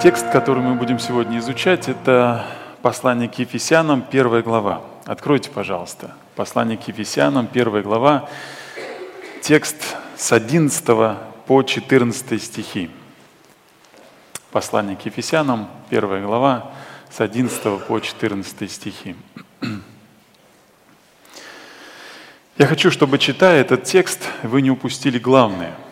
Текст, 0.00 0.30
который 0.30 0.62
мы 0.62 0.76
будем 0.76 1.00
сегодня 1.00 1.38
изучать, 1.38 1.88
это 1.88 2.46
послание 2.82 3.28
к 3.28 3.36
Ефесянам, 3.40 4.04
первая 4.08 4.42
глава. 4.42 4.82
Откройте, 5.06 5.50
пожалуйста, 5.50 6.14
послание 6.36 6.78
к 6.78 6.86
Ефесянам, 6.86 7.48
первая 7.48 7.82
глава, 7.82 8.28
текст 9.42 9.96
с 10.16 10.30
11 10.30 10.84
по 11.46 11.64
14 11.64 12.40
стихи. 12.40 12.90
Послание 14.52 14.94
к 14.94 15.04
Ефесянам, 15.04 15.68
первая 15.90 16.22
глава, 16.22 16.70
с 17.10 17.20
11 17.20 17.84
по 17.84 17.98
14 17.98 18.70
стихи. 18.70 19.16
Я 22.56 22.66
хочу, 22.66 22.92
чтобы, 22.92 23.18
читая 23.18 23.62
этот 23.62 23.82
текст, 23.82 24.28
вы 24.44 24.62
не 24.62 24.70
упустили 24.70 25.18
главное– 25.18 25.74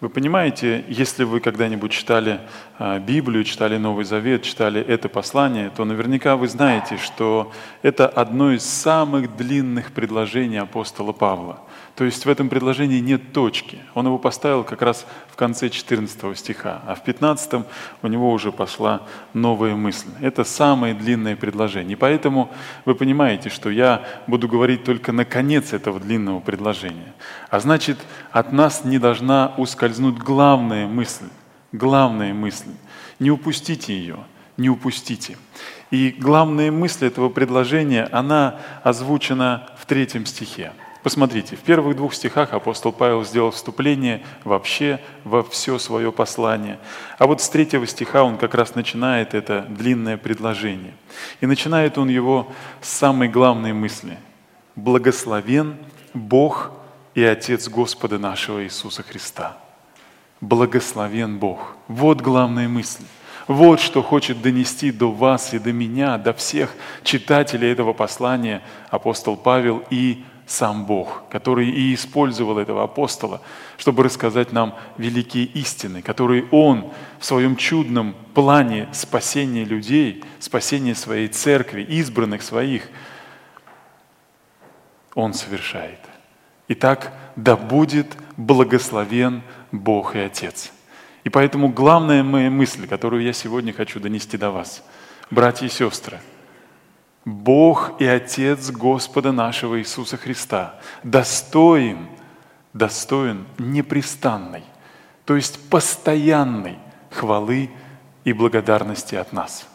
вы 0.00 0.08
понимаете, 0.08 0.84
если 0.88 1.24
вы 1.24 1.40
когда-нибудь 1.40 1.90
читали 1.90 2.40
а, 2.78 3.00
Библию, 3.00 3.42
читали 3.42 3.78
Новый 3.78 4.04
Завет, 4.04 4.44
читали 4.44 4.80
это 4.80 5.08
послание, 5.08 5.70
то 5.70 5.84
наверняка 5.84 6.36
вы 6.36 6.46
знаете, 6.46 6.98
что 6.98 7.52
это 7.82 8.06
одно 8.06 8.52
из 8.52 8.62
самых 8.62 9.36
длинных 9.36 9.90
предложений 9.92 10.58
апостола 10.58 11.12
Павла. 11.12 11.62
То 11.98 12.04
есть 12.04 12.26
в 12.26 12.28
этом 12.28 12.48
предложении 12.48 13.00
нет 13.00 13.32
точки. 13.32 13.80
Он 13.92 14.06
его 14.06 14.18
поставил 14.18 14.62
как 14.62 14.82
раз 14.82 15.04
в 15.32 15.34
конце 15.34 15.68
14 15.68 16.38
стиха, 16.38 16.80
а 16.86 16.94
в 16.94 17.02
15 17.02 17.64
у 18.02 18.06
него 18.06 18.30
уже 18.30 18.52
пошла 18.52 19.02
новая 19.34 19.74
мысль. 19.74 20.06
Это 20.20 20.44
самое 20.44 20.94
длинное 20.94 21.34
предложение. 21.34 21.94
И 21.94 21.96
поэтому 21.96 22.52
вы 22.84 22.94
понимаете, 22.94 23.50
что 23.50 23.68
я 23.68 24.04
буду 24.28 24.46
говорить 24.46 24.84
только 24.84 25.10
на 25.10 25.24
конец 25.24 25.72
этого 25.72 25.98
длинного 25.98 26.38
предложения. 26.38 27.14
А 27.50 27.58
значит, 27.58 27.98
от 28.30 28.52
нас 28.52 28.84
не 28.84 29.00
должна 29.00 29.54
ускользнуть 29.56 30.18
главная 30.18 30.86
мысль. 30.86 31.26
Главная 31.72 32.32
мысль. 32.32 32.70
Не 33.18 33.32
упустите 33.32 33.92
ее, 33.92 34.18
не 34.56 34.70
упустите. 34.70 35.36
И 35.90 36.14
главная 36.16 36.70
мысль 36.70 37.06
этого 37.06 37.28
предложения, 37.28 38.08
она 38.12 38.60
озвучена 38.84 39.66
в 39.76 39.86
третьем 39.86 40.26
стихе. 40.26 40.70
Посмотрите, 41.02 41.54
в 41.54 41.60
первых 41.60 41.96
двух 41.96 42.12
стихах 42.12 42.52
апостол 42.52 42.92
Павел 42.92 43.24
сделал 43.24 43.52
вступление 43.52 44.24
вообще 44.44 45.00
во 45.22 45.44
все 45.44 45.78
свое 45.78 46.10
послание. 46.10 46.78
А 47.18 47.26
вот 47.26 47.40
с 47.40 47.48
третьего 47.48 47.86
стиха 47.86 48.24
он 48.24 48.36
как 48.36 48.54
раз 48.54 48.74
начинает 48.74 49.32
это 49.34 49.64
длинное 49.68 50.16
предложение. 50.16 50.94
И 51.40 51.46
начинает 51.46 51.98
он 51.98 52.08
его 52.08 52.50
с 52.80 52.88
самой 52.88 53.28
главной 53.28 53.72
мысли. 53.72 54.18
«Благословен 54.74 55.76
Бог 56.14 56.72
и 57.14 57.22
Отец 57.22 57.68
Господа 57.68 58.18
нашего 58.18 58.64
Иисуса 58.64 59.02
Христа». 59.02 59.56
Благословен 60.40 61.38
Бог. 61.38 61.76
Вот 61.88 62.20
главная 62.20 62.68
мысль. 62.68 63.02
Вот 63.48 63.80
что 63.80 64.02
хочет 64.02 64.42
донести 64.42 64.92
до 64.92 65.10
вас 65.10 65.54
и 65.54 65.58
до 65.58 65.72
меня, 65.72 66.18
до 66.18 66.32
всех 66.32 66.74
читателей 67.02 67.72
этого 67.72 67.92
послания 67.92 68.62
апостол 68.90 69.36
Павел 69.36 69.82
и 69.90 70.22
сам 70.48 70.86
Бог, 70.86 71.24
который 71.30 71.68
и 71.68 71.94
использовал 71.94 72.58
этого 72.58 72.82
апостола, 72.82 73.42
чтобы 73.76 74.02
рассказать 74.02 74.50
нам 74.50 74.74
великие 74.96 75.44
истины, 75.44 76.00
которые 76.00 76.46
Он 76.50 76.90
в 77.18 77.24
своем 77.26 77.54
чудном 77.54 78.14
плане 78.32 78.88
спасения 78.92 79.64
людей, 79.64 80.24
спасения 80.38 80.94
своей 80.94 81.28
церкви, 81.28 81.82
избранных 81.82 82.42
своих, 82.42 82.88
Он 85.14 85.34
совершает. 85.34 86.00
Итак, 86.68 87.12
да 87.36 87.54
будет 87.54 88.16
благословен 88.38 89.42
Бог 89.70 90.16
и 90.16 90.20
Отец. 90.20 90.72
И 91.24 91.28
поэтому 91.28 91.68
главная 91.68 92.22
моя 92.22 92.50
мысль, 92.50 92.86
которую 92.86 93.22
я 93.22 93.34
сегодня 93.34 93.74
хочу 93.74 94.00
донести 94.00 94.38
до 94.38 94.50
вас, 94.50 94.82
братья 95.30 95.66
и 95.66 95.68
сестры– 95.70 96.20
Бог 97.28 98.00
и 98.00 98.06
Отец 98.06 98.70
Господа 98.70 99.32
нашего 99.32 99.78
Иисуса 99.78 100.16
Христа 100.16 100.80
достоин, 101.02 102.08
достоин 102.72 103.46
непрестанной, 103.58 104.64
то 105.26 105.36
есть 105.36 105.68
постоянной 105.68 106.78
хвалы 107.10 107.70
и 108.24 108.32
благодарности 108.32 109.14
от 109.14 109.32
нас. 109.32 109.68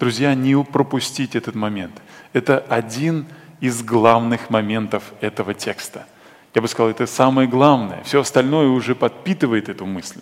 Друзья, 0.00 0.34
не 0.34 0.60
пропустить 0.64 1.36
этот 1.36 1.54
момент. 1.54 2.02
Это 2.32 2.58
один 2.58 3.26
из 3.60 3.82
главных 3.82 4.50
моментов 4.50 5.12
этого 5.20 5.54
текста. 5.54 6.06
Я 6.54 6.62
бы 6.62 6.66
сказал, 6.68 6.90
это 6.90 7.06
самое 7.06 7.46
главное. 7.46 8.02
Все 8.02 8.20
остальное 8.20 8.66
уже 8.68 8.96
подпитывает 8.96 9.68
эту 9.68 9.86
мысль. 9.86 10.20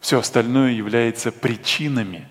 Все 0.00 0.18
остальное 0.18 0.70
является 0.70 1.30
причинами. 1.30 2.26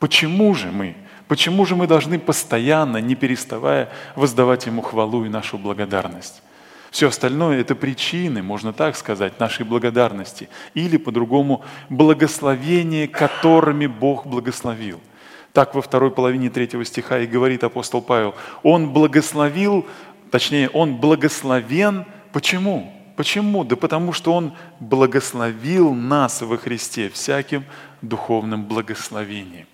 Почему 0.00 0.54
же 0.54 0.72
мы 0.72 0.96
Почему 1.28 1.66
же 1.66 1.76
мы 1.76 1.86
должны 1.86 2.18
постоянно, 2.18 2.96
не 2.96 3.14
переставая, 3.14 3.90
воздавать 4.16 4.66
Ему 4.66 4.80
хвалу 4.82 5.24
и 5.26 5.28
нашу 5.28 5.58
благодарность? 5.58 6.42
Все 6.90 7.08
остальное– 7.08 7.60
это 7.60 7.74
причины, 7.74 8.42
можно 8.42 8.72
так 8.72 8.96
сказать, 8.96 9.38
нашей 9.38 9.66
благодарности. 9.66 10.48
Или, 10.72 10.96
по-другому, 10.96 11.62
благословения, 11.90 13.06
которыми 13.06 13.86
Бог 13.86 14.26
благословил. 14.26 15.00
Так 15.52 15.74
во 15.74 15.82
второй 15.82 16.10
половине 16.10 16.48
третьего 16.48 16.84
стиха 16.84 17.18
и 17.18 17.26
говорит 17.26 17.62
апостол 17.62 18.00
Павел. 18.00 18.34
Он 18.62 18.90
благословил, 18.90 19.86
точнее, 20.30 20.70
он 20.70 20.96
благословен. 20.96 22.06
Почему? 22.32 22.90
Почему? 23.16 23.64
Да 23.64 23.74
потому 23.74 24.12
что 24.12 24.32
Он 24.32 24.52
благословил 24.78 25.92
нас 25.92 26.40
во 26.40 26.56
Христе 26.56 27.10
всяким 27.10 27.64
духовным 28.00 28.64
благословением. 28.64 29.66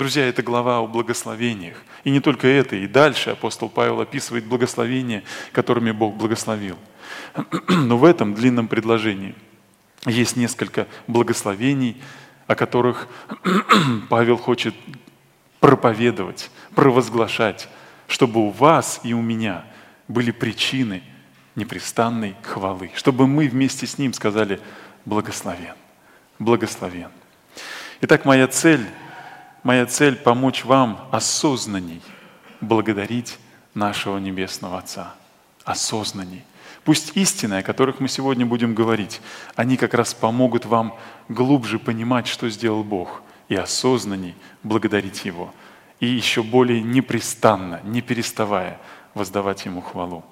Друзья, 0.00 0.26
это 0.26 0.42
глава 0.42 0.78
о 0.78 0.86
благословениях. 0.86 1.76
И 2.04 2.10
не 2.10 2.20
только 2.20 2.48
это, 2.48 2.74
и 2.74 2.86
дальше 2.86 3.28
апостол 3.28 3.68
Павел 3.68 4.00
описывает 4.00 4.46
благословения, 4.46 5.24
которыми 5.52 5.90
Бог 5.90 6.14
благословил. 6.14 6.78
Но 7.68 7.98
в 7.98 8.06
этом 8.06 8.32
длинном 8.32 8.66
предложении 8.66 9.34
есть 10.06 10.36
несколько 10.36 10.86
благословений, 11.06 12.00
о 12.46 12.54
которых 12.54 13.08
Павел 14.08 14.38
хочет 14.38 14.74
проповедовать, 15.60 16.50
провозглашать, 16.74 17.68
чтобы 18.06 18.40
у 18.40 18.48
вас 18.48 19.00
и 19.04 19.12
у 19.12 19.20
меня 19.20 19.66
были 20.08 20.30
причины 20.30 21.02
непрестанной 21.56 22.36
хвалы, 22.42 22.90
чтобы 22.94 23.26
мы 23.26 23.48
вместе 23.48 23.86
с 23.86 23.98
ним 23.98 24.14
сказали 24.14 24.60
«благословен, 25.04 25.74
благословен». 26.38 27.10
Итак, 28.00 28.24
моя 28.24 28.48
цель 28.48 28.86
Моя 29.62 29.84
цель– 29.84 30.16
помочь 30.24 30.64
вам 30.64 31.06
осознанней 31.10 32.00
благодарить 32.62 33.38
нашего 33.74 34.16
Небесного 34.16 34.78
Отца. 34.78 35.14
Осознанней. 35.64 36.44
Пусть 36.84 37.14
истины, 37.14 37.58
о 37.58 37.62
которых 37.62 38.00
мы 38.00 38.08
сегодня 38.08 38.46
будем 38.46 38.74
говорить, 38.74 39.20
они 39.56 39.76
как 39.76 39.92
раз 39.92 40.14
помогут 40.14 40.64
вам 40.64 40.96
глубже 41.28 41.78
понимать, 41.78 42.26
что 42.26 42.48
сделал 42.48 42.82
Бог, 42.82 43.22
и 43.50 43.54
осознанней 43.54 44.34
благодарить 44.62 45.26
Его, 45.26 45.52
и 46.00 46.06
еще 46.06 46.42
более 46.42 46.80
непрестанно, 46.80 47.80
не 47.84 48.00
переставая 48.00 48.78
воздавать 49.12 49.66
Ему 49.66 49.82
хвалу. 49.82 50.24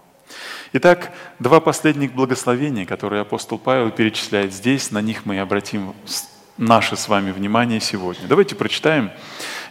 Итак, 0.72 1.12
два 1.38 1.60
последних 1.60 2.14
благословения, 2.14 2.86
которые 2.86 3.20
апостол 3.20 3.58
Павел 3.58 3.90
перечисляет 3.90 4.54
здесь, 4.54 4.90
на 4.90 5.02
них 5.02 5.26
мы 5.26 5.36
и 5.36 5.38
обратим 5.38 5.94
наше 6.58 6.96
с 6.96 7.08
вами 7.08 7.30
внимание 7.30 7.80
сегодня. 7.80 8.26
Давайте 8.26 8.54
прочитаем 8.56 9.10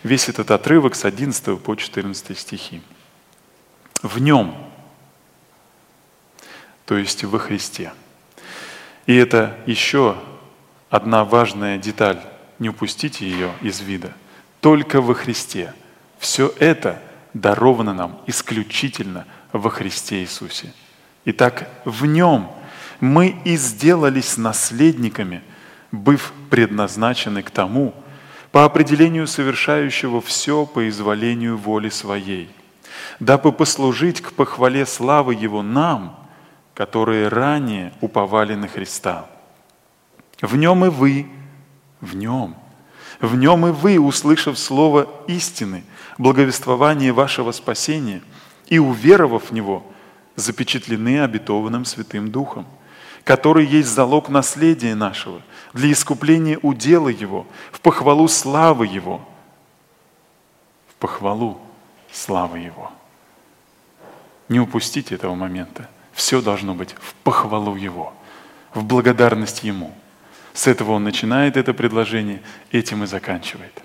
весь 0.04 0.30
этот 0.30 0.50
отрывок 0.51 0.95
с 0.95 1.06
11 1.06 1.62
по 1.62 1.75
14 1.75 2.38
стихи. 2.38 2.81
В 4.01 4.19
нем, 4.19 4.56
то 6.86 6.98
есть 6.98 7.24
во 7.24 7.39
Христе. 7.39 7.92
И 9.06 9.16
это 9.16 9.57
еще 9.66 10.18
одна 10.89 11.25
важная 11.25 11.78
деталь, 11.78 12.22
не 12.57 12.69
упустите 12.69 13.30
ее 13.30 13.51
из 13.62 13.81
вида. 13.81 14.13
Только 14.62 15.01
во 15.01 15.13
Христе. 15.13 15.74
Все 16.19 16.54
это 16.60 17.01
даровано 17.33 17.94
нам 17.94 18.22
исключительно 18.28 19.25
во 19.51 19.69
Христе 19.69 20.22
Иисусе. 20.22 20.74
Итак, 21.25 21.69
в 21.86 22.06
нем 22.06 22.51
мы 23.01 23.40
и 23.44 23.57
сделались 23.57 24.38
наследниками– 24.38 25.44
быв 25.92 26.34
предназначены 26.50 27.44
к 27.44 27.51
тому, 27.51 27.94
по 28.51 28.66
определению 28.66 29.28
совершающего 29.28 30.22
все 30.22 30.66
по 30.66 30.88
изволению 30.88 31.57
воли 31.57 31.89
своей, 31.89 32.50
дабы 33.19 33.51
послужить 33.51 34.22
к 34.22 34.34
похвале 34.34 34.86
славы 34.86 35.36
Его 35.36 35.62
нам, 35.62 36.18
которые 36.74 37.28
ранее 37.28 37.94
уповали 38.01 38.56
на 38.56 38.68
Христа. 38.68 39.25
В 40.42 40.56
нем 40.56 40.86
и 40.86 40.89
вы, 40.89 41.28
в 42.01 42.16
нем, 42.16 42.56
в 43.19 43.36
нем 43.36 43.68
и 43.68 43.72
вы, 43.72 44.00
услышав 44.00 44.57
слово 44.57 45.07
истины, 45.28 45.83
благовествование 46.18 47.12
вашего 47.12 47.51
спасения 47.51 48.22
и 48.68 48.80
уверовав 48.80 49.50
в 49.50 49.54
него, 49.54 49.83
запечатлены 50.36 51.22
обетованным 51.22 51.83
Святым 51.83 52.30
Духом, 52.30 52.68
который 53.24 53.66
есть 53.66 53.90
залог 53.90 54.30
наследия 54.30 54.95
нашего, 54.95 55.42
для 55.77 55.91
искупления 55.91 56.59
удела 56.62 57.07
Его, 57.07 57.45
в 57.71 57.79
похвалу 57.79 58.27
славы 58.27 58.88
Его. 58.88 59.21
В 60.89 60.95
похвалу 60.95 61.62
славы 62.12 62.59
Его. 62.59 62.91
Не 64.50 64.59
упустите 64.59 65.15
этого 65.15 65.35
момента. 65.35 65.89
Все 66.13 66.41
должно 66.41 66.74
быть 66.74 66.95
в 67.00 67.13
похвалу 67.24 67.75
Его, 67.75 68.13
в 68.74 68.83
благодарность 68.83 69.63
Ему. 69.63 69.94
С 70.53 70.65
этого 70.65 70.94
он 70.94 71.03
начинает 71.03 71.56
это 71.56 71.74
предложение, 71.74 72.41
этим 72.71 73.03
и 73.03 73.07
заканчивает. 73.07 73.83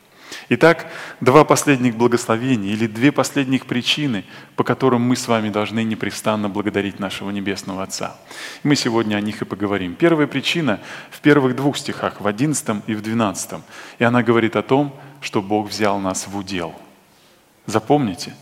Итак, 0.54 0.86
два 1.22 1.44
последних 1.44 1.96
благословения 1.96 2.72
или 2.72 2.86
две 2.86 3.10
последних 3.10 3.64
причины, 3.64 4.26
по 4.54 4.64
которым 4.64 5.00
мы 5.00 5.16
с 5.16 5.26
вами 5.26 5.48
должны 5.48 5.82
непрестанно 5.82 6.50
благодарить 6.50 6.98
нашего 6.98 7.30
Небесного 7.30 7.82
Отца. 7.82 8.18
Мы 8.62 8.76
сегодня 8.76 9.16
о 9.16 9.22
них 9.22 9.40
и 9.40 9.46
поговорим. 9.46 9.94
Первая 9.94 10.26
причина 10.26 10.80
в 11.10 11.20
первых 11.20 11.56
двух 11.56 11.78
стихах, 11.78 12.20
в 12.20 12.26
одиннадцатом 12.26 12.82
и 12.86 12.92
в 12.92 13.00
двенадцатом. 13.00 13.62
И 13.98 14.04
она 14.04 14.22
говорит 14.22 14.54
о 14.54 14.62
том, 14.62 14.94
что 15.22 15.40
Бог 15.40 15.70
взял 15.70 15.98
нас 15.98 16.28
в 16.28 16.36
удел. 16.36 16.74
Запомните, 17.64 18.34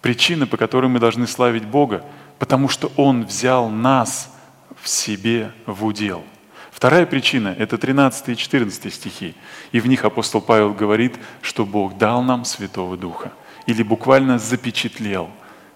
причина, 0.00 0.46
по 0.46 0.56
которой 0.56 0.86
мы 0.86 0.98
должны 1.00 1.26
славить 1.26 1.66
Бога, 1.66 2.02
потому 2.38 2.70
что 2.70 2.90
Он 2.96 3.26
взял 3.26 3.68
нас 3.68 4.34
в 4.80 4.88
себе 4.88 5.52
в 5.66 5.84
удел– 5.84 6.24
Вторая 6.78 7.06
причина– 7.06 7.56
это 7.58 7.76
13 7.76 8.28
и 8.28 8.36
14 8.36 8.94
стихи. 8.94 9.34
И 9.72 9.80
в 9.80 9.88
них 9.88 10.04
апостол 10.04 10.40
Павел 10.40 10.72
говорит, 10.72 11.16
что 11.42 11.66
Бог 11.66 11.98
дал 11.98 12.22
нам 12.22 12.44
Святого 12.44 12.96
Духа. 12.96 13.32
Или 13.66 13.82
буквально 13.82 14.38
запечатлел. 14.38 15.28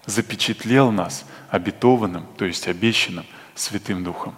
Запечатлел 0.05 0.91
нас 0.91 1.25
обетованным, 1.49 2.25
то 2.37 2.45
есть 2.45 2.69
обещанным 2.69 3.25
Святым 3.53 4.05
Духом. 4.05 4.33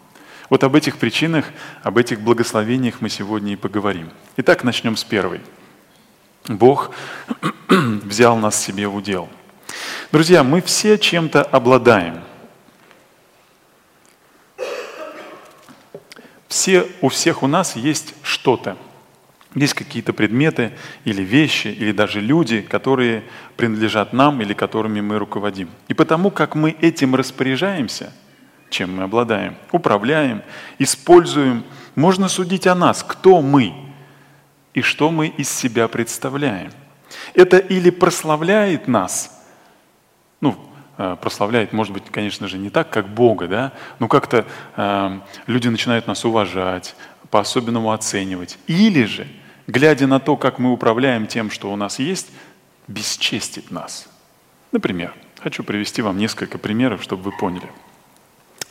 Вот 0.49 0.63
об 0.63 0.75
этих 0.75 0.97
причинах, 0.97 1.45
об 1.83 1.99
этих 1.99 2.19
благословениях 2.21 2.95
мы 2.99 3.09
сегодня 3.09 3.53
и 3.53 3.57
поговорим. 3.57 4.09
Итак, 4.37 4.63
начнем 4.63 4.97
с 4.97 5.03
первой. 5.03 5.41
Бог 6.47 6.89
взял 7.69 8.37
нас 8.37 8.59
себе 8.59 8.87
в 8.87 8.95
удел. 8.95 9.29
Друзья, 10.11 10.43
мы 10.43 10.63
все 10.63 10.97
чем-то 10.97 11.43
обладаем– 11.43 12.23
все, 16.47 16.87
у 17.01 17.09
всех 17.09 17.43
у 17.43 17.47
нас 17.47 17.75
есть 17.75 18.13
что-то. 18.23 18.77
Есть 19.55 19.73
какие-то 19.73 20.11
предметы 20.11 20.73
или 21.05 21.21
вещи, 21.21 21.67
или 21.67 21.93
даже 21.93 22.19
люди, 22.19 22.61
которые 22.61 23.23
принадлежат 23.55 24.11
нам 24.11 24.41
или 24.41 24.53
которыми 24.53 24.99
мы 24.99 25.17
руководим. 25.17 25.69
И 25.87 25.93
потому 25.93 26.29
как 26.29 26.55
мы 26.55 26.71
этим 26.81 27.15
распоряжаемся, 27.15 28.11
чем 28.69 28.97
мы 28.97 29.03
обладаем, 29.03 29.55
управляем, 29.71 30.43
используем, 30.77 31.63
можно 31.95 32.27
судить 32.27 32.67
о 32.67 32.75
нас, 32.75 33.03
кто 33.03 33.41
мы 33.41 33.73
и 34.73 34.81
что 34.81 35.09
мы 35.09 35.27
из 35.27 35.49
себя 35.49 35.87
представляем. 35.87 36.71
Это 37.33 37.57
или 37.57 37.89
прославляет 37.89 38.89
нас, 38.89 39.41
ну, 40.41 40.57
прославляет, 40.97 41.73
может 41.73 41.93
быть, 41.93 42.03
конечно 42.09 42.47
же, 42.47 42.57
не 42.57 42.69
так, 42.69 42.89
как 42.89 43.09
Бога, 43.09 43.47
да, 43.47 43.73
но 43.99 44.07
как-то 44.07 44.45
э, 44.77 45.19
люди 45.45 45.67
начинают 45.67 46.07
нас 46.07 46.23
уважать, 46.23 46.95
по-особенному 47.29 47.91
оценивать. 47.91 48.57
Или 48.67 49.03
же, 49.03 49.27
глядя 49.67 50.07
на 50.07 50.19
то, 50.19 50.37
как 50.37 50.57
мы 50.57 50.71
управляем 50.71 51.27
тем, 51.27 51.51
что 51.51 51.71
у 51.71 51.75
нас 51.75 51.99
есть, 51.99 52.31
бесчестить 52.87 53.71
нас. 53.71 54.07
Например, 54.71 55.13
хочу 55.41 55.63
привести 55.63 56.01
вам 56.01 56.17
несколько 56.17 56.57
примеров, 56.57 57.03
чтобы 57.03 57.23
вы 57.23 57.37
поняли. 57.37 57.69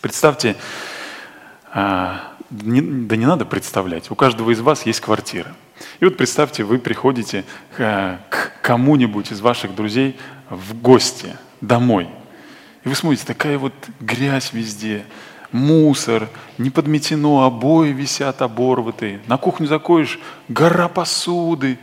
Представьте, 0.01 0.57
э, 1.75 2.15
не, 2.51 2.81
да 2.81 3.17
не 3.17 3.27
надо 3.27 3.45
представлять, 3.45 4.11
у 4.11 4.15
каждого 4.15 4.51
из 4.51 4.61
вас 4.61 4.87
есть 4.87 5.01
квартира. 5.01 5.55
И 6.01 6.07
вот 6.07 6.17
представьте, 6.17 6.65
вы 6.65 6.79
приходите 6.79 7.45
э, 7.77 8.17
к 8.31 8.53
кому-нибудь 8.63 9.31
из 9.31 9.43
ваших 9.43 9.75
друзей 9.75 10.17
в 10.49 10.81
гости– 10.81 11.37
домой. 11.67 12.09
И 12.85 12.89
вы 12.89 12.95
смотрите, 12.95 13.25
такая 13.27 13.59
вот 13.59 13.73
грязь 14.01 14.53
везде, 14.53 15.05
мусор, 15.53 16.29
не 16.59 16.71
подметено, 16.71 17.45
обои 17.45 17.93
висят 17.93 18.43
оборватые. 18.43 19.21
На 19.27 19.39
кухню 19.39 19.67
заходишь, 19.67 20.19
гора 20.49 20.89
посуды. 20.89 21.79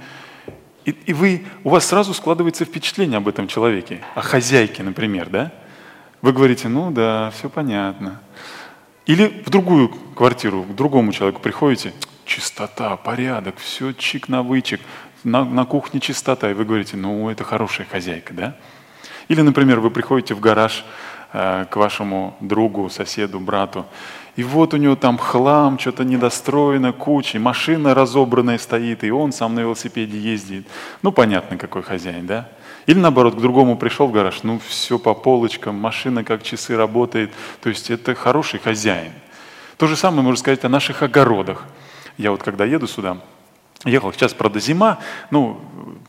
И, 0.85 0.91
и 0.91 1.13
вы, 1.13 1.45
у 1.63 1.69
вас 1.69 1.85
сразу 1.85 2.13
складывается 2.13 2.65
впечатление 2.65 3.17
об 3.17 3.27
этом 3.27 3.47
человеке, 3.47 4.01
о 4.15 4.21
хозяйке, 4.21 4.83
например, 4.83 5.29
да? 5.29 5.51
Вы 6.21 6.33
говорите, 6.33 6.67
ну 6.67 6.91
да, 6.91 7.31
все 7.31 7.49
понятно. 7.49 8.21
Или 9.05 9.41
в 9.45 9.49
другую 9.49 9.89
квартиру, 9.89 10.63
к 10.63 10.75
другому 10.75 11.11
человеку 11.11 11.41
приходите, 11.41 11.93
чистота, 12.25 12.95
порядок, 12.97 13.55
все 13.57 13.93
чик 13.93 14.29
на 14.29 14.43
вычик, 14.43 14.81
на, 15.23 15.43
на 15.43 15.65
кухне 15.65 15.99
чистота, 15.99 16.51
и 16.51 16.53
вы 16.53 16.65
говорите, 16.65 16.97
ну 16.97 17.29
это 17.29 17.43
хорошая 17.43 17.87
хозяйка, 17.87 18.33
да? 18.33 18.55
Или, 19.31 19.39
например, 19.43 19.79
вы 19.79 19.91
приходите 19.91 20.33
в 20.33 20.41
гараж 20.41 20.83
э, 21.31 21.65
к 21.69 21.77
вашему 21.77 22.35
другу, 22.41 22.89
соседу, 22.89 23.39
брату, 23.39 23.85
и 24.35 24.43
вот 24.43 24.73
у 24.73 24.77
него 24.77 24.97
там 24.97 25.17
хлам, 25.17 25.79
что-то 25.79 26.03
недостроено, 26.03 26.91
куча, 26.91 27.39
машина 27.39 27.93
разобранная 27.93 28.57
стоит, 28.57 29.05
и 29.05 29.09
он 29.09 29.31
сам 29.31 29.55
на 29.55 29.61
велосипеде 29.61 30.19
ездит. 30.19 30.67
Ну, 31.01 31.13
понятно, 31.13 31.55
какой 31.55 31.81
хозяин, 31.81 32.27
да? 32.27 32.49
Или 32.87 32.99
наоборот, 32.99 33.35
к 33.35 33.39
другому 33.39 33.77
пришел 33.77 34.07
в 34.07 34.11
гараж, 34.11 34.43
ну, 34.43 34.59
все 34.67 34.99
по 34.99 35.13
полочкам, 35.13 35.75
машина 35.75 36.25
как 36.25 36.43
часы 36.43 36.75
работает. 36.75 37.31
То 37.61 37.69
есть 37.69 37.89
это 37.89 38.15
хороший 38.15 38.59
хозяин. 38.59 39.13
То 39.77 39.87
же 39.87 39.95
самое 39.95 40.23
можно 40.23 40.39
сказать 40.39 40.65
о 40.65 40.69
наших 40.69 41.03
огородах. 41.03 41.63
Я 42.17 42.31
вот 42.31 42.43
когда 42.43 42.65
еду 42.65 42.85
сюда, 42.85 43.15
ехал, 43.85 44.13
сейчас, 44.13 44.33
правда, 44.33 44.59
зима, 44.59 44.99
ну, 45.29 45.59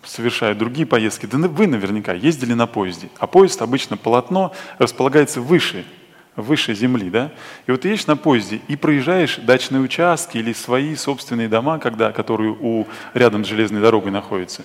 совершая 0.04 0.54
другие 0.54 0.86
поездки, 0.86 1.26
да 1.26 1.38
вы 1.38 1.66
наверняка 1.66 2.12
ездили 2.12 2.54
на 2.54 2.66
поезде, 2.66 3.08
а 3.18 3.26
поезд 3.26 3.62
обычно 3.62 3.96
полотно 3.96 4.52
располагается 4.78 5.40
выше, 5.40 5.84
выше 6.36 6.74
земли, 6.74 7.10
да? 7.10 7.32
И 7.66 7.70
вот 7.70 7.84
едешь 7.84 8.06
на 8.06 8.16
поезде 8.16 8.60
и 8.68 8.76
проезжаешь 8.76 9.36
дачные 9.36 9.80
участки 9.80 10.38
или 10.38 10.52
свои 10.52 10.94
собственные 10.96 11.48
дома, 11.48 11.78
когда, 11.78 12.12
которые 12.12 12.56
у, 12.58 12.86
рядом 13.14 13.44
с 13.44 13.48
железной 13.48 13.80
дорогой 13.80 14.10
находятся, 14.10 14.64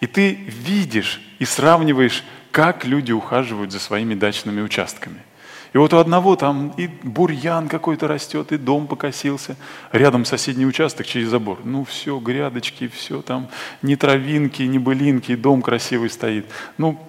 и 0.00 0.06
ты 0.06 0.32
видишь 0.32 1.20
и 1.38 1.44
сравниваешь, 1.44 2.24
как 2.50 2.84
люди 2.84 3.12
ухаживают 3.12 3.72
за 3.72 3.78
своими 3.78 4.14
дачными 4.14 4.60
участками– 4.60 5.22
и 5.72 5.78
вот 5.78 5.94
у 5.94 5.96
одного 5.96 6.36
там 6.36 6.74
и 6.76 6.86
бурьян 6.86 7.68
какой-то 7.68 8.06
растет, 8.06 8.52
и 8.52 8.58
дом 8.58 8.86
покосился. 8.86 9.56
Рядом 9.90 10.26
соседний 10.26 10.66
участок 10.66 11.06
через 11.06 11.28
забор. 11.28 11.60
Ну 11.64 11.84
все, 11.84 12.18
грядочки, 12.18 12.88
все 12.88 13.22
там, 13.22 13.48
ни 13.80 13.94
травинки, 13.94 14.62
ни 14.62 14.76
былинки, 14.76 15.34
дом 15.34 15.62
красивый 15.62 16.10
стоит. 16.10 16.46
Ну, 16.76 17.00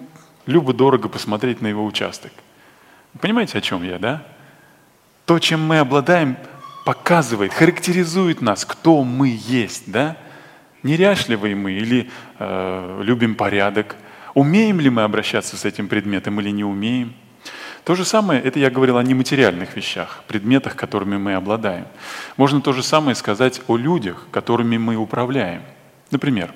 любо-дорого 0.46 1.10
посмотреть 1.10 1.60
на 1.60 1.66
его 1.66 1.84
участок. 1.84 2.32
Понимаете, 3.20 3.58
о 3.58 3.60
чем 3.60 3.82
я, 3.82 3.98
да? 3.98 4.26
То, 5.26 5.38
чем 5.38 5.60
мы 5.66 5.78
обладаем, 5.78 6.36
показывает, 6.86 7.52
характеризует 7.52 8.40
нас, 8.40 8.64
кто 8.64 9.04
мы 9.04 9.38
есть, 9.46 9.90
да? 9.90 10.16
Неряшливые 10.82 11.54
мы 11.54 11.72
или 11.72 12.10
э, 12.38 13.00
любим 13.02 13.34
порядок? 13.34 13.96
Умеем 14.32 14.80
ли 14.80 14.88
мы 14.88 15.02
обращаться 15.02 15.56
с 15.56 15.66
этим 15.66 15.88
предметом 15.88 16.40
или 16.40 16.50
не 16.50 16.64
умеем? 16.64 17.14
То 17.84 17.94
же 17.94 18.06
самое, 18.06 18.40
это 18.40 18.58
я 18.58 18.70
говорил 18.70 18.96
о 18.96 19.02
нематериальных 19.02 19.76
вещах, 19.76 20.22
предметах, 20.26 20.74
которыми 20.74 21.18
мы 21.18 21.34
обладаем. 21.34 21.86
Можно 22.38 22.62
то 22.62 22.72
же 22.72 22.82
самое 22.82 23.14
сказать 23.14 23.60
о 23.68 23.76
людях, 23.76 24.26
которыми 24.30 24.78
мы 24.78 24.96
управляем. 24.96 25.62
Например, 26.10 26.50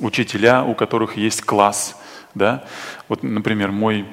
учителя, 0.00 0.64
у 0.64 0.74
которых 0.74 1.16
есть 1.16 1.42
класс. 1.42 1.96
Да? 2.34 2.64
Вот, 3.08 3.22
например, 3.22 3.70
мой 3.70 4.06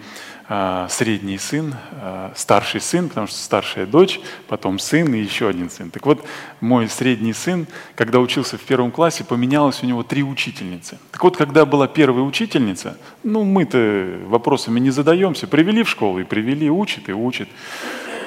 средний 0.89 1.37
сын, 1.37 1.75
а, 1.93 2.33
старший 2.35 2.81
сын, 2.81 3.07
потому 3.07 3.27
что 3.27 3.37
старшая 3.37 3.85
дочь, 3.85 4.19
потом 4.49 4.79
сын 4.79 5.13
и 5.13 5.19
еще 5.19 5.47
один 5.47 5.69
сын. 5.69 5.89
Так 5.91 6.05
вот, 6.05 6.25
мой 6.59 6.89
средний 6.89 7.31
сын, 7.31 7.67
когда 7.95 8.19
учился 8.19 8.57
в 8.57 8.61
первом 8.61 8.91
классе, 8.91 9.23
поменялось 9.23 9.81
у 9.81 9.85
него 9.85 10.03
три 10.03 10.23
учительницы. 10.23 10.99
Так 11.11 11.23
вот, 11.23 11.37
когда 11.37 11.65
была 11.65 11.87
первая 11.87 12.25
учительница, 12.25 12.97
ну, 13.23 13.45
мы-то 13.45 14.19
вопросами 14.25 14.79
не 14.81 14.89
задаемся, 14.89 15.47
привели 15.47 15.83
в 15.83 15.89
школу 15.89 16.19
и 16.19 16.25
привели, 16.25 16.69
учит 16.69 17.07
и 17.07 17.13
учит. 17.13 17.47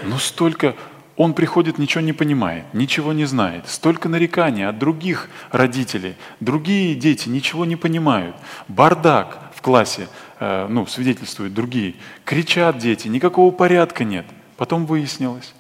Но 0.05 0.19
столько 0.19 0.75
он 1.17 1.35
приходит, 1.35 1.79
ничего 1.79 2.01
не 2.01 2.13
понимает, 2.13 2.65
ничего 2.73 3.13
не 3.13 3.25
знает. 3.25 3.69
Столько 3.69 4.09
нареканий 4.09 4.67
от 4.67 4.79
других 4.79 5.29
родителей. 5.53 6.15
Другие 6.41 6.95
дети 6.95 7.29
ничего 7.29 7.65
не 7.65 7.77
понимают. 7.77 8.35
Бардак 8.67 9.53
в 9.55 9.63
классе. 9.63 10.09
Э, 10.41 10.67
ну, 10.69 10.87
свидетельствуют 10.87 11.55
другие, 11.55 11.95
кричат 12.25 12.79
дети, 12.79 13.09
никакого 13.09 13.53
порядка 13.53 14.05
нет. 14.05 14.27
Потом 14.57 14.87
выяснилось, 14.87 15.55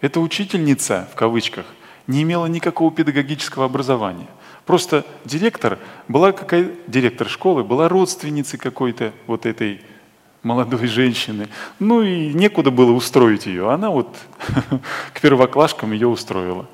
эта 0.00 0.20
учительница, 0.20 1.08
в 1.12 1.16
кавычках, 1.16 1.66
не 2.06 2.22
имела 2.22 2.46
никакого 2.46 2.92
педагогического 2.92 3.64
образования. 3.66 4.26
Просто 4.66 5.04
директор 5.24 5.78
была 6.06 6.32
какая 6.32 6.70
директор 6.86 7.28
школы 7.28 7.64
была 7.64 7.88
родственницей 7.88 8.58
какой-то 8.58 9.12
вот 9.26 9.46
этой 9.46 9.80
молодой 10.42 10.86
женщины. 10.86 11.48
Ну 11.78 12.02
и 12.02 12.32
некуда 12.32 12.70
было 12.70 12.92
устроить 12.92 13.46
ее. 13.46 13.70
Она 13.70 13.90
вот 13.90 14.16
к 15.12 15.20
первоклашкам 15.20 15.92
ее 15.92 16.06
устроила. 16.06 16.66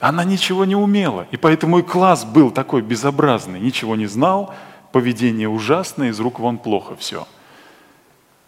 Она 0.00 0.22
ничего 0.22 0.64
не 0.64 0.76
умела. 0.76 1.26
И 1.30 1.36
поэтому 1.36 1.80
и 1.80 1.82
класс 1.82 2.24
был 2.24 2.50
такой 2.50 2.82
безобразный. 2.82 3.58
Ничего 3.58 3.96
не 3.96 4.06
знал, 4.06 4.54
поведение 4.92 5.48
ужасное, 5.48 6.10
из 6.10 6.20
рук 6.20 6.38
вон 6.38 6.58
плохо 6.58 6.96
все. 6.96 7.26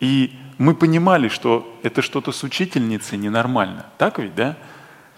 И 0.01 0.33
мы 0.59 0.75
понимали, 0.75 1.29
что 1.29 1.79
это 1.83 2.03
что-то 2.03 2.33
с 2.33 2.43
учительницей 2.43 3.19
ненормально. 3.19 3.87
Так 3.99 4.19
ведь, 4.19 4.35
да? 4.35 4.57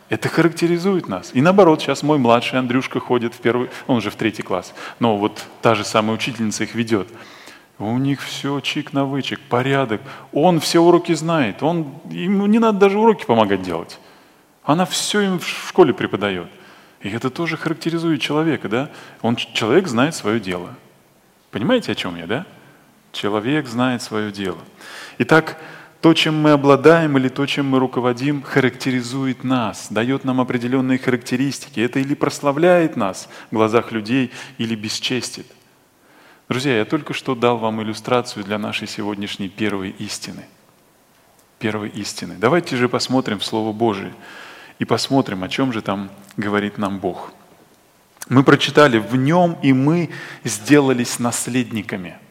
Это 0.08 0.28
характеризует 0.28 1.08
нас. 1.08 1.30
И 1.32 1.40
наоборот, 1.40 1.80
сейчас 1.80 2.02
мой 2.02 2.18
младший 2.18 2.58
Андрюшка 2.58 3.00
ходит 3.00 3.34
в 3.34 3.38
первый, 3.38 3.70
он 3.86 3.96
уже 3.96 4.10
в 4.10 4.16
третий 4.16 4.42
класс, 4.42 4.74
но 4.98 5.16
вот 5.16 5.44
та 5.62 5.74
же 5.74 5.84
самая 5.84 6.14
учительница 6.14 6.64
их 6.64 6.74
ведет. 6.74 7.08
У 7.78 7.96
них 7.96 8.20
все 8.20 8.60
чик 8.60 8.92
на 8.92 9.04
вычик, 9.04 9.40
порядок. 9.40 10.02
Он 10.32 10.60
все 10.60 10.80
уроки 10.80 11.14
знает. 11.14 11.62
Он, 11.62 11.94
ему 12.10 12.46
не 12.46 12.58
надо 12.58 12.78
даже 12.78 12.98
уроки 12.98 13.24
помогать 13.24 13.62
делать. 13.62 13.98
Она 14.62 14.84
все 14.84 15.22
им 15.22 15.38
в 15.38 15.46
школе 15.46 15.92
преподает. 15.92 16.46
И 17.00 17.08
это 17.08 17.30
тоже 17.30 17.56
характеризует 17.56 18.20
человека, 18.20 18.68
да? 18.68 18.90
Он, 19.22 19.34
человек 19.34 19.88
знает 19.88 20.14
свое 20.14 20.38
дело. 20.38 20.68
Понимаете, 21.52 21.92
о 21.92 21.94
чем 21.94 22.16
я, 22.16 22.26
да? 22.26 22.46
Человек 23.12 23.68
знает 23.68 24.02
свое 24.02 24.32
дело. 24.32 24.58
Итак, 25.18 25.58
то, 26.00 26.14
чем 26.14 26.34
мы 26.40 26.50
обладаем 26.50 27.16
или 27.18 27.28
то, 27.28 27.44
чем 27.46 27.66
мы 27.68 27.78
руководим, 27.78 28.42
характеризует 28.42 29.44
нас, 29.44 29.88
дает 29.90 30.24
нам 30.24 30.40
определенные 30.40 30.98
характеристики. 30.98 31.78
Это 31.78 32.00
или 32.00 32.14
прославляет 32.14 32.96
нас 32.96 33.28
в 33.50 33.54
глазах 33.54 33.92
людей, 33.92 34.32
или 34.56 34.74
бесчестит. 34.74 35.46
Друзья, 36.48 36.78
я 36.78 36.84
только 36.86 37.12
что 37.12 37.34
дал 37.34 37.58
вам 37.58 37.82
иллюстрацию 37.82 38.44
для 38.44 38.58
нашей 38.58 38.88
сегодняшней 38.88 39.50
первой 39.50 39.90
истины. 39.90 40.46
Первой 41.58 41.90
истины. 41.90 42.34
Давайте 42.38 42.76
же 42.76 42.88
посмотрим 42.88 43.38
в 43.38 43.44
Слово 43.44 43.72
Божие 43.72 44.14
и 44.78 44.86
посмотрим, 44.86 45.44
о 45.44 45.48
чем 45.48 45.72
же 45.72 45.82
там 45.82 46.10
говорит 46.38 46.78
нам 46.78 46.98
Бог. 46.98 47.32
Мы 48.28 48.44
прочитали, 48.44 48.98
в 48.98 49.16
нем 49.16 49.58
и 49.62 49.72
мы 49.72 50.10
сделались 50.44 51.18
наследниками– 51.18 52.18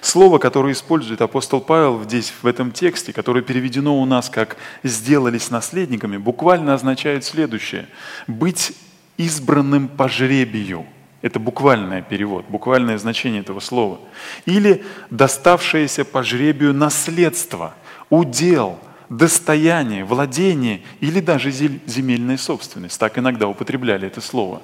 Слово, 0.00 0.38
которое 0.38 0.72
использует 0.72 1.20
апостол 1.20 1.60
Павел 1.60 2.02
здесь, 2.04 2.32
в 2.42 2.46
этом 2.46 2.72
тексте, 2.72 3.12
которое 3.12 3.42
переведено 3.42 4.00
у 4.00 4.04
нас 4.04 4.30
как 4.30 4.56
«сделались 4.82 5.50
наследниками», 5.50 6.16
буквально 6.16 6.74
означает 6.74 7.24
следующее. 7.24 7.88
Быть 8.26 8.72
избранным 9.16 9.88
по 9.88 10.08
жребию. 10.08 10.86
Это 11.20 11.40
буквальный 11.40 12.02
перевод, 12.02 12.44
буквальное 12.48 12.96
значение 12.96 13.40
этого 13.40 13.58
слова. 13.58 13.98
Или 14.46 14.84
доставшееся 15.10 16.04
по 16.04 16.22
жребию 16.22 16.72
наследство, 16.72 17.74
удел, 18.08 18.78
достояние, 19.08 20.04
владение 20.04 20.82
или 21.00 21.18
даже 21.18 21.50
земельная 21.50 22.36
собственность. 22.36 23.00
Так 23.00 23.18
иногда 23.18 23.48
употребляли 23.48 24.06
это 24.06 24.20
слово. 24.20 24.62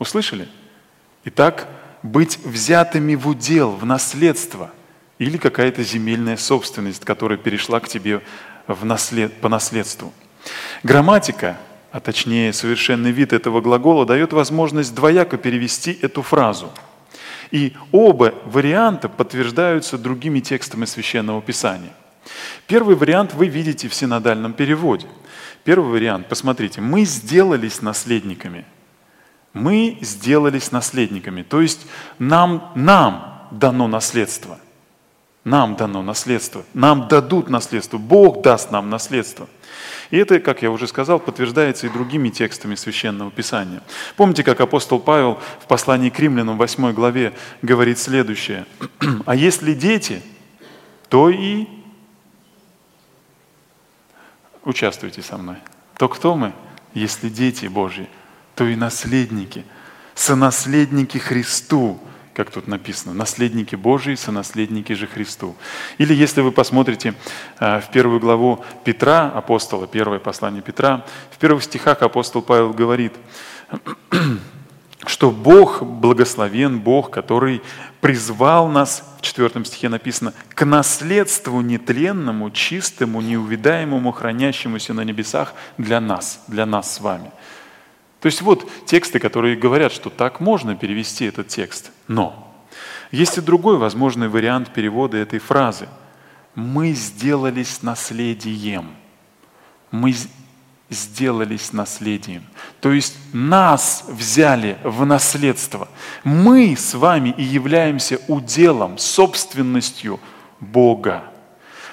Услышали? 0.00 0.48
Итак, 1.26 1.68
быть 2.02 2.38
взятыми 2.38 3.14
в 3.14 3.28
удел, 3.28 3.72
в 3.72 3.84
наследство, 3.84 4.70
или 5.18 5.36
какая-то 5.36 5.82
земельная 5.82 6.38
собственность, 6.38 7.04
которая 7.04 7.36
перешла 7.36 7.80
к 7.80 7.88
тебе 7.88 8.22
в 8.66 8.86
наслед... 8.86 9.30
по 9.42 9.50
наследству. 9.50 10.14
Грамматика, 10.82 11.58
а 11.92 12.00
точнее 12.00 12.54
совершенный 12.54 13.10
вид 13.10 13.34
этого 13.34 13.60
глагола, 13.60 14.06
дает 14.06 14.32
возможность 14.32 14.94
двояко 14.94 15.36
перевести 15.36 15.98
эту 16.00 16.22
фразу. 16.22 16.72
И 17.50 17.74
оба 17.92 18.32
варианта 18.46 19.10
подтверждаются 19.10 19.98
другими 19.98 20.40
текстами 20.40 20.86
Священного 20.86 21.42
Писания. 21.42 21.92
Первый 22.66 22.96
вариант 22.96 23.34
вы 23.34 23.48
видите 23.48 23.86
в 23.86 23.94
синодальном 23.94 24.54
переводе. 24.54 25.08
Первый 25.62 25.90
вариант, 25.92 26.26
посмотрите, 26.26 26.80
мы 26.80 27.04
сделались 27.04 27.82
наследниками– 27.82 28.64
мы 29.52 29.98
сделались 30.00 30.72
наследниками. 30.72 31.42
То 31.42 31.60
есть 31.60 31.86
нам, 32.18 32.72
нам 32.74 33.48
дано 33.50 33.88
наследство. 33.88 34.58
Нам 35.44 35.76
дано 35.76 36.02
наследство. 36.02 36.64
Нам 36.74 37.08
дадут 37.08 37.48
наследство. 37.48 37.98
Бог 37.98 38.42
даст 38.42 38.70
нам 38.70 38.90
наследство. 38.90 39.48
И 40.10 40.16
это, 40.16 40.40
как 40.40 40.62
я 40.62 40.70
уже 40.70 40.86
сказал, 40.86 41.18
подтверждается 41.20 41.86
и 41.86 41.90
другими 41.90 42.28
текстами 42.30 42.74
Священного 42.74 43.30
Писания. 43.30 43.80
Помните, 44.16 44.42
как 44.42 44.60
апостол 44.60 44.98
Павел 44.98 45.38
в 45.60 45.66
послании 45.66 46.10
к 46.10 46.18
римлянам 46.18 46.58
8 46.58 46.92
главе 46.92 47.32
говорит 47.62 47.98
следующее. 47.98 48.66
«А 49.24 49.34
если 49.34 49.72
дети, 49.72 50.20
то 51.08 51.30
и...» 51.30 51.66
Участвуйте 54.64 55.22
со 55.22 55.38
мной. 55.38 55.56
То 55.96 56.08
кто 56.08 56.34
мы, 56.34 56.52
если 56.92 57.28
дети 57.28 57.66
Божьи? 57.66 58.08
То 58.60 58.68
и 58.68 58.76
наследники, 58.76 59.64
сонаследники 60.14 61.16
Христу, 61.16 61.98
как 62.34 62.50
тут 62.50 62.68
написано, 62.68 63.14
наследники 63.14 63.74
Божии, 63.74 64.16
сонаследники 64.16 64.92
же 64.92 65.06
Христу. 65.06 65.56
Или 65.96 66.12
если 66.12 66.42
вы 66.42 66.52
посмотрите 66.52 67.14
э, 67.58 67.80
в 67.80 67.90
первую 67.90 68.20
главу 68.20 68.62
Петра, 68.84 69.32
апостола, 69.34 69.86
первое 69.86 70.18
послание 70.18 70.60
Петра, 70.60 71.06
в 71.30 71.38
первых 71.38 71.62
стихах 71.62 72.02
апостол 72.02 72.42
Павел 72.42 72.74
говорит, 72.74 73.14
что 75.06 75.30
Бог 75.30 75.82
благословен, 75.82 76.80
Бог, 76.80 77.10
который 77.10 77.62
призвал 78.02 78.68
нас, 78.68 79.02
в 79.16 79.22
четвертом 79.22 79.64
стихе 79.64 79.88
написано, 79.88 80.34
к 80.50 80.66
наследству 80.66 81.62
нетленному, 81.62 82.50
чистому, 82.50 83.22
неувидаемому, 83.22 84.12
хранящемуся 84.12 84.92
на 84.92 85.00
небесах 85.00 85.54
для 85.78 85.98
нас, 85.98 86.44
для 86.46 86.66
нас 86.66 86.96
с 86.96 87.00
вами. 87.00 87.32
То 88.20 88.26
есть 88.26 88.42
вот 88.42 88.70
тексты, 88.84 89.18
которые 89.18 89.56
говорят, 89.56 89.92
что 89.92 90.10
так 90.10 90.40
можно 90.40 90.76
перевести 90.76 91.24
этот 91.24 91.48
текст. 91.48 91.90
Но 92.06 92.54
есть 93.10 93.38
и 93.38 93.40
другой 93.40 93.78
возможный 93.78 94.28
вариант 94.28 94.72
перевода 94.72 95.16
этой 95.16 95.38
фразы. 95.38 95.88
Мы 96.54 96.92
сделались 96.92 97.82
наследием. 97.82 98.94
Мы 99.90 100.14
сделались 100.90 101.72
наследием. 101.72 102.44
То 102.80 102.92
есть 102.92 103.16
нас 103.32 104.04
взяли 104.08 104.76
в 104.84 105.06
наследство. 105.06 105.88
Мы 106.22 106.76
с 106.76 106.94
вами 106.94 107.34
и 107.38 107.42
являемся 107.42 108.20
уделом, 108.28 108.98
собственностью 108.98 110.20
Бога. 110.58 111.24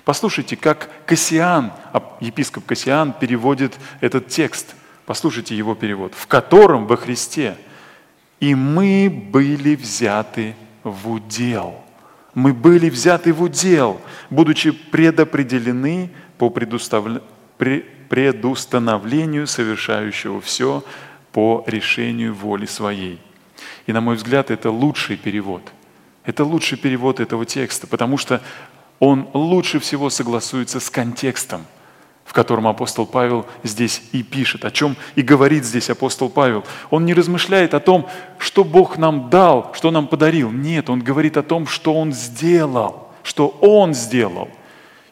Послушайте, 0.04 0.58
как 0.58 0.90
Кассиан, 1.06 1.72
епископ 2.20 2.66
Кассиан 2.66 3.14
переводит 3.14 3.76
этот 4.02 4.28
текст– 4.28 4.76
Послушайте 5.08 5.56
его 5.56 5.74
перевод. 5.74 6.14
В 6.14 6.28
котором 6.28 6.86
во 6.86 6.98
Христе 6.98 7.58
и 8.42 8.54
мы 8.54 9.10
были 9.10 9.76
взяты 9.76 10.54
в 10.84 11.10
удел. 11.10 11.82
Мы 12.36 12.54
были 12.54 12.90
взяты 12.90 13.32
в 13.34 13.42
удел, 13.42 14.02
будучи 14.30 14.72
предопределены 14.72 16.10
по 16.38 16.50
предустановлению 16.50 19.48
совершающего 19.48 20.42
все 20.42 20.84
по 21.32 21.64
решению 21.68 22.34
воли 22.36 22.66
своей. 22.66 23.22
И, 23.88 23.94
на 23.94 24.02
мой 24.02 24.18
взгляд, 24.18 24.52
это 24.52 24.70
лучший 24.70 25.16
перевод. 25.16 25.64
Это 26.26 26.44
лучший 26.44 26.78
перевод 26.78 27.22
этого 27.22 27.46
текста, 27.46 27.88
потому 27.88 28.18
что 28.18 28.42
он 29.00 29.30
лучше 29.34 29.80
всего 29.80 30.10
согласуется 30.10 30.82
с 30.82 30.90
контекстом– 30.90 31.66
в 32.28 32.34
котором 32.34 32.68
апостол 32.68 33.08
Павел 33.08 33.48
здесь 33.64 34.04
и 34.12 34.22
пишет, 34.22 34.66
о 34.66 34.72
чем 34.72 34.98
и 35.16 35.22
говорит 35.22 35.64
здесь 35.64 35.90
апостол 35.90 36.30
Павел. 36.30 36.66
Он 36.90 37.06
не 37.06 37.14
размышляет 37.14 37.74
о 37.74 37.80
том, 37.80 38.08
что 38.38 38.66
Бог 38.66 38.98
нам 38.98 39.30
дал, 39.30 39.72
что 39.74 39.92
нам 39.92 40.08
подарил. 40.08 40.52
Нет, 40.52 40.90
он 40.90 41.00
говорит 41.02 41.38
о 41.38 41.44
том, 41.44 41.66
что 41.66 41.94
Он 41.94 42.12
сделал, 42.12 43.10
что 43.24 43.48
Он 43.62 43.94
сделал. 43.94 44.50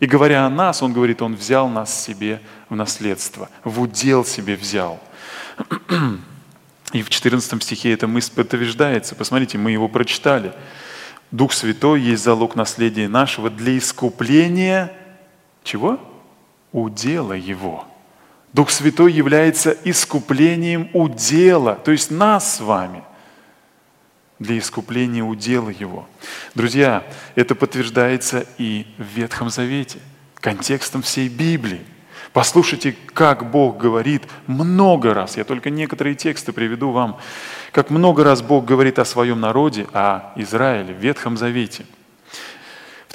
И 0.01 0.05
говоря 0.07 0.45
о 0.45 0.49
нас, 0.49 0.83
он 0.83 0.91
говорит, 0.91 1.21
Он 1.21 1.35
взял 1.35 1.69
нас 1.69 2.03
себе 2.03 2.41
в 2.69 2.75
наследство, 2.75 3.49
в 3.63 3.81
удел 3.81 4.25
себе 4.25 4.57
взял. 4.57 4.99
И 6.91 7.01
в 7.01 7.09
14 7.09 7.63
стихе 7.63 7.93
эта 7.93 8.07
мысль 8.07 8.33
подтверждается. 8.35 9.15
Посмотрите, 9.15 9.57
мы 9.57 9.71
его 9.71 9.87
прочитали. 9.87 10.51
Дух 11.31 11.53
Святой 11.53 12.01
есть 12.01 12.23
залог 12.23 12.55
наследия 12.55 13.07
нашего 13.07 13.49
для 13.49 13.77
искупления 13.77 14.91
чего? 15.63 15.99
Удела 16.75 17.33
его. 17.33 17.85
Дух 18.51 18.69
Святой 18.69 19.11
является 19.11 19.75
искуплением 19.83 20.89
удела, 20.93 21.75
то 21.75 21.91
есть 21.91 22.11
нас 22.11 22.55
с 22.55 22.59
вами, 22.59 23.03
для 24.39 24.57
искупления 24.57 25.23
удела 25.23 25.69
его. 25.69 26.05
Друзья, 26.53 27.03
это 27.35 27.55
подтверждается 27.55 28.45
и 28.57 28.85
в 28.97 29.03
Ветхом 29.03 29.49
Завете, 29.49 29.99
контекстом 30.35 31.01
всей 31.01 31.29
Библии. 31.29 31.81
Послушайте, 32.33 32.95
как 33.13 33.49
Бог 33.49 33.77
говорит 33.77 34.23
много 34.45 35.13
раз, 35.13 35.37
я 35.37 35.45
только 35.45 35.69
некоторые 35.69 36.15
тексты 36.15 36.51
приведу 36.51 36.91
вам, 36.91 37.17
как 37.71 37.89
много 37.89 38.25
раз 38.25 38.41
Бог 38.41 38.65
говорит 38.65 38.99
о 38.99 39.05
своем 39.05 39.39
народе, 39.39 39.87
о 39.93 40.33
Израиле 40.35 40.93
в 40.93 40.97
Ветхом 40.97 41.37
Завете– 41.37 41.85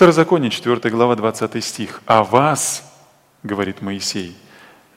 Второзаконие, 0.00 0.50
4 0.50 0.88
глава, 0.88 1.14
20 1.14 1.62
стих. 1.62 2.00
«А 2.06 2.24
вас,— 2.24 2.89
говорит 3.42 3.82
Моисей, 3.82 4.37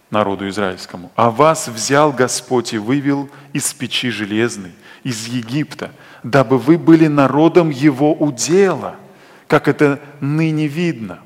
народу 0.09 0.47
израильскому,— 0.47 1.11
а 1.15 1.31
вас 1.31 1.67
взял 1.67 2.11
Господь 2.11 2.73
и 2.73 2.77
вывел 2.77 3.29
из 3.51 3.73
печи 3.73 4.09
железной, 4.09 4.71
из 5.03 5.27
Египта, 5.27 5.91
дабы 6.23 6.57
вы 6.57 6.77
были 6.77 7.07
народом 7.07 7.69
Его 7.69 8.13
удела, 8.13 8.95
как 9.47 9.67
это 9.67 9.99
ныне 10.19 10.67
видно». 10.67 11.19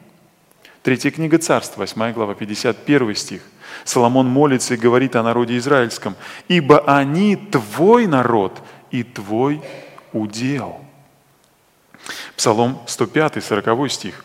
Третья 0.83 1.11
книга 1.11 1.37
Царств, 1.37 1.75
8 1.77 2.13
глава, 2.13 2.33
51 2.33 3.13
стих. 3.15 3.41
Соломон 3.83 4.27
молится 4.27 4.75
и 4.75 4.77
говорит 4.77 5.17
о 5.17 5.23
народе 5.23 5.57
израильском, 5.57 6.15
«Ибо 6.47 6.79
они 6.79 7.35
твой 7.35 8.07
народ 8.07 8.61
и 8.89 9.03
твой 9.03 9.61
удел». 10.13 10.79
Псалом 12.37 12.79
105, 12.87 13.43
40 13.43 13.91
стих. 13.91 14.23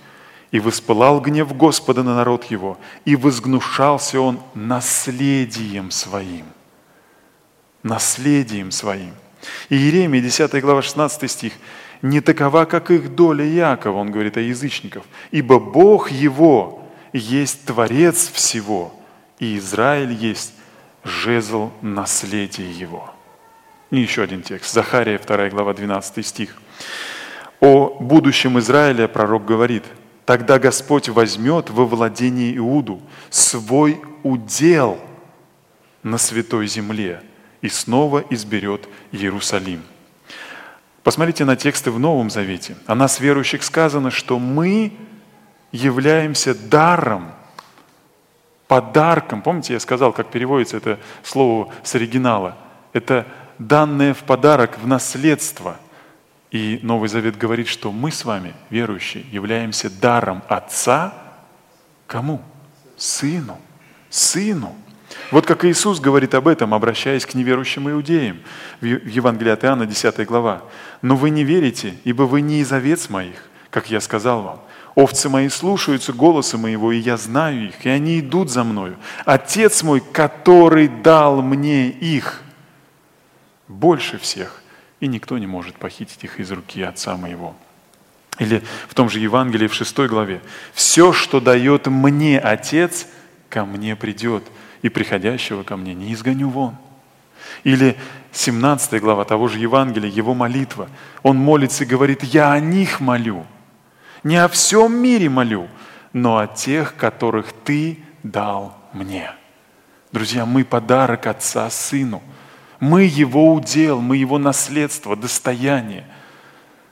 «И 0.52 0.60
воспылал 0.60 1.20
гнев 1.20 1.56
Господа 1.56 2.04
на 2.04 2.14
народ 2.14 2.44
его, 2.44 2.78
и 3.04 3.16
возгнушался 3.16 4.20
он 4.20 4.38
наследием 4.54 5.90
своим». 5.90 6.44
Наследием 7.82 8.70
своим. 8.70 9.14
И 9.68 9.74
Иеремия, 9.76 10.20
10 10.20 10.60
глава, 10.60 10.82
16 10.82 11.28
стих. 11.28 11.52
«Не 12.00 12.20
такова, 12.20 12.64
как 12.64 12.90
их 12.90 13.14
доля 13.14 13.44
Якова», 13.44 13.98
он 13.98 14.12
говорит 14.12 14.36
о 14.36 14.40
язычников, 14.40 15.04
«ибо 15.32 15.58
Бог 15.58 16.10
его 16.10 16.82
есть 17.12 17.64
Творец 17.64 18.30
всего, 18.30 18.94
и 19.38 19.58
Израиль 19.58 20.12
есть 20.12 20.52
жезл 21.02 21.70
наследия 21.80 22.70
его». 22.70 23.12
И 23.90 24.00
еще 24.00 24.22
один 24.22 24.42
текст. 24.42 24.72
Захария, 24.72 25.18
2 25.18 25.50
глава, 25.50 25.74
12 25.74 26.26
стих. 26.26 26.56
О 27.60 27.96
будущем 28.00 28.58
Израиля 28.58 29.06
пророк 29.06 29.44
говорит, 29.44 29.84
«Тогда 30.24 30.58
Господь 30.58 31.08
возьмет 31.08 31.70
во 31.70 31.84
владение 31.84 32.56
Иуду 32.56 33.00
свой 33.30 34.00
удел 34.22 34.98
на 36.02 36.18
святой 36.18 36.66
земле 36.66 37.22
и 37.60 37.68
снова 37.68 38.24
изберет 38.30 38.88
Иерусалим». 39.10 39.82
Посмотрите 41.02 41.44
на 41.44 41.56
тексты 41.56 41.90
в 41.90 41.98
Новом 41.98 42.30
Завете. 42.30 42.76
О 42.86 42.94
нас, 42.94 43.18
верующих, 43.18 43.64
сказано, 43.64 44.12
что 44.12 44.38
мы 44.38 44.92
являемся 45.72 46.54
даром, 46.54 47.32
подарком. 48.68 49.42
Помните, 49.42 49.72
я 49.72 49.80
сказал, 49.80 50.12
как 50.12 50.30
переводится 50.30 50.76
это 50.76 51.00
слово 51.24 51.72
с 51.82 51.94
оригинала? 51.96 52.56
Это 52.92 53.26
данное 53.58 54.14
в 54.14 54.18
подарок, 54.18 54.78
в 54.78 54.86
наследство– 54.86 55.76
и 56.52 56.78
Новый 56.82 57.08
Завет 57.08 57.38
говорит, 57.38 57.66
что 57.66 57.90
мы 57.90 58.12
с 58.12 58.26
вами, 58.26 58.52
верующие, 58.68 59.24
являемся 59.32 59.88
даром 59.88 60.42
Отца 60.48 61.14
кому? 62.06 62.42
Сыну. 62.98 63.58
Сыну. 64.10 64.76
Вот 65.30 65.46
как 65.46 65.64
Иисус 65.64 65.98
говорит 65.98 66.34
об 66.34 66.46
этом, 66.46 66.74
обращаясь 66.74 67.24
к 67.24 67.32
неверующим 67.34 67.90
иудеям 67.90 68.38
в 68.82 68.84
Евангелии 68.84 69.50
от 69.50 69.64
Иоанна, 69.64 69.86
10 69.86 70.26
глава. 70.26 70.62
«Но 71.00 71.16
вы 71.16 71.30
не 71.30 71.42
верите, 71.42 71.94
ибо 72.04 72.24
вы 72.24 72.42
не 72.42 72.60
из 72.60 72.70
овец 72.70 73.08
моих, 73.08 73.48
как 73.70 73.90
я 73.90 74.00
сказал 74.00 74.42
вам. 74.42 74.60
Овцы 74.94 75.30
мои 75.30 75.48
слушаются 75.48 76.12
голоса 76.12 76.58
моего, 76.58 76.92
и 76.92 76.98
я 76.98 77.16
знаю 77.16 77.68
их, 77.68 77.86
и 77.86 77.88
они 77.88 78.20
идут 78.20 78.50
за 78.50 78.62
мною. 78.62 78.98
Отец 79.24 79.82
мой, 79.82 80.00
который 80.00 80.88
дал 80.88 81.40
мне 81.40 81.88
их, 81.88 82.42
больше 83.68 84.18
всех 84.18 84.61
и 85.02 85.08
никто 85.08 85.36
не 85.36 85.48
может 85.48 85.74
похитить 85.74 86.22
их 86.22 86.38
из 86.38 86.52
руки 86.52 86.80
Отца 86.80 87.16
моего. 87.16 87.56
Или 88.38 88.62
в 88.88 88.94
том 88.94 89.10
же 89.10 89.18
Евангелии 89.18 89.66
в 89.66 89.74
6 89.74 89.98
главе. 90.06 90.40
«Все, 90.74 91.12
что 91.12 91.40
дает 91.40 91.88
мне 91.88 92.38
Отец, 92.38 93.08
ко 93.48 93.64
мне 93.64 93.96
придет, 93.96 94.44
и 94.80 94.88
приходящего 94.88 95.64
ко 95.64 95.76
мне 95.76 95.92
не 95.92 96.12
изгоню 96.12 96.48
вон». 96.50 96.76
Или 97.64 97.96
17 98.30 99.00
глава 99.00 99.24
того 99.24 99.48
же 99.48 99.58
Евангелия, 99.58 100.08
его 100.08 100.34
молитва. 100.34 100.88
Он 101.24 101.36
молится 101.36 101.82
и 101.82 101.88
говорит, 101.88 102.22
«Я 102.22 102.52
о 102.52 102.60
них 102.60 103.00
молю, 103.00 103.44
не 104.22 104.36
о 104.36 104.46
всем 104.46 104.94
мире 104.94 105.28
молю, 105.28 105.66
но 106.12 106.38
о 106.38 106.46
тех, 106.46 106.94
которых 106.94 107.52
Ты 107.64 107.98
дал 108.22 108.78
мне». 108.92 109.32
Друзья, 110.12 110.46
мы 110.46 110.64
подарок 110.64 111.26
Отца 111.26 111.68
Сыну– 111.70 112.22
мы 112.82 113.04
его 113.04 113.54
удел, 113.54 114.00
мы 114.00 114.16
его 114.16 114.38
наследство, 114.38 115.14
достояние. 115.14 116.04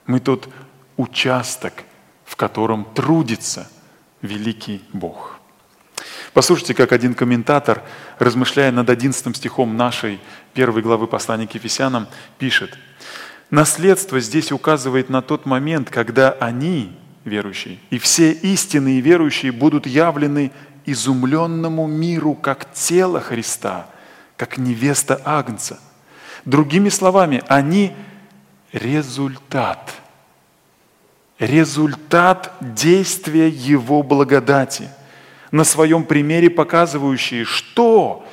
Мы 0.06 0.20
тот 0.20 0.48
участок, 0.96 1.82
в 2.24 2.36
котором 2.36 2.84
трудится 2.94 3.68
великий 4.22 4.84
Бог. 4.92 5.40
Послушайте, 6.32 6.74
как 6.74 6.92
один 6.92 7.14
комментатор, 7.14 7.82
размышляя 8.20 8.70
над 8.70 8.88
11 8.88 9.36
стихом 9.36 9.76
нашей 9.76 10.20
первой 10.54 10.80
главы 10.80 11.08
послания 11.08 11.48
к 11.48 11.56
Ефесянам, 11.56 12.06
пишет, 12.38 12.78
«Наследство 13.50 14.20
здесь 14.20 14.52
указывает 14.52 15.08
на 15.08 15.22
тот 15.22 15.44
момент, 15.44 15.90
когда 15.90 16.30
они, 16.30 16.96
верующие, 17.24 17.80
и 17.90 17.98
все 17.98 18.30
истинные 18.30 19.00
верующие 19.00 19.50
будут 19.50 19.88
явлены 19.88 20.52
изумленному 20.86 21.88
миру 21.88 22.34
как 22.36 22.72
тело 22.74 23.20
Христа– 23.20 23.88
как 24.40 24.56
невеста 24.56 25.20
Агнца. 25.22 25.78
Другими 26.46 26.88
словами, 26.88 27.42
они 27.46 27.92
результат. 28.72 29.92
Результат 31.38 32.54
действия 32.62 33.50
Его 33.50 34.02
благодати, 34.02 34.88
на 35.50 35.62
своем 35.62 36.04
примере 36.04 36.48
показывающие, 36.48 37.44
что 37.44 38.26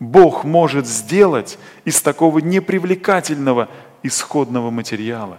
Бог 0.00 0.42
может 0.42 0.88
сделать 0.88 1.60
из 1.84 2.02
такого 2.02 2.40
непривлекательного 2.40 3.68
исходного 4.02 4.70
материала, 4.70 5.38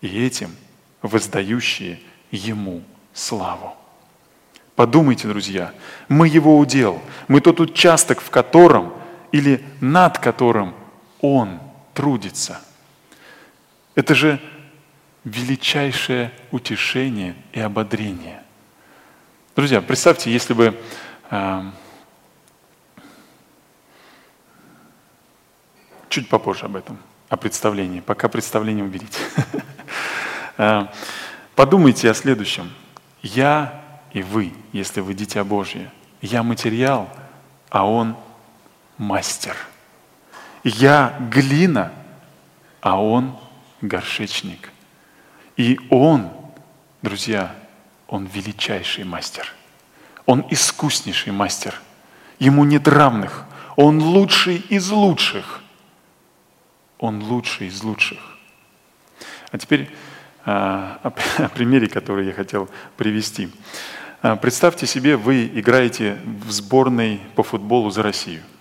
и 0.00 0.24
этим 0.24 0.56
воздающие 1.02 2.00
Ему 2.30 2.80
славу. 3.12 3.74
Подумайте, 4.76 5.28
друзья, 5.28 5.74
мы 6.08 6.26
Его 6.26 6.56
удел, 6.56 7.02
мы 7.28 7.42
тот 7.42 7.60
участок, 7.60 8.22
в 8.22 8.30
котором– 8.30 8.94
или 9.36 9.62
над 9.82 10.18
которым 10.18 10.74
Он 11.20 11.60
трудится. 11.92 12.58
Это 13.94 14.14
же 14.14 14.40
величайшее 15.24 16.32
утешение 16.52 17.36
и 17.52 17.60
ободрение. 17.60 18.42
Друзья, 19.54 19.82
представьте, 19.82 20.32
если 20.32 20.54
бы 20.54 20.80
э, 21.30 21.62
чуть 26.08 26.30
попозже 26.30 26.64
об 26.64 26.76
этом, 26.76 26.98
о 27.28 27.36
представлении, 27.36 28.00
пока 28.00 28.28
представление 28.28 28.84
уберите. 28.84 29.20
Э, 30.58 30.86
подумайте 31.54 32.10
о 32.10 32.14
следующем. 32.14 32.72
Я 33.20 33.82
и 34.14 34.22
вы, 34.22 34.54
если 34.72 35.02
вы 35.02 35.12
дитя 35.12 35.44
Божье, 35.44 35.92
я 36.22 36.42
материал, 36.42 37.10
а 37.68 37.86
Он 37.86 38.16
мастер. 38.98 39.56
Я 40.64 41.16
глина, 41.30 41.92
а 42.80 43.00
он 43.00 43.36
горшечник. 43.80 44.70
И 45.56 45.78
он, 45.90 46.30
друзья, 47.02 47.54
он 48.08 48.26
величайший 48.26 49.04
мастер. 49.04 49.52
Он 50.26 50.44
искуснейший 50.50 51.32
мастер. 51.32 51.80
Ему 52.38 52.64
нет 52.64 52.88
равных. 52.88 53.44
Он 53.76 54.00
лучший 54.00 54.56
из 54.56 54.90
лучших. 54.90 55.62
Он 56.98 57.22
лучший 57.22 57.68
из 57.68 57.82
лучших. 57.82 58.18
А 59.52 59.58
теперь 59.58 59.90
а, 60.44 60.98
о 61.38 61.48
примере, 61.48 61.88
который 61.88 62.26
я 62.26 62.32
хотел 62.32 62.68
привести. 62.96 63.50
А, 64.22 64.36
представьте 64.36 64.86
себе, 64.86 65.16
вы 65.16 65.46
играете 65.46 66.18
в 66.24 66.50
сборной 66.50 67.20
по 67.34 67.42
футболу 67.42 67.90
за 67.90 68.02
Россию– 68.02 68.42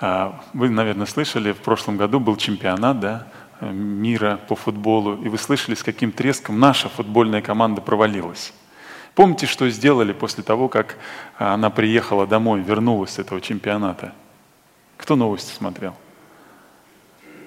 вы, 0.00 0.68
наверное, 0.68 1.06
слышали, 1.06 1.52
в 1.52 1.58
прошлом 1.58 1.96
году 1.96 2.20
был 2.20 2.36
чемпионат 2.36 3.00
да, 3.00 3.26
мира 3.60 4.38
по 4.48 4.54
футболу, 4.54 5.16
и 5.22 5.28
вы 5.28 5.38
слышали, 5.38 5.74
с 5.74 5.82
каким 5.82 6.12
треском 6.12 6.60
наша 6.60 6.88
футбольная 6.88 7.40
команда 7.40 7.80
провалилась. 7.80 8.52
Помните, 9.14 9.46
что 9.46 9.68
сделали 9.70 10.12
после 10.12 10.44
того, 10.44 10.68
как 10.68 10.98
она 11.38 11.70
приехала 11.70 12.26
домой, 12.26 12.60
вернулась 12.60 13.12
с 13.12 13.18
этого 13.18 13.40
чемпионата? 13.40 14.12
Кто 14.98 15.16
новости 15.16 15.54
смотрел? 15.54 15.94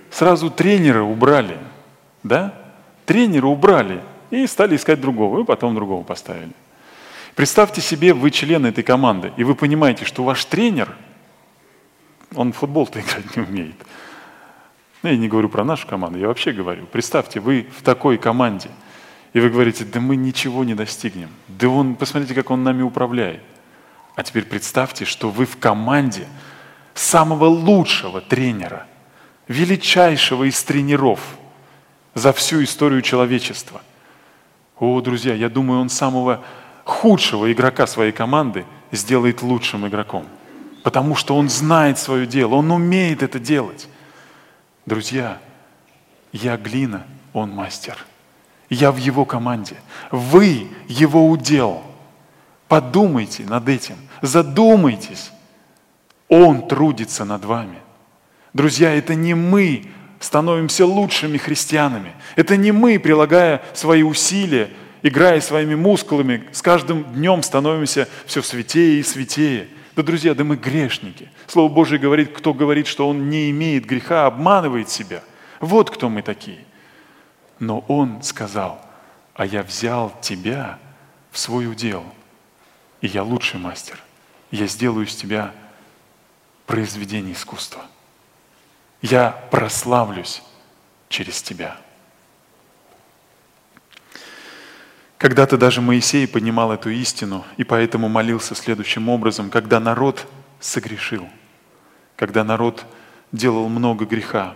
Сразу 0.09 0.49
тренера 0.49 1.03
убрали, 1.03 1.59
да? 2.23 2.55
Тренера 3.05 3.45
убрали 3.45 4.01
и 4.31 4.47
стали 4.47 4.75
искать 4.75 4.99
другого, 4.99 5.41
и 5.41 5.45
потом 5.45 5.75
другого 5.75 6.03
поставили. 6.03 6.53
Представьте 7.35 7.81
себе, 7.81 8.13
вы 8.13 8.31
член 8.31 8.65
этой 8.65 8.83
команды, 8.83 9.31
и 9.37 9.43
вы 9.43 9.53
понимаете, 9.53 10.05
что 10.05 10.23
ваш 10.23 10.43
тренер– 10.45 10.95
он 12.35 12.53
в 12.53 12.57
футбол-то 12.57 12.99
играть 12.99 13.35
не 13.35 13.43
умеет. 13.43 13.75
Ну, 15.01 15.09
я 15.09 15.17
не 15.17 15.27
говорю 15.27 15.49
про 15.49 15.63
нашу 15.63 15.87
команду, 15.87 16.19
я 16.19 16.27
вообще 16.27 16.51
говорю. 16.51 16.85
Представьте, 16.85 17.39
вы 17.39 17.67
в 17.77 17.83
такой 17.83 18.17
команде, 18.17 18.69
И 19.31 19.39
вы 19.39 19.49
говорите, 19.49 19.85
да 19.85 19.99
мы 19.99 20.15
ничего 20.15 20.63
не 20.63 20.73
достигнем. 20.73 21.29
Да 21.47 21.69
он, 21.69 21.95
посмотрите, 21.95 22.33
как 22.33 22.49
он 22.49 22.63
нами 22.63 22.81
управляет. 22.81 23.41
А 24.15 24.23
теперь 24.23 24.43
представьте, 24.43 25.05
что 25.05 25.29
вы 25.29 25.45
в 25.45 25.57
команде 25.57 26.27
самого 26.93 27.45
лучшего 27.45 28.21
тренера, 28.21 28.87
величайшего 29.47 30.49
из 30.49 30.61
тренеров 30.63 31.19
за 32.15 32.33
всю 32.33 32.63
историю 32.63 33.01
человечества. 33.01 33.81
О, 34.79 34.99
друзья, 35.01 35.35
я 35.35 35.47
думаю, 35.47 35.79
он 35.79 35.89
самого 35.89 36.43
худшего 36.83 37.51
игрока 37.51 37.87
своей 37.87 38.11
команды 38.11 38.65
сделает 38.91 39.41
лучшим 39.41 39.87
игроком. 39.87 40.25
Потому 40.83 41.15
что 41.15 41.35
он 41.35 41.49
знает 41.49 41.99
свое 41.99 42.25
дело, 42.25 42.55
он 42.55 42.71
умеет 42.71 43.21
это 43.23 43.39
делать. 43.39 43.87
Друзья, 44.85 45.39
я 46.31 46.57
глина, 46.57 47.05
он 47.33 47.51
мастер. 47.51 47.97
Я 48.69 48.91
в 48.91 48.97
его 48.97 49.25
команде. 49.25 49.75
Вы 50.11 50.67
его 50.87 51.29
удел. 51.29 51.83
Подумайте 52.67 53.43
над 53.43 53.67
этим, 53.67 53.95
задумайтесь. 54.21 55.31
Он 56.27 56.67
трудится 56.67 57.25
над 57.25 57.43
вами. 57.43 57.79
Друзья, 58.53 58.93
это 58.93 59.15
не 59.15 59.33
мы 59.33 59.91
становимся 60.19 60.85
лучшими 60.85 61.37
христианами. 61.37 62.13
Это 62.35 62.57
не 62.57 62.71
мы, 62.71 62.99
прилагая 62.99 63.63
свои 63.73 64.03
усилия, 64.03 64.69
играя 65.01 65.41
своими 65.41 65.75
мускулами, 65.75 66.43
с 66.51 66.61
каждым 66.61 67.03
днем 67.13 67.41
становимся 67.41 68.07
все 68.25 68.41
святее 68.41 68.99
и 68.99 69.03
святее. 69.03 69.67
Да, 69.99 70.03
друзья, 70.03 70.33
да 70.33 70.45
мы 70.45 70.55
грешники. 70.55 71.29
Слово 71.45 71.69
Божие 71.69 71.99
говорит, 71.99 72.31
кто 72.31 72.53
говорит, 72.53 72.87
что 72.87 73.09
он 73.09 73.29
не 73.29 73.49
имеет 73.51 73.83
греха, 73.83 74.27
обманывает 74.27 74.87
себя. 74.87 75.21
Вот 75.59 75.91
кто 75.91 76.07
мы 76.07 76.21
такие. 76.21 76.63
Но 77.59 77.79
он 77.89 78.23
сказал, 78.23 78.79
а 79.33 79.45
я 79.45 79.61
взял 79.61 80.15
тебя 80.21 80.79
в 81.31 81.37
свой 81.37 81.69
удел, 81.69 82.05
и 83.01 83.07
я 83.07 83.23
лучший 83.23 83.59
мастер. 83.59 83.99
Я 84.51 84.67
сделаю 84.67 85.05
из 85.05 85.13
тебя 85.17 85.53
произведение 86.65 87.33
искусства. 87.33 87.81
Я 89.01 89.31
прославлюсь 89.51 90.41
через 91.09 91.41
тебя. 91.41 91.75
Когда-то 95.19 95.57
даже 95.57 95.81
Моисей 95.81 96.25
понимал 96.29 96.71
эту 96.71 96.89
истину 96.91 97.45
и 97.57 97.65
поэтому 97.65 98.07
молился 98.07 98.55
следующим 98.55 99.09
образом, 99.09 99.49
когда 99.49 99.81
народ 99.81 100.25
согрешил, 100.61 101.27
когда 102.15 102.45
народ 102.45 102.85
делал 103.33 103.67
много 103.67 104.05
греха. 104.05 104.55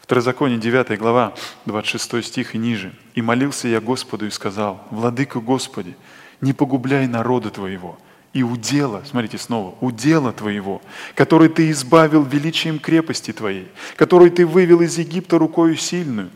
Второзаконие 0.00 0.58
9 0.60 0.96
глава, 1.00 1.34
26 1.66 2.24
стих 2.24 2.54
и 2.54 2.58
ниже. 2.58 2.94
«И 3.14 3.22
молился 3.22 3.66
я 3.66 3.80
Господу 3.80 4.24
и 4.26 4.30
сказал, 4.30 4.86
Владыка 4.90 5.40
Господи, 5.40 5.96
не 6.40 6.52
погубляй 6.52 7.08
народа 7.08 7.50
Твоего, 7.50 7.98
и 8.32 8.44
удела, 8.44 9.02
смотрите 9.04 9.36
снова, 9.36 9.74
удела 9.80 10.32
Твоего, 10.32 10.80
который 11.16 11.48
Ты 11.48 11.72
избавил 11.72 12.22
величием 12.22 12.78
крепости 12.78 13.32
Твоей, 13.32 13.66
который 13.96 14.30
Ты 14.30 14.46
вывел 14.46 14.80
из 14.80 14.96
Египта 14.96 15.38
рукою 15.38 15.74
сильную, 15.76 16.30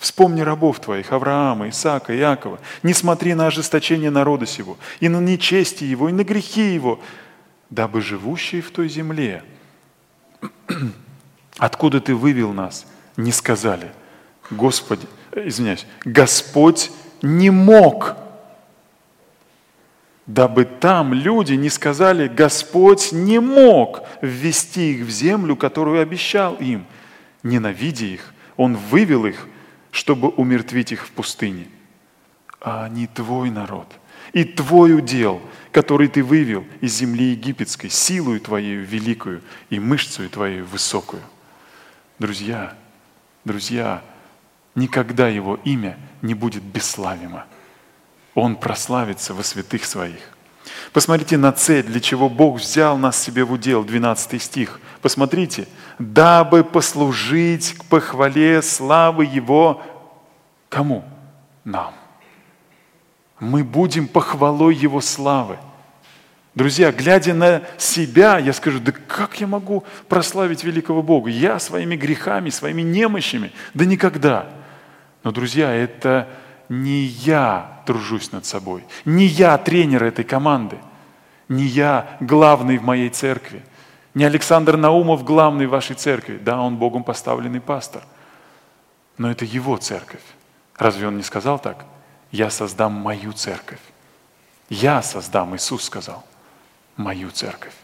Вспомни 0.00 0.40
рабов 0.40 0.80
твоих, 0.80 1.12
Авраама, 1.12 1.68
Исаака, 1.68 2.16
Иакова. 2.16 2.58
Не 2.82 2.94
смотри 2.94 3.34
на 3.34 3.48
ожесточение 3.48 4.08
народа 4.08 4.46
сего, 4.46 4.78
и 4.98 5.10
на 5.10 5.20
нечестие 5.20 5.90
его, 5.90 6.08
и 6.08 6.12
на 6.12 6.24
грехи 6.24 6.72
его, 6.72 7.00
дабы 7.68 8.00
живущие 8.00 8.62
в 8.62 8.70
той 8.70 8.88
земле, 8.88 9.44
откуда 11.58 12.00
ты 12.00 12.14
вывел 12.14 12.54
нас, 12.54 12.86
не 13.18 13.30
сказали, 13.30 13.92
Господи, 14.50 15.06
э, 15.32 15.48
извиняюсь, 15.48 15.84
Господь 16.06 16.90
не 17.20 17.50
мог, 17.50 18.16
дабы 20.24 20.64
там 20.64 21.12
люди 21.12 21.52
не 21.52 21.68
сказали, 21.68 22.26
Господь 22.26 23.12
не 23.12 23.38
мог 23.38 24.00
ввести 24.22 24.94
их 24.94 25.04
в 25.04 25.10
землю, 25.10 25.56
которую 25.56 26.00
обещал 26.00 26.54
им. 26.54 26.86
Ненавидя 27.42 28.06
их, 28.06 28.32
Он 28.56 28.78
вывел 28.78 29.26
их– 29.26 29.46
чтобы 29.90 30.28
умертвить 30.28 30.92
их 30.92 31.06
в 31.06 31.10
пустыне. 31.10 31.66
А 32.60 32.84
они 32.84 33.06
твой 33.06 33.50
народ 33.50 33.86
и 34.32 34.44
твой 34.44 34.94
удел, 34.94 35.40
который 35.72 36.08
ты 36.08 36.22
вывел 36.22 36.64
из 36.80 36.94
земли 36.94 37.30
египетской, 37.30 37.88
силою 37.88 38.40
твоею 38.40 38.84
великую 38.84 39.42
и 39.70 39.80
мышцею 39.80 40.30
твоей 40.30 40.62
высокую. 40.62 41.22
Друзья, 42.18 42.74
друзья, 43.44 44.02
никогда 44.74 45.28
его 45.28 45.58
имя 45.64 45.98
не 46.22 46.34
будет 46.34 46.62
бесславимо. 46.62 47.46
Он 48.34 48.56
прославится 48.56 49.34
во 49.34 49.42
святых 49.42 49.84
своих. 49.84 50.36
Посмотрите 50.92 51.36
на 51.36 51.52
цель, 51.52 51.84
для 51.84 52.00
чего 52.00 52.28
Бог 52.28 52.58
взял 52.58 52.98
нас 52.98 53.20
себе 53.20 53.44
в 53.44 53.52
удел, 53.52 53.84
12 53.84 54.42
стих. 54.42 54.80
Посмотрите, 55.00 55.68
дабы 55.98 56.64
послужить 56.64 57.74
к 57.74 57.84
похвале 57.84 58.60
славы 58.60 59.24
Его 59.24 59.82
кому? 60.68 61.04
Нам. 61.64 61.94
Мы 63.38 63.62
будем 63.62 64.08
похвалой 64.08 64.74
Его 64.74 65.00
славы. 65.00 65.58
Друзья, 66.56 66.90
глядя 66.90 67.34
на 67.34 67.62
себя, 67.78 68.38
я 68.38 68.52
скажу, 68.52 68.80
да 68.80 68.90
как 68.90 69.40
я 69.40 69.46
могу 69.46 69.84
прославить 70.08 70.64
великого 70.64 71.02
Бога? 71.02 71.30
Я 71.30 71.60
своими 71.60 71.94
грехами, 71.94 72.50
своими 72.50 72.82
немощами? 72.82 73.52
Да 73.72 73.84
никогда. 73.84 74.48
Но, 75.22 75.30
друзья, 75.30 75.72
это 75.72 76.28
не 76.70 77.02
я 77.02 77.82
тружусь 77.84 78.30
над 78.32 78.46
собой, 78.46 78.84
не 79.04 79.26
я 79.26 79.58
тренер 79.58 80.04
этой 80.04 80.24
команды, 80.24 80.78
не 81.48 81.64
я 81.64 82.16
главный 82.20 82.78
в 82.78 82.84
моей 82.84 83.10
церкви, 83.10 83.64
не 84.14 84.24
Александр 84.24 84.76
Наумов 84.76 85.24
главный 85.24 85.66
в 85.66 85.70
вашей 85.70 85.96
церкви. 85.96 86.38
Да, 86.38 86.60
он 86.60 86.76
Богом 86.76 87.04
поставленный 87.04 87.60
пастор, 87.60 88.02
но 89.18 89.30
это 89.30 89.44
его 89.44 89.76
церковь. 89.76 90.22
Разве 90.76 91.08
он 91.08 91.16
не 91.16 91.22
сказал 91.24 91.58
так? 91.58 91.84
Я 92.30 92.50
создам 92.50 92.92
мою 92.92 93.32
церковь. 93.32 93.80
Я 94.68 95.02
создам, 95.02 95.56
Иисус 95.56 95.84
сказал, 95.84 96.24
мою 96.96 97.30
церковь. 97.30 97.74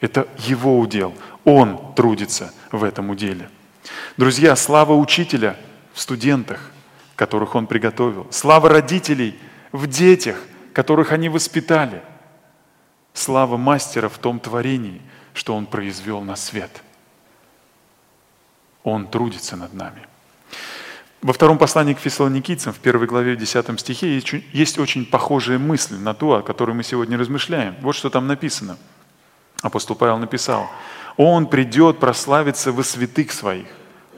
Это 0.00 0.26
его 0.38 0.78
удел. 0.78 1.14
Он 1.44 1.94
трудится 1.94 2.52
в 2.70 2.82
этом 2.82 3.10
уделе. 3.10 3.50
Друзья, 4.16 4.56
слава 4.56 4.94
учителя 4.94 5.56
в 5.92 6.00
студентах– 6.00 6.70
которых 7.22 7.54
Он 7.54 7.68
приготовил. 7.68 8.26
Слава 8.30 8.68
родителей 8.68 9.38
в 9.70 9.86
детях, 9.86 10.42
которых 10.72 11.12
они 11.12 11.28
воспитали. 11.28 12.02
Слава 13.14 13.56
мастера 13.56 14.08
в 14.08 14.18
том 14.18 14.40
творении, 14.40 15.00
что 15.32 15.54
Он 15.54 15.66
произвел 15.66 16.22
на 16.22 16.34
свет. 16.34 16.82
Он 18.82 19.06
трудится 19.06 19.56
над 19.56 19.72
нами. 19.72 20.02
Во 21.20 21.32
втором 21.32 21.58
послании 21.58 21.94
к 21.94 22.00
фессалоникийцам, 22.00 22.72
в 22.72 22.80
первой 22.80 23.06
главе, 23.06 23.36
в 23.36 23.38
10 23.38 23.78
стихе, 23.78 24.20
есть 24.52 24.78
очень 24.80 25.06
похожая 25.06 25.60
мысль 25.60 25.94
на 25.94 26.14
ту, 26.14 26.32
о 26.32 26.42
которой 26.42 26.72
мы 26.72 26.82
сегодня 26.82 27.16
размышляем. 27.16 27.76
Вот 27.82 27.94
что 27.94 28.10
там 28.10 28.26
написано. 28.26 28.78
Апостол 29.62 29.94
Павел 29.94 30.18
написал, 30.18 30.68
«Он 31.16 31.46
придет 31.46 32.00
прославиться 32.00 32.72
во 32.72 32.82
святых 32.82 33.30
своих, 33.30 33.68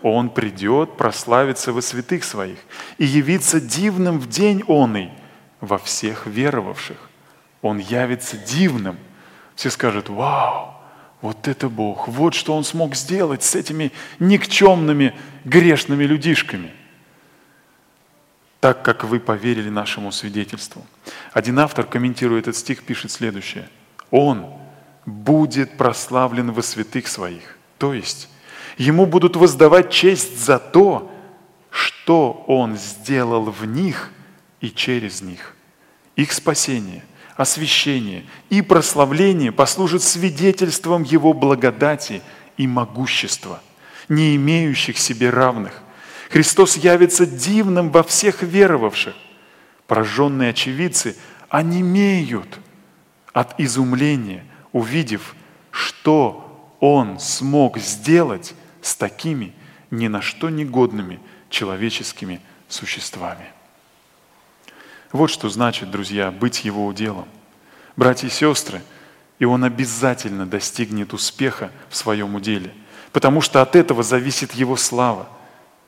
он 0.04 0.28
придет 0.28 0.98
прославиться 0.98 1.72
во 1.72 1.80
святых 1.80 2.24
своих 2.24 2.58
и 2.98 3.06
явиться 3.06 3.58
дивным 3.58 4.20
в 4.20 4.28
день 4.28 4.62
оный 4.66 5.10
во 5.62 5.78
всех 5.78 6.26
веровавших. 6.26 6.98
Он 7.62 7.78
явится 7.78 8.36
дивным. 8.36 8.98
Все 9.56 9.70
скажут, 9.70 10.10
вау, 10.10 10.74
вот 11.22 11.48
это 11.48 11.70
Бог, 11.70 12.06
вот 12.06 12.34
что 12.34 12.54
Он 12.54 12.64
смог 12.64 12.94
сделать 12.94 13.42
с 13.42 13.54
этими 13.54 13.92
никчемными 14.18 15.14
грешными 15.46 16.04
людишками. 16.04 16.70
Так 18.60 18.82
как 18.82 19.04
вы 19.04 19.20
поверили 19.20 19.70
нашему 19.70 20.12
свидетельству. 20.12 20.84
Один 21.32 21.58
автор, 21.58 21.86
комментируя 21.86 22.40
этот 22.40 22.56
стих, 22.56 22.82
пишет 22.82 23.10
следующее. 23.10 23.70
Он 24.10 24.52
будет 25.06 25.78
прославлен 25.78 26.52
во 26.52 26.62
святых 26.62 27.08
своих. 27.08 27.56
То 27.78 27.94
есть 27.94 28.28
Ему 28.76 29.06
будут 29.06 29.36
воздавать 29.36 29.90
честь 29.90 30.38
за 30.38 30.58
то, 30.58 31.10
что 31.70 32.44
Он 32.46 32.76
сделал 32.76 33.44
в 33.44 33.64
них 33.64 34.10
и 34.60 34.70
через 34.70 35.22
них. 35.22 35.54
Их 36.16 36.32
спасение, 36.32 37.04
освящение 37.36 38.24
и 38.50 38.62
прославление 38.62 39.52
послужат 39.52 40.02
свидетельством 40.02 41.02
Его 41.02 41.32
благодати 41.32 42.22
и 42.56 42.66
могущества, 42.66 43.60
не 44.08 44.36
имеющих 44.36 44.98
себе 44.98 45.30
равных. 45.30 45.82
Христос 46.30 46.76
явится 46.76 47.26
дивным 47.26 47.90
во 47.90 48.02
всех 48.02 48.42
веровавших. 48.42 49.14
Пораженные 49.86 50.50
очевидцы 50.50 51.16
онемеют 51.48 52.58
от 53.32 53.58
изумления, 53.60 54.44
увидев, 54.72 55.34
что 55.70 56.74
Он 56.80 57.20
смог 57.20 57.78
сделать 57.78 58.54
с 58.84 58.94
такими 58.94 59.54
ни 59.90 60.08
на 60.08 60.20
что 60.20 60.50
негодными 60.50 61.18
человеческими 61.48 62.40
существами. 62.68 63.46
Вот 65.10 65.28
что 65.28 65.48
значит, 65.48 65.90
друзья, 65.90 66.30
быть 66.30 66.64
Его 66.66 66.84
уделом. 66.84 67.26
Братья 67.96 68.26
и 68.26 68.30
сестры, 68.30 68.82
и 69.38 69.46
он 69.46 69.64
обязательно 69.64 70.44
достигнет 70.44 71.14
успеха 71.14 71.70
в 71.88 71.96
своем 71.96 72.34
уделе, 72.34 72.74
потому 73.10 73.40
что 73.40 73.62
от 73.62 73.74
этого 73.74 74.02
зависит 74.02 74.52
Его 74.52 74.76
слава. 74.76 75.28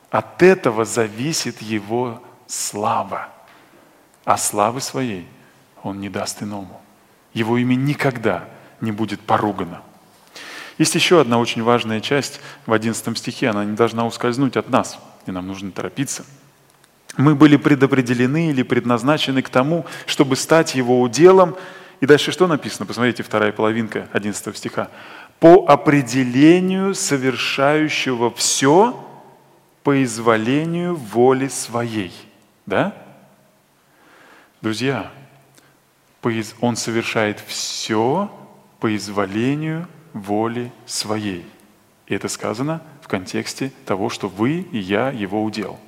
От 0.09 0.41
этого 0.41 0.83
зависит 0.83 1.61
Его 1.61 2.23
слава. 2.47 3.29
А 4.25 4.37
славы 4.37 4.81
своей 4.81 5.27
Он 5.83 5.99
не 5.99 6.09
даст 6.09 6.41
иному. 6.41 6.81
Его 7.33 7.57
имя 7.59 7.75
никогда 7.75 8.49
не 8.81 8.91
будет 8.91 9.21
поругано. 9.21 9.83
Есть 10.77 10.93
еще 10.95 11.19
одна 11.19 11.39
очень 11.39 11.63
важная 11.63 12.01
часть 12.01 12.39
в 12.65 12.73
11 12.73 13.17
стихе, 13.17 13.49
она 13.49 13.65
не 13.65 13.75
должна 13.75 14.05
ускользнуть 14.05 14.57
от 14.57 14.69
нас, 14.69 14.99
и 15.25 15.31
нам 15.31 15.47
нужно 15.47 15.71
торопиться. 15.71 16.23
Мы 17.17 17.33
были 17.33 17.57
предопределены 17.57 18.51
или 18.51 18.61
предназначены 18.61 19.41
к 19.41 19.49
тому, 19.49 19.85
чтобы 20.05 20.35
стать 20.35 20.75
его 20.75 21.01
уделом. 21.01 21.55
И 21.99 22.05
дальше 22.05 22.31
что 22.31 22.45
написано? 22.45 22.85
Посмотрите, 22.85 23.23
вторая 23.23 23.51
половинка 23.51 24.07
11 24.13 24.55
стиха. 24.55 24.89
«По 25.39 25.65
определению 25.67 26.93
совершающего 26.93 28.31
все 28.31 29.03
по 29.83 30.03
изволению 30.03 30.95
воли 30.95 31.47
своей». 31.47 32.13
Да? 32.67 32.93
Друзья, 34.61 35.11
он 36.59 36.75
совершает 36.75 37.39
все 37.47 38.29
по 38.79 38.95
изволению 38.95 39.87
воли 40.21 40.71
своей. 40.85 41.45
И 42.07 42.15
это 42.15 42.27
сказано 42.27 42.81
в 43.01 43.07
контексте 43.07 43.71
того, 43.85 44.09
что 44.09 44.27
вы 44.27 44.61
и 44.71 44.77
я 44.77 45.09
его 45.09 45.43
удел, 45.43 45.79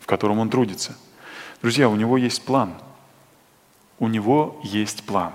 в 0.00 0.06
котором 0.06 0.38
он 0.38 0.50
трудится. 0.50 0.96
Друзья, 1.62 1.88
у 1.88 1.96
него 1.96 2.16
есть 2.16 2.44
план. 2.44 2.74
У 3.98 4.08
него 4.08 4.60
есть 4.62 5.04
план. 5.04 5.32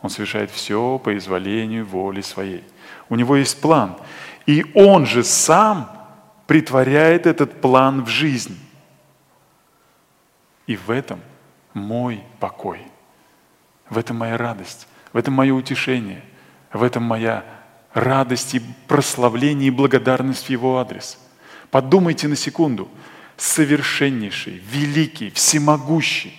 Он 0.00 0.10
совершает 0.10 0.50
все 0.50 0.98
по 0.98 1.16
изволению 1.16 1.84
воли 1.84 2.20
своей. 2.20 2.64
У 3.08 3.16
него 3.16 3.36
есть 3.36 3.60
план. 3.60 3.96
И 4.46 4.64
он 4.74 5.06
же 5.06 5.24
сам 5.24 5.90
притворяет 6.46 7.26
этот 7.26 7.60
план 7.60 8.04
в 8.04 8.08
жизнь. 8.08 8.58
И 10.66 10.76
в 10.76 10.90
этом 10.90 11.20
мой 11.74 12.22
покой. 12.38 12.80
В 13.90 13.98
этом 13.98 14.16
моя 14.16 14.38
радость. 14.38 14.86
В 15.12 15.16
этом 15.16 15.34
мое 15.34 15.52
утешение. 15.52 16.22
В 16.72 16.82
этом 16.82 17.02
моя 17.02 17.44
радость 17.94 18.54
и 18.54 18.62
прославление 18.86 19.68
и 19.68 19.70
благодарность 19.70 20.46
в 20.46 20.50
Его 20.50 20.78
адрес. 20.78 21.18
Подумайте 21.70 22.28
на 22.28 22.36
секунду. 22.36 22.88
Совершеннейший, 23.36 24.60
великий, 24.70 25.30
всемогущий, 25.30 26.34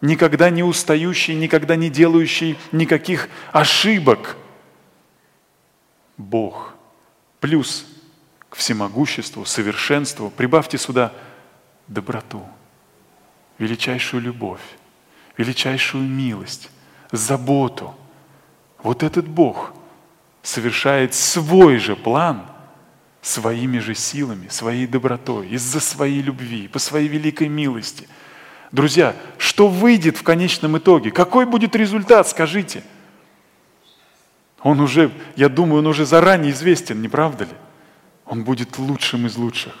никогда 0.00 0.48
не 0.48 0.62
устающий, 0.62 1.34
никогда 1.34 1.74
не 1.74 1.90
делающий 1.90 2.56
никаких 2.70 3.28
ошибок. 3.52 4.36
Бог. 6.16 6.74
Плюс 7.40 7.84
к 8.48 8.54
всемогуществу, 8.54 9.44
совершенству 9.44 10.30
прибавьте 10.30 10.78
сюда 10.78 11.12
доброту, 11.88 12.46
величайшую 13.58 14.22
любовь, 14.22 14.62
величайшую 15.36 16.04
милость, 16.04 16.70
заботу. 17.10 17.94
Вот 18.82 19.02
этот 19.02 19.26
Бог– 19.26 19.74
совершает 20.44 21.14
свой 21.14 21.78
же 21.78 21.96
план 21.96 22.46
своими 23.22 23.78
же 23.78 23.94
силами, 23.94 24.48
своей 24.48 24.86
добротой, 24.86 25.48
из-за 25.48 25.80
своей 25.80 26.20
любви, 26.20 26.68
по 26.68 26.78
своей 26.78 27.08
великой 27.08 27.48
милости. 27.48 28.06
Друзья, 28.70 29.16
что 29.38 29.68
выйдет 29.68 30.18
в 30.18 30.22
конечном 30.22 30.76
итоге? 30.76 31.10
Какой 31.10 31.46
будет 31.46 31.74
результат, 31.74 32.28
скажите? 32.28 32.84
Он 34.60 34.80
уже, 34.80 35.10
я 35.36 35.48
думаю, 35.48 35.78
он 35.78 35.86
уже 35.86 36.04
заранее 36.04 36.52
известен, 36.52 37.00
не 37.00 37.08
правда 37.08 37.44
ли? 37.44 37.50
Он 38.26 38.44
будет 38.44 38.76
лучшим 38.78 39.26
из 39.26 39.36
лучших. 39.36 39.74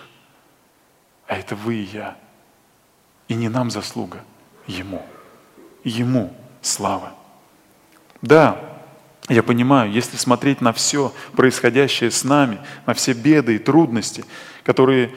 А 1.26 1.36
это 1.36 1.54
вы 1.56 1.76
и 1.76 1.88
я. 1.92 2.16
И 3.28 3.34
не 3.34 3.50
нам 3.50 3.70
заслуга, 3.70 4.24
Ему. 4.66 5.04
Ему 5.82 6.34
слава. 6.62 7.12
Да, 8.22 8.73
я 9.28 9.42
понимаю, 9.42 9.90
если 9.90 10.16
смотреть 10.16 10.60
на 10.60 10.72
все 10.72 11.12
происходящее 11.34 12.10
с 12.10 12.24
нами, 12.24 12.58
на 12.86 12.92
все 12.92 13.14
беды 13.14 13.56
и 13.56 13.58
трудности, 13.58 14.24
которые 14.64 15.14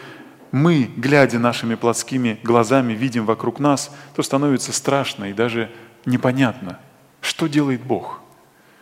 мы, 0.52 0.90
глядя 0.96 1.40
нашими 1.40 1.76
плотскими 1.76 2.40
глазами, 2.42 2.94
видим 2.94 3.26
вокруг 3.26 3.60
нас, 3.60 3.94
то 4.16 4.24
становится 4.24 4.72
страшно 4.72 5.26
и 5.26 5.34
даже 5.34 5.70
непонятно, 6.06 6.80
что 7.20 7.48
делает 7.48 7.82
Бог. 7.82 8.22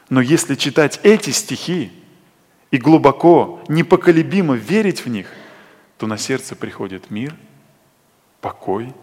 Но 0.09 0.21
если 0.21 0.53
читать 0.53 0.99
эти 1.01 1.31
стихи 1.31 1.91
и 2.69 2.77
глубоко, 2.77 3.63
непоколебимо 3.67 4.53
верить 4.53 5.05
в 5.05 5.09
них, 5.09 5.27
то 5.97 6.05
на 6.05 6.17
сердце 6.17 6.55
приходит 6.55 7.09
мир, 7.09 7.35
покой 8.41 8.93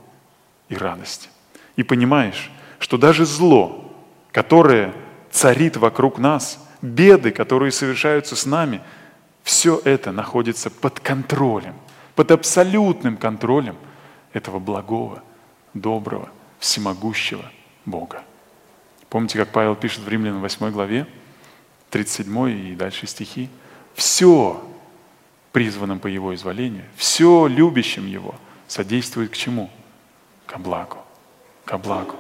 и 0.69 0.77
радость. 0.77 1.31
И 1.75 1.83
понимаешь, 1.83 2.53
что 2.79 2.97
даже 2.97 3.27
зло, 3.27 3.93
которое 4.31 4.95
царит 5.33 5.77
вокруг 5.77 6.19
нас, 6.19 6.65
беды, 6.83 7.33
которые 7.33 7.73
совершаются 7.73 8.37
с 8.37 8.47
нами, 8.47 8.81
все 9.43 9.81
это 9.85 10.13
находится 10.13 10.71
под 10.71 11.01
контролем, 11.01 11.75
под 12.15 12.31
абсолютным 12.31 13.17
контролем 13.17 13.77
этого 14.33 14.61
благого, 14.61 15.23
доброго, 15.75 16.29
всемогущего 16.61 17.45
Бога. 17.85 18.23
Помните, 19.09 19.39
как 19.39 19.49
Павел 19.49 19.75
пишет 19.75 20.05
в 20.05 20.09
Римлянам 20.09 20.43
8 20.43 20.71
главе, 20.71 21.07
37 21.91 22.71
и 22.71 22.75
дальше 22.75 23.07
стихи? 23.07 23.51
«Все 23.95 24.63
призванным 25.53 25.99
по 25.99 26.07
Его 26.07 26.35
изволению, 26.35 26.85
все 26.97 27.47
любящим 27.47 28.07
Его 28.07 28.35
содействует 28.69 29.31
к 29.31 29.37
чему? 29.37 29.71
Ко 30.47 30.59
благу. 30.59 30.99
Ко 31.67 31.77
благу. 31.77 32.17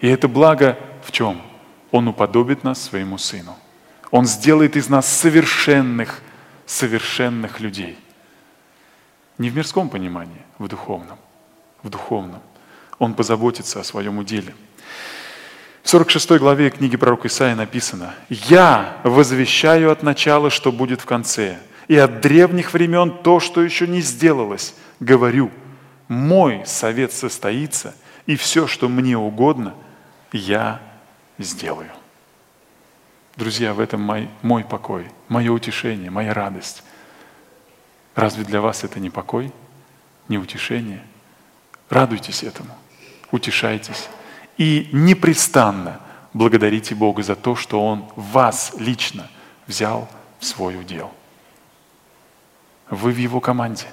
И 0.00 0.08
это 0.08 0.26
благо 0.26 0.78
в 1.04 1.12
чем? 1.12 1.40
Он 1.92 2.08
уподобит 2.08 2.64
нас 2.64 2.82
своему 2.82 3.18
Сыну. 3.18 3.56
Он 4.10 4.26
сделает 4.26 4.76
из 4.76 4.88
нас 4.88 5.06
совершенных, 5.06 6.20
совершенных 6.66 7.60
людей. 7.60 7.98
Не 9.38 9.50
в 9.50 9.56
мирском 9.56 9.88
понимании, 9.88 10.42
в 10.58 10.68
духовном. 10.68 11.18
В 11.82 11.90
духовном. 11.90 12.40
Он 12.98 13.14
позаботится 13.14 13.80
о 13.80 13.84
своем 13.84 14.18
уделе. 14.18 14.54
В 15.82 15.88
46 15.88 16.38
главе 16.38 16.70
книги 16.70 16.96
пророка 16.96 17.28
Исаия 17.28 17.54
написано, 17.54 18.14
«Я 18.28 18.96
возвещаю 19.04 19.90
от 19.90 20.02
начала, 20.02 20.48
что 20.48 20.72
будет 20.72 21.00
в 21.00 21.04
конце, 21.04 21.58
и 21.88 21.96
от 21.96 22.20
древних 22.20 22.72
времен 22.72 23.10
то, 23.22 23.40
что 23.40 23.62
еще 23.62 23.86
не 23.86 24.00
сделалось. 24.00 24.74
Говорю, 25.00 25.50
мой 26.08 26.62
совет 26.64 27.12
состоится, 27.12 27.94
и 28.26 28.36
все, 28.36 28.66
что 28.66 28.88
мне 28.88 29.18
угодно, 29.18 29.74
я 30.32 30.80
сделаю. 31.38 31.90
Друзья, 33.36 33.72
в 33.72 33.80
этом 33.80 34.02
мой, 34.02 34.28
мой 34.42 34.64
покой, 34.64 35.10
мое 35.28 35.50
утешение, 35.50 36.10
моя 36.10 36.34
радость. 36.34 36.82
Разве 38.14 38.44
для 38.44 38.60
вас 38.60 38.84
это 38.84 39.00
не 39.00 39.08
покой, 39.08 39.52
не 40.28 40.36
утешение? 40.36 41.02
Радуйтесь 41.88 42.42
этому, 42.42 42.76
утешайтесь 43.30 44.08
и 44.58 44.90
непрестанно 44.92 46.00
благодарите 46.34 46.94
Бога 46.94 47.22
за 47.22 47.36
то, 47.36 47.56
что 47.56 47.86
Он 47.86 48.10
вас 48.16 48.74
лично 48.78 49.30
взял 49.66 50.08
в 50.38 50.44
свой 50.44 50.78
удел. 50.78 51.10
Вы 52.90 53.12
в 53.12 53.16
Его 53.16 53.40
команде. 53.40 53.86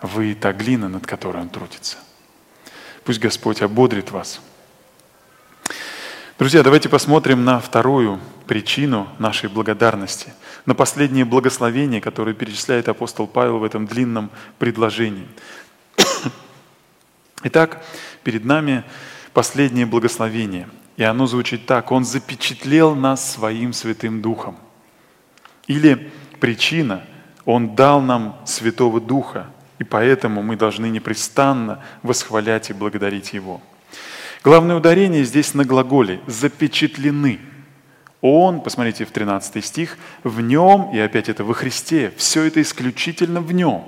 Вы 0.00 0.34
та 0.34 0.54
глина, 0.54 0.88
над 0.88 1.06
которой 1.06 1.42
Он 1.42 1.50
трудится. 1.50 1.98
Пусть 3.04 3.20
Господь 3.20 3.60
ободрит 3.60 4.10
вас– 4.10 4.40
Друзья, 6.40 6.62
давайте 6.62 6.88
посмотрим 6.88 7.44
на 7.44 7.60
вторую 7.60 8.18
причину 8.46 9.06
нашей 9.18 9.50
благодарности, 9.50 10.32
на 10.64 10.74
последнее 10.74 11.26
благословение, 11.26 12.00
которое 12.00 12.32
перечисляет 12.32 12.88
апостол 12.88 13.26
Павел 13.26 13.58
в 13.58 13.64
этом 13.64 13.86
длинном 13.86 14.30
предложении. 14.58 15.28
Итак, 17.42 17.84
перед 18.24 18.46
нами 18.46 18.84
последнее 19.34 19.84
благословение, 19.84 20.70
и 20.96 21.02
оно 21.02 21.26
звучит 21.26 21.66
так. 21.66 21.92
Он 21.92 22.06
запечатлел 22.06 22.94
нас 22.94 23.32
своим 23.32 23.74
Святым 23.74 24.22
Духом. 24.22 24.56
Или 25.66 26.10
причина, 26.40 27.04
Он 27.44 27.74
дал 27.74 28.00
нам 28.00 28.40
Святого 28.46 28.98
Духа, 28.98 29.44
и 29.78 29.84
поэтому 29.84 30.42
мы 30.42 30.56
должны 30.56 30.86
непрестанно 30.88 31.84
восхвалять 32.02 32.70
и 32.70 32.72
благодарить 32.72 33.34
Его. 33.34 33.60
Главное 34.42 34.76
ударение 34.76 35.24
здесь 35.24 35.52
на 35.52 35.66
глаголе 35.66 36.20
«запечатлены». 36.26 37.40
Он, 38.22 38.62
посмотрите 38.62 39.04
в 39.04 39.10
13 39.10 39.62
стих, 39.62 39.98
в 40.24 40.40
нем, 40.40 40.90
и 40.94 40.98
опять 40.98 41.28
это 41.28 41.44
во 41.44 41.52
Христе, 41.52 42.12
все 42.16 42.44
это 42.44 42.62
исключительно 42.62 43.42
в 43.42 43.52
нем. 43.52 43.84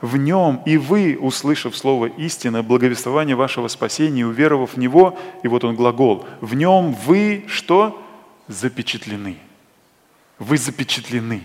В 0.00 0.16
нем 0.16 0.62
и 0.64 0.76
вы, 0.76 1.18
услышав 1.20 1.76
слово 1.76 2.06
истины, 2.06 2.62
благовествование 2.62 3.34
вашего 3.34 3.66
спасения, 3.66 4.24
уверовав 4.24 4.74
в 4.74 4.76
него, 4.76 5.18
и 5.42 5.48
вот 5.48 5.64
он 5.64 5.74
глагол, 5.74 6.24
в 6.40 6.54
нем 6.54 6.92
вы 6.92 7.44
что? 7.48 8.00
Запечатлены. 8.46 9.38
Вы 10.38 10.56
запечатлены. 10.56 11.42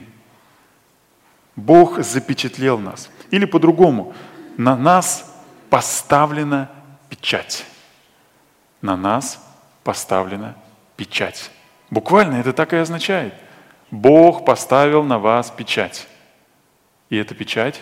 Бог 1.56 2.00
запечатлел 2.04 2.78
нас. 2.78 3.10
Или 3.32 3.46
по-другому, 3.46 4.14
на 4.58 4.76
нас 4.76 5.34
поставлена 5.70 6.70
печать. 7.10 7.66
На 8.82 8.96
нас 8.96 9.44
поставлена 9.84 10.56
печать. 10.96 11.52
Буквально 11.90 12.36
это 12.36 12.54
так 12.54 12.74
и 12.74 12.78
означает. 12.78 13.34
Бог 13.92 14.46
поставил 14.46 15.04
на 15.04 15.20
вас 15.20 15.50
печать. 15.50 16.08
И 17.10 17.18
эта 17.18 17.34
печать, 17.34 17.82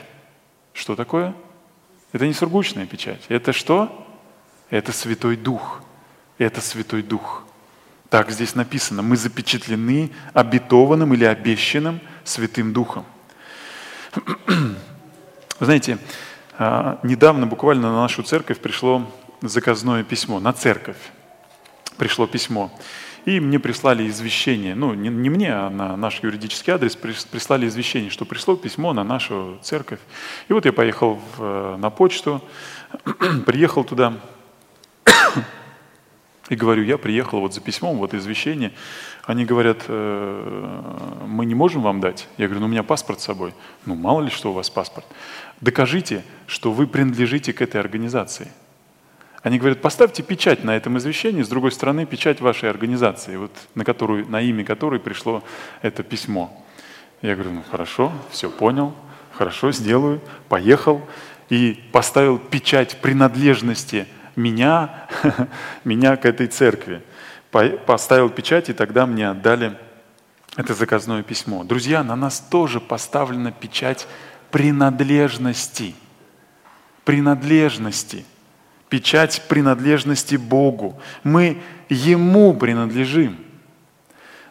что 0.73 0.95
такое? 0.95 1.33
Это 2.13 2.25
не 2.25 2.33
сургучная 2.33 2.85
печать. 2.85 3.25
Это 3.27 3.51
что? 3.51 4.07
Это 4.69 4.91
Святой 4.91 5.35
Дух. 5.35 5.81
Это 6.37 6.61
Святой 6.61 7.03
Дух. 7.03 7.43
Так 8.09 8.31
здесь 8.31 8.55
написано. 8.55 9.01
Мы 9.01 9.17
запечатлены 9.17 10.11
обетованным 10.33 11.13
или 11.13 11.25
обещанным 11.25 11.99
Святым 12.23 12.71
Духом. 12.71 13.05
Вы 14.15 14.75
знаете, 15.59 15.97
а, 16.57 16.99
недавно 17.03 17.47
буквально 17.47 17.91
на 17.91 18.01
нашу 18.01 18.23
церковь 18.23 18.59
пришло 18.59 19.05
заказное 19.41 20.03
письмо, 20.03 20.39
на 20.39 20.53
церковь 20.53 20.97
пришло 21.97 22.27
письмо. 22.27 22.71
И 23.25 23.41
мне 23.41 23.59
прислали 23.59 24.07
извещение, 24.07 24.73
ну 24.73 24.93
не, 24.93 25.09
не 25.09 25.29
мне, 25.29 25.53
а 25.53 25.69
на 25.69 25.97
наш 25.97 26.23
юридический 26.23 26.71
адрес 26.71 26.95
прислали 26.95 27.67
извещение, 27.67 28.09
что 28.09 28.23
пришло 28.23 28.55
письмо 28.55 28.93
на 28.93 29.03
нашу 29.03 29.59
церковь. 29.61 29.99
И 30.47 30.53
вот 30.53 30.65
я 30.65 30.71
поехал 30.71 31.15
в, 31.15 31.43
э, 31.43 31.75
на 31.77 31.89
почту, 31.89 32.41
приехал 33.45 33.83
туда 33.83 34.13
и 36.49 36.55
говорю, 36.55 36.83
я 36.83 36.97
приехал 36.97 37.41
вот 37.41 37.53
за 37.53 37.59
письмом, 37.59 37.97
вот 37.97 38.13
извещение. 38.13 38.71
Они 39.25 39.43
говорят, 39.43 39.83
э, 39.89 41.25
мы 41.27 41.45
не 41.45 41.55
можем 41.55 41.81
вам 41.81 41.99
дать. 41.99 42.29
Я 42.37 42.45
говорю, 42.45 42.61
ну 42.61 42.67
у 42.67 42.69
меня 42.69 42.83
паспорт 42.83 43.19
с 43.19 43.25
собой. 43.25 43.53
Ну 43.85 43.95
мало 43.95 44.21
ли 44.21 44.29
что 44.29 44.51
у 44.51 44.53
вас 44.53 44.69
паспорт. 44.69 45.05
Докажите, 45.59 46.23
что 46.45 46.71
вы 46.71 46.87
принадлежите 46.87 47.51
к 47.51 47.61
этой 47.61 47.81
организации. 47.81 48.47
Они 49.43 49.59
говорят, 49.59 49.81
поставьте 49.81 50.23
печать 50.23 50.63
на 50.63 50.75
этом 50.75 50.97
извещении, 50.97 51.43
с 51.43 51.47
другой 51.47 51.71
стороны 51.71 52.05
печать 52.05 52.41
вашей 52.41 52.69
организации, 52.69 53.35
вот, 53.35 53.51
на, 53.75 53.85
которую, 53.85 54.27
на 54.29 54.41
имя 54.41 54.65
которой 54.65 54.99
пришло 54.99 55.43
это 55.81 56.03
письмо. 56.03 56.65
Я 57.21 57.35
говорю, 57.35 57.51
ну 57.53 57.63
хорошо, 57.69 58.11
все 58.31 58.49
понял, 58.49 58.95
хорошо, 59.33 59.71
сделаю, 59.71 60.21
поехал 60.49 61.07
и 61.49 61.79
поставил 61.91 62.39
печать 62.39 62.99
принадлежности 63.01 64.07
меня, 64.35 65.07
меня 65.83 66.15
к 66.15 66.25
этой 66.25 66.47
церкви. 66.47 67.03
Поставил 67.85 68.29
печать, 68.29 68.69
и 68.69 68.73
тогда 68.73 69.05
мне 69.05 69.29
отдали 69.29 69.77
это 70.57 70.73
заказное 70.73 71.23
письмо. 71.23 71.63
Друзья, 71.63 72.03
на 72.03 72.15
нас 72.15 72.39
тоже 72.39 72.79
поставлена 72.79 73.51
печать 73.51 74.07
принадлежности. 74.51 75.95
Принадлежности– 77.05 78.25
печать 78.89 79.43
принадлежности 79.47 80.35
Богу. 80.35 80.99
Мы 81.23 81.57
Ему 81.89 82.53
принадлежим. 82.53 83.37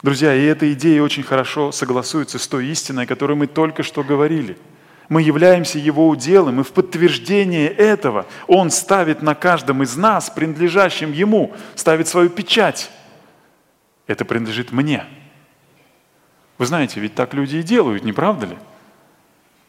Друзья, 0.03 0.35
и 0.35 0.43
эта 0.45 0.73
идея 0.73 1.03
очень 1.03 1.23
хорошо 1.23 1.73
согласуется 1.73 2.39
с 2.39 2.49
той 2.49 2.67
истиной, 2.69 3.05
о 3.05 3.07
которой 3.07 3.37
мы 3.37 3.47
только 3.47 3.83
что 3.83 4.03
говорили. 4.03 4.57
Мы 5.09 5.21
являемся 5.23 5.79
Его 5.79 6.09
уделом, 6.09 6.61
и 6.61 6.65
в 6.65 6.73
подтверждение 6.73 7.69
этого 7.69 8.27
Он 8.47 8.71
ставит 8.71 9.21
на 9.21 9.35
каждом 9.35 9.83
из 9.83 9.97
нас, 9.97 10.31
принадлежащем 10.31 11.13
Ему, 11.13 11.55
ставит 11.75 12.09
свою 12.09 12.31
печать. 12.31 12.91
Это 14.07 14.25
принадлежит 14.25 14.73
мне. 14.73 15.05
Вы 16.57 16.65
знаете, 16.67 17.01
ведь 17.01 17.15
так 17.15 17.35
люди 17.35 17.57
и 17.57 17.63
делают, 17.63 18.03
не 18.03 18.13
правда 18.13 18.47
ли? 18.47 18.57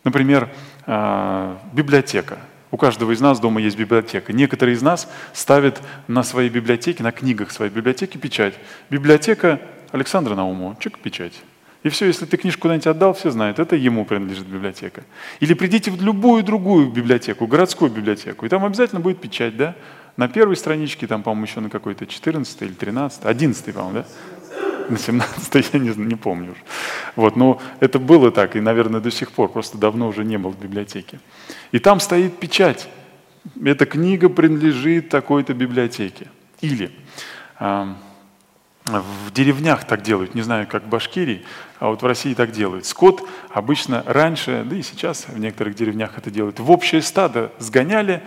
Например, 0.06 0.49
а, 0.86 1.60
библиотека– 1.73 2.39
у 2.71 2.77
каждого 2.77 3.12
из 3.12 3.21
нас 3.21 3.39
дома 3.39 3.62
есть 3.62 3.77
библиотека. 3.77 4.34
Некоторые 4.34 4.75
из 4.75 4.82
нас 4.82 5.10
ставят 5.34 5.82
на 6.08 6.23
своей 6.23 6.49
библиотеке, 6.49 7.03
на 7.03 7.12
книгах 7.12 7.51
своей 7.51 7.71
библиотеки 7.71 8.17
печать. 8.17 8.56
Библиотека 8.89 9.62
Александра 9.91 10.36
Наумова, 10.36 10.75
чик, 10.80 10.99
печать. 10.99 11.41
И 11.84 11.89
все, 11.89 12.08
если 12.08 12.25
ты 12.25 12.36
книжку 12.36 12.63
куда-нибудь 12.63 12.88
отдал, 12.88 13.13
все 13.13 13.32
знают, 13.32 13.60
это 13.60 13.75
ему 13.75 14.03
принадлежит 14.03 14.45
библиотека. 14.47 15.03
Или 15.39 15.53
придите 15.53 15.91
в 15.91 16.01
любую 16.01 16.43
другую 16.43 16.89
библиотеку, 16.89 17.47
городскую 17.47 17.89
библиотеку, 17.89 18.45
и 18.45 18.49
там 18.49 18.65
обязательно 18.65 18.99
будет 18.99 19.21
печать, 19.21 19.56
да? 19.56 19.75
На 20.17 20.27
первой 20.27 20.58
страничке, 20.58 21.06
там, 21.06 21.21
по-моему, 21.23 21.45
еще 21.45 21.60
на 21.60 21.69
какой-то 21.69 22.08
14 22.08 22.62
или 22.63 22.73
13, 22.73 23.23
11, 23.23 23.73
по-моему, 23.73 23.99
да? 23.99 24.06
На 24.89 24.97
17 24.97 25.73
я 25.73 25.80
не, 25.80 25.89
не 25.95 26.15
помню 26.15 26.52
уже. 26.52 26.62
Вот, 27.15 27.36
но 27.36 27.62
это 27.80 28.00
было 28.00 28.32
так, 28.32 28.56
и, 28.56 28.62
наверное, 28.62 29.02
до 29.02 29.12
сих 29.12 29.32
пор, 29.32 29.50
просто 29.50 29.78
давно 29.78 30.08
уже 30.08 30.23
не 30.23 30.38
был 30.38 30.52
в 30.52 30.60
библиотеке. 30.60 31.19
И 31.71 31.80
там 31.80 32.00
стоит 32.00 32.39
печать. 32.39 32.89
Эта 33.63 33.86
книга 33.86 34.30
принадлежит 34.30 35.10
такой-то 35.10 35.54
библиотеке. 35.54 36.28
Или 36.62 36.91
в 38.88 39.32
деревнях 39.32 39.86
так 39.86 40.02
делают, 40.02 40.36
не 40.36 40.41
знаю, 40.41 40.67
как 40.67 40.84
в 40.84 40.88
Башкирии, 40.88 41.45
а 41.80 41.89
вот 41.89 42.02
в 42.02 42.06
России 42.06 42.34
так 42.34 42.52
делают. 42.52 42.86
Скот 42.86 43.28
обычно 43.52 44.04
раньше, 44.06 44.63
да 44.65 44.76
и 44.76 44.82
сейчас 44.82 45.28
в 45.28 45.38
некоторых 45.38 45.76
деревнях 45.76 46.17
это 46.17 46.32
делают, 46.32 46.60
в 46.60 46.71
общее 46.71 47.02
стадо 47.02 47.52
сгоняли, 47.60 48.23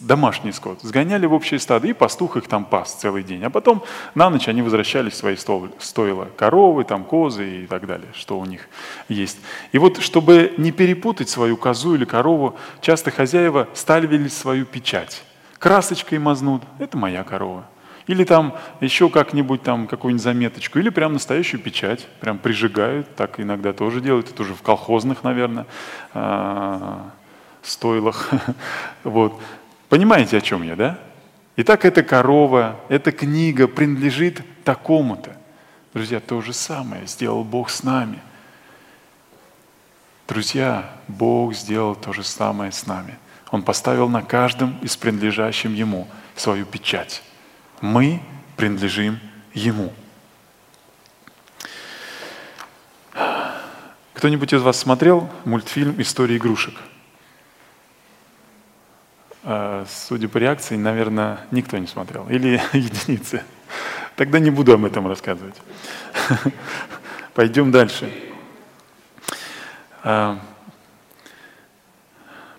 домашний 0.00 0.52
скот, 0.52 0.80
сгоняли 0.82 1.26
в 1.26 1.32
общее 1.32 1.58
стадо, 1.58 1.88
и 1.88 1.92
пастух 1.92 2.36
их 2.36 2.48
там 2.48 2.64
пас 2.64 2.94
целый 2.94 3.22
день. 3.22 3.42
А 3.44 3.50
потом 3.50 3.82
на 4.14 4.28
ночь 4.28 4.48
они 4.48 4.62
возвращались 4.62 5.14
в 5.14 5.16
свои 5.16 5.36
стойла. 5.36 6.28
Коровы, 6.36 6.84
там, 6.84 7.04
козы 7.04 7.62
и 7.62 7.66
так 7.66 7.86
далее, 7.86 8.08
что 8.14 8.38
у 8.38 8.44
них 8.44 8.68
есть. 9.08 9.38
И 9.72 9.78
вот, 9.78 9.98
чтобы 10.02 10.54
не 10.58 10.72
перепутать 10.72 11.28
свою 11.28 11.56
козу 11.56 11.94
или 11.94 12.04
корову, 12.04 12.56
часто 12.80 13.10
хозяева 13.10 13.68
ставили 13.74 14.28
свою 14.28 14.66
печать. 14.66 15.22
Красочкой 15.58 16.18
мазнут, 16.18 16.62
это 16.78 16.98
моя 16.98 17.24
корова. 17.24 17.64
Или 18.06 18.24
там 18.24 18.56
еще 18.80 19.08
как-нибудь 19.08 19.62
там 19.62 19.86
какую-нибудь 19.86 20.22
заметочку, 20.22 20.78
или 20.78 20.88
прям 20.88 21.12
настоящую 21.12 21.60
печать, 21.60 22.08
прям 22.20 22.38
прижигают, 22.38 23.14
так 23.14 23.38
иногда 23.38 23.72
тоже 23.72 24.00
делают, 24.00 24.30
это 24.30 24.42
уже 24.42 24.54
в 24.54 24.62
колхозных, 24.62 25.22
наверное, 25.22 25.66
а, 26.14 27.10
стойлах. 27.62 28.30
Вот. 29.04 29.40
Понимаете, 29.88 30.38
о 30.38 30.40
чем 30.40 30.62
я, 30.62 30.74
да? 30.74 30.98
Итак, 31.56 31.84
эта 31.84 32.02
корова, 32.02 32.80
эта 32.88 33.12
книга 33.12 33.68
принадлежит 33.68 34.40
такому-то. 34.64 35.36
Друзья, 35.92 36.20
то 36.20 36.40
же 36.40 36.52
самое 36.54 37.06
сделал 37.06 37.44
Бог 37.44 37.68
с 37.68 37.82
нами. 37.82 38.18
Друзья, 40.26 40.90
Бог 41.08 41.54
сделал 41.54 41.94
то 41.94 42.12
же 42.14 42.22
самое 42.22 42.72
с 42.72 42.86
нами. 42.86 43.18
Он 43.50 43.62
поставил 43.62 44.08
на 44.08 44.22
каждом 44.22 44.78
из 44.80 44.96
принадлежащим 44.96 45.74
Ему 45.74 46.08
свою 46.34 46.64
печать. 46.64 47.22
Мы 47.82 48.22
принадлежим 48.56 49.18
Ему. 49.52 49.92
Кто-нибудь 54.14 54.52
из 54.54 54.62
вас 54.62 54.78
смотрел 54.78 55.28
мультфильм 55.44 56.00
«История 56.00 56.36
игрушек»? 56.36 56.74
А, 59.42 59.84
судя 59.88 60.28
по 60.28 60.38
реакции, 60.38 60.76
наверное, 60.76 61.40
никто 61.50 61.76
не 61.76 61.88
смотрел. 61.88 62.28
Или 62.28 62.62
единицы. 62.72 63.42
Тогда 64.14 64.38
не 64.38 64.50
буду 64.50 64.72
об 64.72 64.84
этом 64.84 65.08
рассказывать. 65.08 65.56
Пойдем 67.34 67.72
дальше. 67.72 68.14
А, 70.04 70.38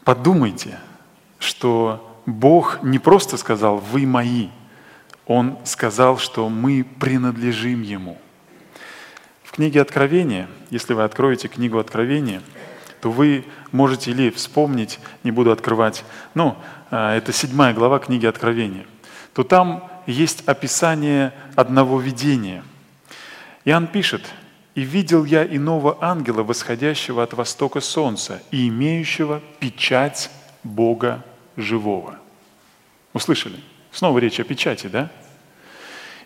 подумайте, 0.04 0.78
что 1.40 2.22
Бог 2.26 2.84
не 2.84 3.00
просто 3.00 3.38
сказал 3.38 3.78
«вы 3.78 4.06
мои», 4.06 4.50
он 5.26 5.58
сказал, 5.64 6.18
что 6.18 6.50
мы 6.50 6.86
принадлежим 7.00 7.82
Ему. 7.82 8.18
В 9.44 9.52
книге 9.52 9.82
Откровения, 9.82 10.48
если 10.70 10.94
вы 10.94 11.04
откроете 11.04 11.48
книгу 11.48 11.78
Откровения, 11.78 12.42
то 13.02 13.12
вы 13.12 13.46
можете 13.72 14.12
или 14.12 14.30
вспомнить, 14.30 15.00
не 15.24 15.32
буду 15.32 15.52
открывать, 15.52 16.04
ну, 16.34 16.58
а, 16.90 17.16
это 17.16 17.32
седьмая 17.32 17.74
глава 17.74 18.00
книги 18.00 18.26
Откровения, 18.26 18.86
то 19.34 19.44
там 19.44 19.90
есть 20.06 20.48
описание 20.48 21.34
одного 21.56 22.00
видения. 22.00 22.64
Иоанн 23.66 23.88
пишет, 23.88 24.26
«И 24.76 24.82
видел 24.82 25.24
я 25.24 25.46
иного 25.46 25.98
ангела, 26.02 26.42
восходящего 26.42 27.22
от 27.22 27.34
востока 27.34 27.80
солнца 27.80 28.42
и 28.50 28.68
имеющего 28.70 29.42
печать 29.60 30.32
Бога 30.64 31.24
живого». 31.58 32.18
Услышали? 33.14 33.60
Снова 33.94 34.18
речь 34.18 34.40
о 34.40 34.44
печати, 34.44 34.88
да? 34.88 35.10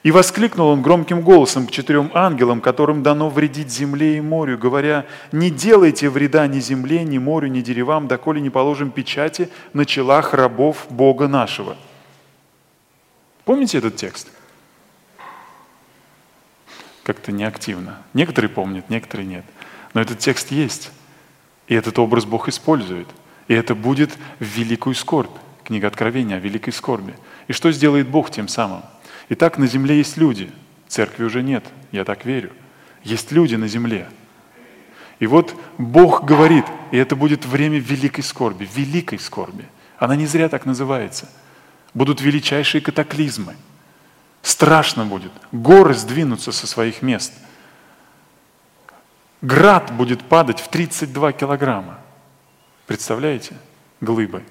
И 0.01 0.11
воскликнул 0.11 0.69
он 0.69 0.81
громким 0.81 1.21
голосом 1.21 1.67
к 1.67 1.71
четырем 1.71 2.11
ангелам, 2.13 2.61
которым 2.61 3.03
дано 3.03 3.29
вредить 3.29 3.69
земле 3.69 4.17
и 4.17 4.21
морю, 4.21 4.57
говоря, 4.57 5.05
«Не 5.33 5.49
делайте 5.49 6.09
вреда 6.09 6.47
ни 6.47 6.61
земле, 6.61 7.03
ни 7.03 7.17
морю, 7.17 7.49
ни 7.49 7.59
деревам, 7.59 8.07
доколе 8.07 8.39
не 8.39 8.49
положим 8.49 8.89
печати 8.89 9.49
на 9.73 9.85
челах 9.85 10.33
рабов 10.33 10.85
Бога 10.89 11.27
нашего». 11.27 11.75
Помните 13.43 13.79
этот 13.79 13.97
текст? 13.97 14.29
Как-то 17.03 17.33
неактивно. 17.33 18.01
Некоторые 18.13 18.49
помнят, 18.49 18.89
некоторые 18.89 19.27
нет. 19.27 19.45
Но 19.93 19.99
этот 20.01 20.19
текст 20.19 20.51
есть. 20.51 20.91
И 21.67 21.75
этот 21.75 21.99
образ 21.99 22.25
Бог 22.25 22.47
использует. 22.47 23.07
И 23.49 23.53
это 23.53 23.75
будет 23.75 24.11
в 24.39 24.43
великую 24.43 24.95
скорбь. 24.95 25.35
Книга 25.67 25.87
Откровения 25.87 26.37
о 26.37 26.39
великой 26.39 26.71
скорби. 26.71 27.13
И 27.49 27.53
что 27.53 27.73
сделает 27.73 28.07
Бог 28.07 28.31
тем 28.31 28.47
самым? 28.47 28.83
Итак, 29.27 29.57
на 29.57 29.67
земле 29.67 29.97
есть 29.97 30.15
люди. 30.15 30.49
Церкви 30.87 31.25
уже 31.25 31.43
нет, 31.43 31.65
я 31.91 32.05
так 32.05 32.23
верю. 32.23 32.53
Есть 33.03 33.33
люди 33.33 33.55
на 33.55 33.67
земле. 33.67 34.07
И 35.19 35.27
вот 35.27 35.53
Бог 35.77 36.23
говорит, 36.23 36.63
и 36.91 36.97
это 36.97 37.17
будет 37.17 37.45
время 37.45 37.79
великой 37.79 38.23
скорби, 38.23 38.65
великой 38.73 39.19
скорби. 39.19 39.65
Она 39.97 40.15
не 40.15 40.25
зря 40.25 40.47
так 40.47 40.65
называется. 40.65 41.27
Будут 41.93 42.21
величайшие 42.21 42.79
катаклизмы. 42.79 43.57
Страшно 44.43 45.03
будет. 45.03 45.33
Горы 45.51 45.95
сдвинутся 45.95 46.53
со 46.53 46.65
своих 46.65 47.01
мест. 47.01 47.33
Град 49.41 49.91
будет 49.91 50.23
падать 50.23 50.61
в 50.61 50.69
32 50.69 51.33
килограмма. 51.33 51.99
Представляете? 52.85 53.57
Глыбы. 53.99 54.43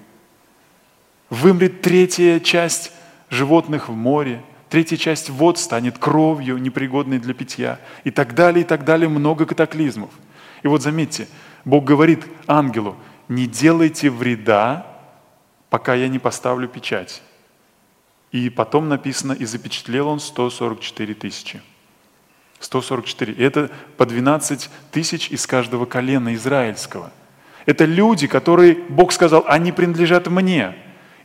Вымрет 1.30 1.80
третья 1.80 2.40
часть 2.40 2.92
животных 3.30 3.88
в 3.88 3.94
море, 3.94 4.42
третья 4.68 4.96
часть 4.96 5.30
вод 5.30 5.58
станет 5.58 5.98
кровью, 5.98 6.58
непригодной 6.58 7.18
для 7.18 7.34
питья, 7.34 7.80
и 8.04 8.10
так 8.10 8.34
далее, 8.34 8.62
и 8.62 8.66
так 8.66 8.84
далее, 8.84 9.08
много 9.08 9.46
катаклизмов. 9.46 10.10
И 10.62 10.68
вот 10.68 10.82
заметьте, 10.82 11.28
Бог 11.64 11.84
говорит 11.84 12.24
ангелу, 12.46 12.96
не 13.28 13.46
делайте 13.46 14.10
вреда, 14.10 14.86
пока 15.68 15.94
я 15.94 16.08
не 16.08 16.18
поставлю 16.18 16.68
печать. 16.68 17.22
И 18.30 18.50
потом 18.50 18.88
написано, 18.88 19.32
и 19.32 19.44
запечатлел 19.44 20.08
он 20.08 20.20
144 20.20 21.14
тысячи. 21.14 21.60
144. 22.60 23.32
И 23.32 23.42
это 23.42 23.70
по 23.96 24.06
12 24.06 24.70
тысяч 24.90 25.30
из 25.30 25.46
каждого 25.46 25.86
колена 25.86 26.34
израильского. 26.34 27.10
Это 27.66 27.84
люди, 27.84 28.26
которые, 28.26 28.74
Бог 28.74 29.12
сказал, 29.12 29.44
они 29.46 29.72
принадлежат 29.72 30.28
мне. 30.28 30.74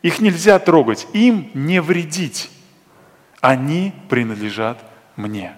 Их 0.02 0.20
нельзя 0.20 0.60
трогать, 0.60 1.08
им 1.14 1.52
не 1.54 1.82
вредить. 1.82 2.50
Они 3.40 3.94
принадлежат 4.10 4.84
мне. 5.16 5.56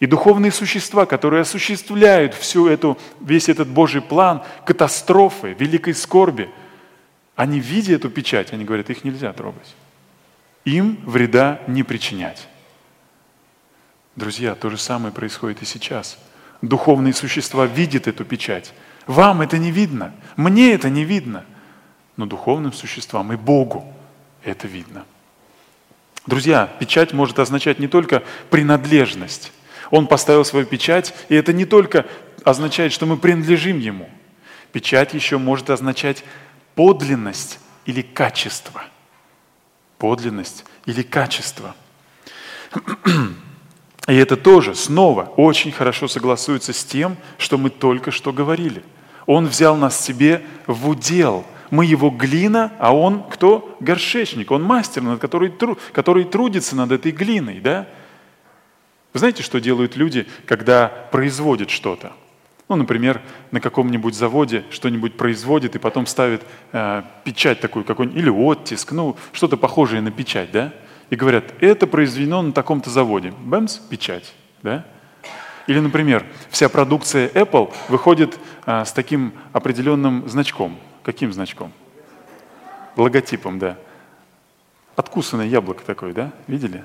И 0.00 0.06
духовные 0.06 0.50
существа, 0.50 1.06
которые 1.06 1.42
осуществляют 1.42 2.34
всю 2.34 2.66
эту, 2.66 2.98
весь 3.20 3.48
этот 3.48 3.68
Божий 3.68 4.00
план 4.02 4.42
катастрофы, 4.66 5.54
великой 5.58 5.94
скорби, 5.94 6.50
они, 7.36 7.60
видя 7.60 7.94
эту 7.94 8.10
печать, 8.10 8.52
они 8.52 8.64
говорят, 8.64 8.90
их 8.90 9.04
нельзя 9.04 9.32
трогать. 9.32 9.74
Им 10.64 10.98
вреда 11.06 11.60
не 11.66 11.82
причинять. 11.82 12.48
Друзья, 14.16 14.54
то 14.54 14.68
же 14.70 14.76
самое 14.76 15.14
происходит 15.14 15.62
и 15.62 15.64
сейчас. 15.64 16.18
Духовные 16.60 17.14
существа 17.14 17.66
видят 17.66 18.06
эту 18.06 18.24
печать. 18.24 18.72
Вам 19.06 19.40
это 19.40 19.58
не 19.58 19.70
видно, 19.70 20.14
мне 20.36 20.72
это 20.72 20.90
не 20.90 21.04
видно, 21.04 21.44
но 22.16 22.26
духовным 22.26 22.72
существам 22.72 23.32
и 23.32 23.36
Богу 23.36 23.84
это 24.44 24.66
видно. 24.66 25.04
Друзья, 26.26 26.66
печать 26.78 27.12
может 27.12 27.38
означать 27.38 27.78
не 27.78 27.88
только 27.88 28.22
принадлежность. 28.50 29.52
Он 29.90 30.06
поставил 30.06 30.44
свою 30.44 30.66
печать, 30.66 31.14
и 31.28 31.34
это 31.34 31.52
не 31.52 31.64
только 31.64 32.06
означает, 32.44 32.92
что 32.92 33.06
мы 33.06 33.16
принадлежим 33.16 33.78
Ему. 33.78 34.08
Печать 34.72 35.14
еще 35.14 35.38
может 35.38 35.70
означать 35.70 36.24
подлинность 36.74 37.58
или 37.86 38.02
качество. 38.02 38.82
Подлинность 39.98 40.64
или 40.86 41.02
качество. 41.02 41.74
И 44.08 44.14
это 44.14 44.36
тоже 44.36 44.74
снова 44.74 45.32
очень 45.36 45.72
хорошо 45.72 46.08
согласуется 46.08 46.72
с 46.72 46.84
тем, 46.84 47.16
что 47.38 47.58
мы 47.58 47.70
только 47.70 48.10
что 48.10 48.32
говорили. 48.32 48.82
Он 49.26 49.46
взял 49.46 49.76
нас 49.76 50.00
себе 50.00 50.44
в 50.66 50.88
удел– 50.88 51.46
мы 51.72 51.86
его 51.86 52.10
глина, 52.10 52.70
а 52.78 52.94
он 52.94 53.22
кто? 53.30 53.78
Горшечник. 53.80 54.50
Он 54.50 54.62
мастер, 54.62 55.00
над 55.00 55.18
который, 55.18 55.50
который 55.92 56.24
трудится 56.24 56.76
над 56.76 56.92
этой 56.92 57.12
глиной. 57.12 57.60
Да? 57.60 57.88
Вы 59.14 59.18
знаете, 59.18 59.42
что 59.42 59.58
делают 59.58 59.96
люди, 59.96 60.26
когда 60.44 60.88
производят 61.10 61.70
что-то? 61.70 62.12
Ну, 62.68 62.76
например, 62.76 63.22
на 63.52 63.60
каком-нибудь 63.62 64.14
заводе 64.14 64.64
что-нибудь 64.68 65.16
производит 65.16 65.74
и 65.74 65.78
потом 65.78 66.04
ставит 66.04 66.42
э, 66.72 67.04
печать 67.24 67.60
такую 67.60 67.86
какой-нибудь, 67.86 68.20
или 68.20 68.28
оттиск, 68.28 68.92
ну, 68.92 69.16
что-то 69.32 69.56
похожее 69.56 70.02
на 70.02 70.10
печать, 70.10 70.50
да? 70.52 70.74
И 71.08 71.16
говорят, 71.16 71.54
это 71.60 71.86
произведено 71.86 72.42
на 72.42 72.52
таком-то 72.52 72.90
заводе. 72.90 73.32
Бэмс, 73.44 73.78
печать, 73.78 74.34
да? 74.62 74.84
Или, 75.66 75.80
например, 75.80 76.26
вся 76.50 76.68
продукция 76.68 77.30
Apple 77.30 77.72
выходит 77.88 78.38
э, 78.66 78.84
с 78.84 78.92
таким 78.92 79.32
определенным 79.54 80.28
значком– 80.28 80.76
Каким 81.02 81.32
значком? 81.32 81.72
Логотипом, 82.96 83.58
да. 83.58 83.76
Откусанное 84.96 85.46
яблоко 85.46 85.82
такое, 85.84 86.12
да? 86.12 86.32
Видели? 86.46 86.84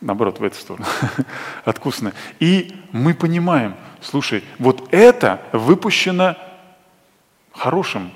Наоборот, 0.00 0.38
в 0.38 0.44
эту 0.44 0.56
сторону. 0.56 0.86
Откусанное. 1.64 2.12
И 2.38 2.74
мы 2.92 3.14
понимаем, 3.14 3.74
слушай, 4.00 4.44
вот 4.58 4.88
это 4.92 5.42
выпущено 5.52 6.36
хорошим 7.52 8.12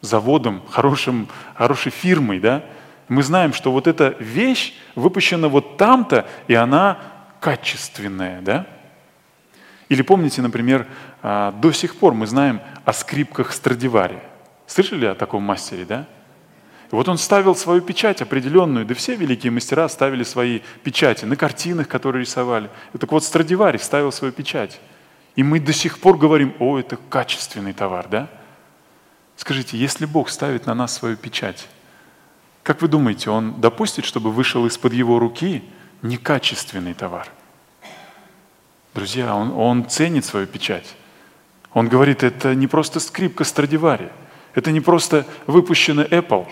заводом, 0.00 0.62
хорошим, 0.68 1.28
хорошей 1.54 1.92
фирмой, 1.92 2.40
да? 2.40 2.64
Мы 3.08 3.22
знаем, 3.22 3.52
что 3.52 3.70
вот 3.70 3.86
эта 3.86 4.16
вещь 4.18 4.74
выпущена 4.94 5.48
вот 5.48 5.76
там-то, 5.76 6.26
и 6.48 6.54
она 6.54 6.98
качественная, 7.40 8.40
да? 8.40 8.66
Или 9.88 10.02
помните, 10.02 10.42
например, 10.42 10.86
а, 11.22 11.52
до 11.52 11.72
сих 11.72 11.96
пор 11.96 12.14
мы 12.14 12.26
знаем 12.26 12.60
о 12.84 12.92
скрипках 12.92 13.52
Страдивари. 13.52 14.18
Слышали 14.70 15.06
о 15.06 15.16
таком 15.16 15.42
мастере, 15.42 15.84
да? 15.84 16.06
И 16.92 16.94
вот 16.94 17.08
он 17.08 17.18
ставил 17.18 17.56
свою 17.56 17.80
печать 17.80 18.22
определенную, 18.22 18.86
да 18.86 18.94
все 18.94 19.16
великие 19.16 19.50
мастера 19.50 19.88
ставили 19.88 20.22
свои 20.22 20.60
печати 20.84 21.24
на 21.24 21.34
картинах, 21.34 21.88
которые 21.88 22.20
рисовали. 22.20 22.70
И 22.94 22.98
так 22.98 23.10
вот 23.10 23.24
Страдивари 23.24 23.78
ставил 23.78 24.12
свою 24.12 24.32
печать. 24.32 24.80
И 25.34 25.42
мы 25.42 25.58
до 25.58 25.72
сих 25.72 25.98
пор 25.98 26.18
говорим, 26.18 26.54
о, 26.60 26.78
это 26.78 26.96
качественный 27.08 27.72
товар, 27.72 28.06
да? 28.08 28.28
Скажите, 29.34 29.76
если 29.76 30.06
Бог 30.06 30.28
ставит 30.28 30.66
на 30.66 30.74
нас 30.74 30.94
свою 30.94 31.16
печать, 31.16 31.66
как 32.62 32.80
вы 32.80 32.86
думаете, 32.86 33.30
Он 33.30 33.60
допустит, 33.60 34.04
чтобы 34.04 34.30
вышел 34.30 34.64
из-под 34.66 34.92
Его 34.92 35.18
руки 35.18 35.64
некачественный 36.02 36.94
товар? 36.94 37.26
Друзья, 38.94 39.34
Он, 39.34 39.50
он 39.50 39.88
ценит 39.88 40.24
свою 40.24 40.46
печать. 40.46 40.94
Он 41.72 41.88
говорит, 41.88 42.22
это 42.22 42.54
не 42.54 42.68
просто 42.68 43.00
скрипка 43.00 43.42
Страдивари– 43.42 44.10
это 44.54 44.72
не 44.72 44.80
просто 44.80 45.26
выпущенный 45.46 46.04
Apple, 46.04 46.46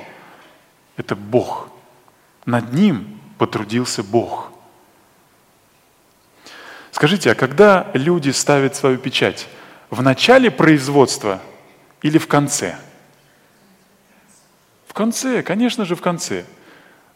это 0.97 1.17
Бог. 1.17 1.69
Над 2.47 2.73
ним 2.73 3.21
потрудился 3.39 4.03
Бог. 4.03 4.53
Скажите, 6.93 7.33
а 7.33 7.35
когда 7.35 7.89
люди 7.95 8.31
ставят 8.31 8.75
свою 8.75 8.99
печать? 8.99 9.47
В 9.91 10.03
начале 10.03 10.51
производства 10.51 11.41
или 12.03 12.19
в 12.19 12.27
конце? 12.27 12.77
В 14.87 14.95
конце, 14.95 15.43
конечно 15.43 15.85
же, 15.85 15.95
в 15.95 16.01
конце. 16.01 16.45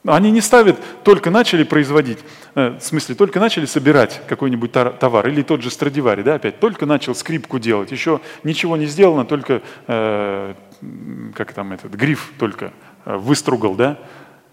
Они 0.05 0.33
не 0.33 0.41
ставят, 0.41 0.79
только 1.05 1.31
начали 1.31 1.63
производить, 1.63 2.19
э, 2.57 2.77
в 2.79 2.83
смысле, 2.83 3.15
только 3.15 3.39
начали 3.39 3.67
собирать 3.67 4.21
какой-нибудь 4.27 4.73
товар, 4.73 5.29
или 5.29 5.43
тот 5.43 5.63
же 5.63 5.71
Страдивари, 5.71 6.23
да, 6.23 6.35
опять, 6.35 6.59
только 6.59 6.87
начал 6.87 7.15
скрипку 7.15 7.61
делать, 7.61 7.93
еще 7.93 8.21
ничего 8.43 8.77
не 8.77 8.87
сделано, 8.87 9.25
только, 9.25 9.63
э, 9.87 10.55
как 11.35 11.53
там 11.53 11.73
этот, 11.73 11.93
гриф 11.93 12.33
только 12.39 12.73
э, 13.05 13.17
выстругал, 13.17 13.75
да, 13.75 13.99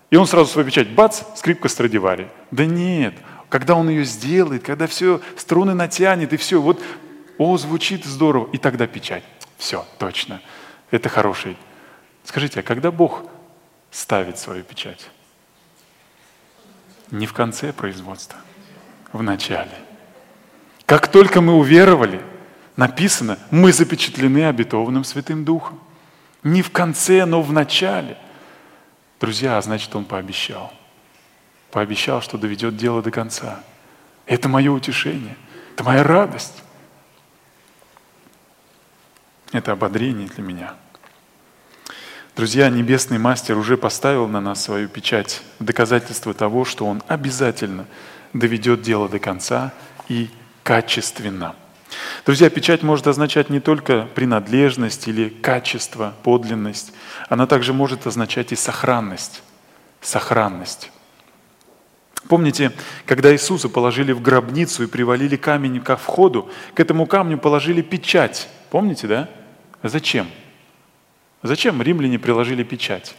и 0.10 0.16
он 0.16 0.26
сразу 0.26 0.52
свою 0.52 0.68
печать, 0.68 0.90
бац, 0.90 1.22
скрипка 1.36 1.70
Страдивари. 1.70 2.30
Да 2.52 2.66
нет, 2.66 3.14
когда 3.50 3.76
он 3.76 3.90
ее 3.90 4.06
сделает, 4.06 4.64
когда 4.64 4.88
все, 4.88 5.22
струны 5.36 5.74
натянет, 5.74 6.34
и 6.34 6.38
все, 6.38 6.62
вот, 6.62 6.82
о, 7.38 7.58
звучит 7.58 8.06
здорово, 8.06 8.50
и 8.52 8.58
тогда 8.58 8.88
печать. 8.88 9.24
Все, 9.58 9.86
точно, 9.98 10.42
это 10.92 11.10
хороший. 11.10 11.58
Скажите, 12.24 12.62
а 12.62 12.64
когда 12.64 12.92
Бог 12.92 13.24
ставит 13.92 14.38
свою 14.38 14.64
печать? 14.64 15.10
Не 17.12 17.26
в 17.26 17.34
конце 17.34 17.74
производства, 17.74 18.38
в 19.12 19.24
начале. 19.24 19.72
Как 20.86 21.08
только 21.08 21.42
мы 21.42 21.54
уверовали, 21.54 22.22
написано, 22.76 23.38
мы 23.52 23.74
запечатлены 23.74 24.46
обетованным 24.46 25.04
Святым 25.04 25.44
Духом. 25.44 25.80
Не 26.44 26.62
в 26.62 26.72
конце, 26.72 27.26
но 27.26 27.42
в 27.42 27.52
начале. 27.52 28.18
Друзья, 29.20 29.58
а 29.58 29.62
значит, 29.62 29.94
Он 29.96 30.06
пообещал. 30.06 30.74
пообещал, 31.72 32.22
что 32.22 32.38
доведет 32.38 32.78
дело 32.78 33.02
до 33.02 33.12
конца. 33.12 33.60
Это 34.26 34.50
мое 34.50 34.72
утешение, 34.72 35.36
это 35.74 35.84
моя 35.84 36.04
радость. 36.04 36.64
Это 39.52 39.72
ободрение 39.72 40.28
для 40.28 40.44
меня. 40.44 40.74
Друзья, 42.36 42.70
Небесный 42.70 43.18
Мастер 43.18 43.58
уже 43.58 43.76
поставил 43.78 44.28
на 44.28 44.40
нас 44.40 44.64
свою 44.64 44.88
печать 44.88 45.42
в 45.60 45.66
доказательство 45.66 46.34
того, 46.34 46.64
что 46.64 46.86
Он 46.86 47.04
обязательно 47.08 47.86
доведет 48.34 48.82
дело 48.82 49.10
до 49.10 49.20
конца 49.20 49.74
и 50.08 50.30
качественно. 50.64 51.56
Друзья, 52.26 52.50
печать 52.50 52.84
может 52.84 53.08
означать 53.08 53.50
не 53.50 53.60
только 53.60 54.08
принадлежность 54.16 55.08
или 55.08 55.30
качество, 55.30 56.14
подлинность, 56.24 56.94
она 57.30 57.48
также 57.48 57.74
может 57.74 58.06
означать 58.06 58.52
и 58.52 58.56
сохранность. 58.56 59.42
Сохранность. 60.02 60.92
Помните, 62.28 62.72
когда 63.06 63.34
Иисуса 63.34 63.70
положили 63.70 64.12
в 64.12 64.22
гробницу 64.22 64.84
и 64.84 64.88
привалили 64.88 65.36
камень 65.36 65.80
ко 65.82 65.98
входу, 65.98 66.50
к 66.74 66.80
этому 66.80 67.06
камню 67.06 67.38
положили 67.38 67.82
печать. 67.82 68.50
Помните, 68.70 69.08
да? 69.08 69.30
Зачем? 69.82 70.28
Зачем 71.42 71.82
римляне 71.82 72.20
приложили 72.20 72.64
печать? 72.64 73.16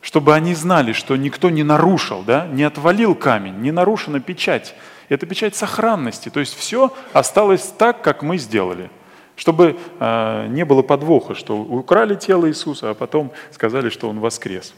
Чтобы 0.00 0.34
они 0.34 0.54
знали, 0.54 0.92
что 0.92 1.16
никто 1.16 1.50
не 1.50 1.62
нарушил, 1.62 2.22
да? 2.22 2.46
не 2.46 2.64
отвалил 2.64 3.14
камень, 3.14 3.60
не 3.60 3.70
нарушена 3.70 4.20
печать. 4.20 4.74
Это 5.08 5.26
печать 5.26 5.56
сохранности, 5.56 6.28
то 6.28 6.40
есть 6.40 6.54
все 6.54 6.92
осталось 7.12 7.72
так, 7.78 8.02
как 8.02 8.22
мы 8.22 8.38
сделали. 8.38 8.90
Чтобы 9.36 9.78
э, 10.00 10.46
не 10.48 10.64
было 10.64 10.82
подвоха, 10.82 11.36
что 11.36 11.56
украли 11.56 12.16
тело 12.16 12.48
Иисуса, 12.48 12.90
а 12.90 12.94
потом 12.94 13.30
сказали, 13.52 13.88
что 13.88 14.08
Он 14.08 14.18
воскрес. 14.18 14.74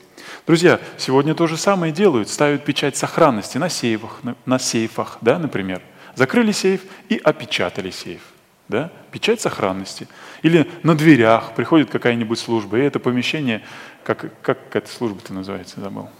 Друзья, 0.46 0.80
сегодня 0.98 1.34
то 1.34 1.46
же 1.46 1.56
самое 1.56 1.94
делают, 1.94 2.28
ставят 2.28 2.64
печать 2.64 2.94
сохранности 2.94 3.56
на 3.56 3.70
сейфах, 3.70 4.22
на, 4.22 4.36
на 4.44 4.58
сейфах, 4.58 5.16
да, 5.22 5.38
например. 5.38 5.80
Закрыли 6.14 6.52
сейф 6.52 6.82
и 7.08 7.16
опечатали 7.16 7.90
сейф. 7.90 8.20
Да? 8.68 8.92
Печать 9.10 9.40
сохранности. 9.40 10.06
Или 10.42 10.70
на 10.82 10.94
дверях 10.94 11.54
приходит 11.54 11.90
какая-нибудь 11.90 12.38
служба, 12.38 12.78
и 12.78 12.82
это 12.82 13.00
помещение, 13.00 13.62
как, 14.04 14.40
как 14.42 14.76
эта 14.76 14.88
служба-то 14.88 15.32
называется, 15.32 15.80
забыл. 15.80 16.10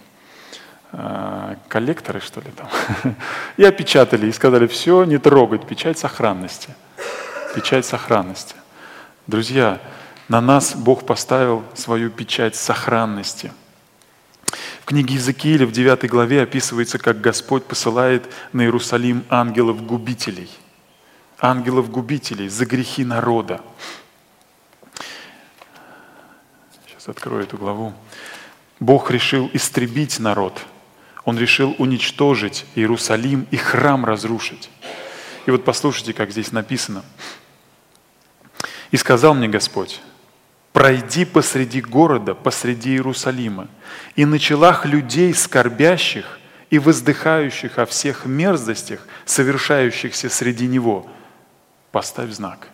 А, 0.93 1.57
коллекторы, 1.69 2.21
что 2.21 2.41
ли, 2.41 2.51
там. 2.51 2.69
И 3.57 3.65
опечатали, 3.65 4.27
и 4.27 4.33
сказали, 4.33 4.67
все, 4.67 5.05
не 5.05 5.19
трогать, 5.19 5.67
печать 5.67 5.99
сохранности. 5.99 6.75
Печать 7.55 7.87
сохранности. 7.87 8.57
Друзья, 9.27 9.81
на 10.29 10.41
нас 10.41 10.75
Бог 10.75 11.07
поставил 11.07 11.65
свою 11.75 12.11
печать 12.11 12.57
сохранности. 12.57 13.53
В 14.83 14.85
книге 14.87 15.15
Иезекииля 15.15 15.65
в 15.67 15.73
9 15.73 16.11
главе 16.11 16.43
описывается, 16.43 16.99
как 16.99 17.21
Господь 17.21 17.65
посылает 17.65 18.25
на 18.53 18.63
Иерусалим 18.63 19.25
ангелов-губителей. 19.29 20.51
Ангелов-губителей 21.39 22.49
за 22.49 22.67
грехи 22.67 23.05
народа. 23.05 23.61
Сейчас 26.85 27.09
открою 27.09 27.45
эту 27.45 27.57
главу. 27.57 27.95
Бог 28.81 29.13
решил 29.13 29.49
истребить 29.53 30.19
народ– 30.19 30.61
он 31.25 31.39
решил 31.39 31.75
уничтожить 31.79 32.65
Иерусалим 32.75 33.47
и 33.51 33.57
храм 33.57 34.05
разрушить. 34.05 34.71
И 35.47 35.51
вот 35.51 35.65
послушайте, 35.65 36.13
как 36.13 36.31
здесь 36.31 36.53
написано. 36.53 37.05
«И 38.91 38.97
сказал 38.97 39.35
мне 39.35 39.49
Господь, 39.49 40.01
пройди 40.73 41.25
посреди 41.25 41.81
города, 41.81 42.35
посреди 42.35 42.91
Иерусалима, 42.91 43.69
и 44.17 44.25
на 44.25 44.39
челах 44.39 44.85
людей 44.85 45.33
скорбящих 45.35 46.39
и 46.71 46.79
воздыхающих 46.79 47.79
о 47.79 47.87
всех 47.87 48.27
мерзостях, 48.27 49.07
совершающихся 49.25 50.29
среди 50.29 50.67
него, 50.67 51.07
поставь 51.93 52.31
знак. 52.31 52.69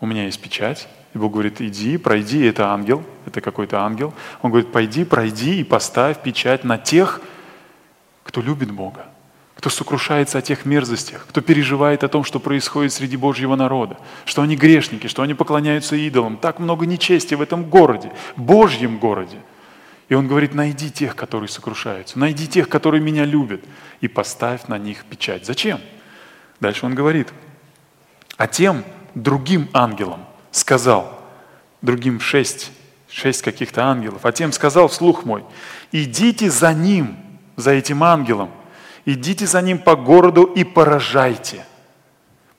У 0.00 0.06
меня 0.06 0.24
есть 0.24 0.40
печать, 0.40 0.88
и 1.14 1.18
Бог 1.18 1.32
говорит, 1.32 1.60
иди, 1.60 1.98
пройди, 1.98 2.42
это 2.44 2.68
ангел, 2.68 3.04
это 3.26 3.40
какой-то 3.40 3.80
ангел. 3.80 4.14
Он 4.40 4.50
говорит, 4.50 4.72
пойди, 4.72 5.04
пройди 5.04 5.60
и 5.60 5.64
поставь 5.64 6.22
печать 6.22 6.64
на 6.64 6.78
тех, 6.78 7.20
кто 8.22 8.40
любит 8.40 8.70
Бога, 8.70 9.06
кто 9.54 9.68
сокрушается 9.68 10.38
о 10.38 10.42
тех 10.42 10.64
мерзостях, 10.64 11.26
кто 11.28 11.42
переживает 11.42 12.02
о 12.02 12.08
том, 12.08 12.24
что 12.24 12.40
происходит 12.40 12.92
среди 12.92 13.18
Божьего 13.18 13.56
народа, 13.56 13.98
что 14.24 14.40
они 14.40 14.56
грешники, 14.56 15.06
что 15.06 15.22
они 15.22 15.34
поклоняются 15.34 15.96
идолам. 15.96 16.38
Так 16.38 16.58
много 16.58 16.86
нечести 16.86 17.34
в 17.34 17.42
этом 17.42 17.64
городе, 17.64 18.10
Божьем 18.36 18.98
городе. 18.98 19.38
И 20.08 20.14
он 20.14 20.28
говорит, 20.28 20.54
найди 20.54 20.90
тех, 20.90 21.14
которые 21.14 21.48
сокрушаются, 21.48 22.18
найди 22.18 22.46
тех, 22.46 22.68
которые 22.68 23.02
меня 23.02 23.24
любят, 23.24 23.62
и 24.00 24.08
поставь 24.08 24.66
на 24.66 24.78
них 24.78 25.04
печать. 25.04 25.46
Зачем? 25.46 25.80
Дальше 26.60 26.86
он 26.86 26.94
говорит, 26.94 27.32
а 28.36 28.46
тем 28.46 28.84
другим 29.14 29.68
ангелам, 29.72 30.24
сказал 30.52 31.20
другим 31.80 32.20
шесть, 32.20 32.70
шесть 33.08 33.42
каких-то 33.42 33.84
ангелов, 33.84 34.24
а 34.24 34.30
тем 34.30 34.52
сказал 34.52 34.86
вслух 34.86 35.24
мой, 35.24 35.44
идите 35.90 36.48
за 36.50 36.72
ним, 36.72 37.16
за 37.56 37.72
этим 37.72 38.04
ангелом, 38.04 38.50
идите 39.04 39.46
за 39.46 39.60
ним 39.60 39.78
по 39.78 39.96
городу 39.96 40.44
и 40.44 40.62
поражайте, 40.62 41.64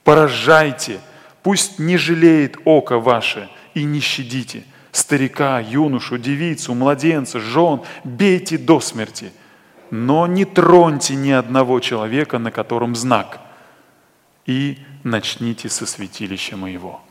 поражайте, 0.03 0.99
пусть 1.41 1.79
не 1.79 1.95
жалеет 1.95 2.57
око 2.65 2.99
ваше 2.99 3.49
и 3.73 3.85
не 3.85 4.01
щадите 4.01 4.65
старика, 4.91 5.59
юношу, 5.59 6.17
девицу, 6.17 6.73
младенца, 6.73 7.39
жен, 7.39 7.81
бейте 8.03 8.57
до 8.57 8.79
смерти, 8.79 9.31
но 9.89 10.27
не 10.27 10.45
троньте 10.45 11.15
ни 11.15 11.31
одного 11.31 11.79
человека, 11.79 12.37
на 12.37 12.51
котором 12.51 12.95
знак, 12.95 13.39
и 14.45 14.77
начните 15.03 15.69
со 15.69 15.85
святилища 15.85 16.57
моего». 16.57 17.01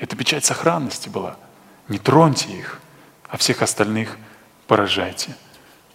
Это 0.00 0.16
печать 0.16 0.46
сохранности 0.46 1.10
была. 1.10 1.36
Не 1.88 1.98
троньте 1.98 2.48
их, 2.48 2.80
а 3.28 3.36
всех 3.36 3.60
остальных 3.60 4.16
поражайте, 4.66 5.36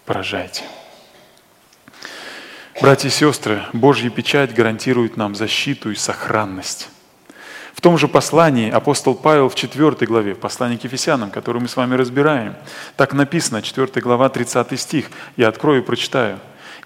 поражайте. 0.04 0.62
Братья 2.80 3.08
и 3.08 3.10
сестры, 3.10 3.64
Божья 3.72 4.08
печать 4.10 4.54
гарантирует 4.54 5.16
нам 5.16 5.34
защиту 5.34 5.90
и 5.90 5.96
сохранность. 5.96 6.88
В 7.74 7.80
том 7.80 7.98
же 7.98 8.06
послании 8.06 8.70
апостол 8.70 9.14
Павел 9.14 9.48
в 9.48 9.54
4 9.56 10.06
главе, 10.06 10.34
в 10.34 10.38
послании 10.38 10.76
к 10.76 10.84
Ефесянам, 10.84 11.30
которое 11.30 11.60
мы 11.60 11.68
с 11.68 11.76
вами 11.76 11.94
разбираем, 11.94 12.54
так 12.96 13.12
написано, 13.12 13.60
4 13.60 13.88
глава, 14.00 14.28
30 14.28 14.78
стих, 14.78 15.10
я 15.36 15.48
открою 15.48 15.82
и 15.82 15.84
прочитаю. 15.84 16.38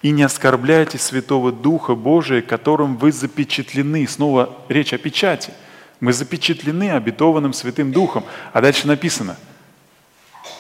«И 0.03 0.11
не 0.13 0.23
оскорбляйте 0.23 0.97
Святого 0.97 1.53
Духа 1.53 1.95
Божия, 1.95 2.41
которым 2.41 2.97
вы 2.97 3.13
запечатлены». 3.13 4.07
Снова 4.09 4.57
речь 4.69 4.95
о 4.95 4.99
печати– 4.99 5.53
мы 6.01 6.13
запечатлены 6.13 6.91
обетованным 6.91 7.53
Святым 7.53 7.93
Духом. 7.93 8.25
А 8.53 8.61
дальше 8.61 8.87
написано, 8.87 9.37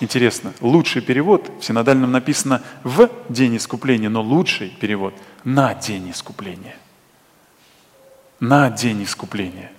интересно, 0.00 0.52
лучший 0.60 1.02
перевод, 1.02 1.50
в 1.60 1.64
синодальном 1.64 2.12
написано 2.12 2.62
«в 2.84 3.08
день 3.28 3.56
искупления», 3.56 4.10
но 4.10 4.22
лучший 4.22 4.68
перевод 4.68 5.14
«на 5.44 5.74
день 5.74 6.10
искупления». 6.10 6.76
На 8.38 8.70
день 8.70 9.04
искупления. 9.04 9.70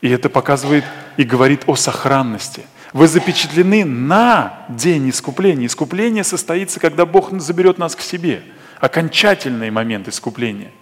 И 0.00 0.08
это 0.08 0.30
показывает 0.30 0.84
и 1.18 1.24
говорит 1.24 1.64
о 1.66 1.76
сохранности. 1.76 2.64
Вы 2.92 3.06
запечатлены 3.06 3.84
на 3.84 4.64
день 4.68 5.10
искупления. 5.10 5.66
Искупление 5.66 6.24
состоится, 6.24 6.80
когда 6.80 7.04
Бог 7.04 7.38
заберет 7.38 7.76
нас 7.76 7.94
к 7.94 8.00
себе. 8.00 8.42
Окончательный 8.80 9.70
момент 9.70 10.08
искупления. 10.08 10.72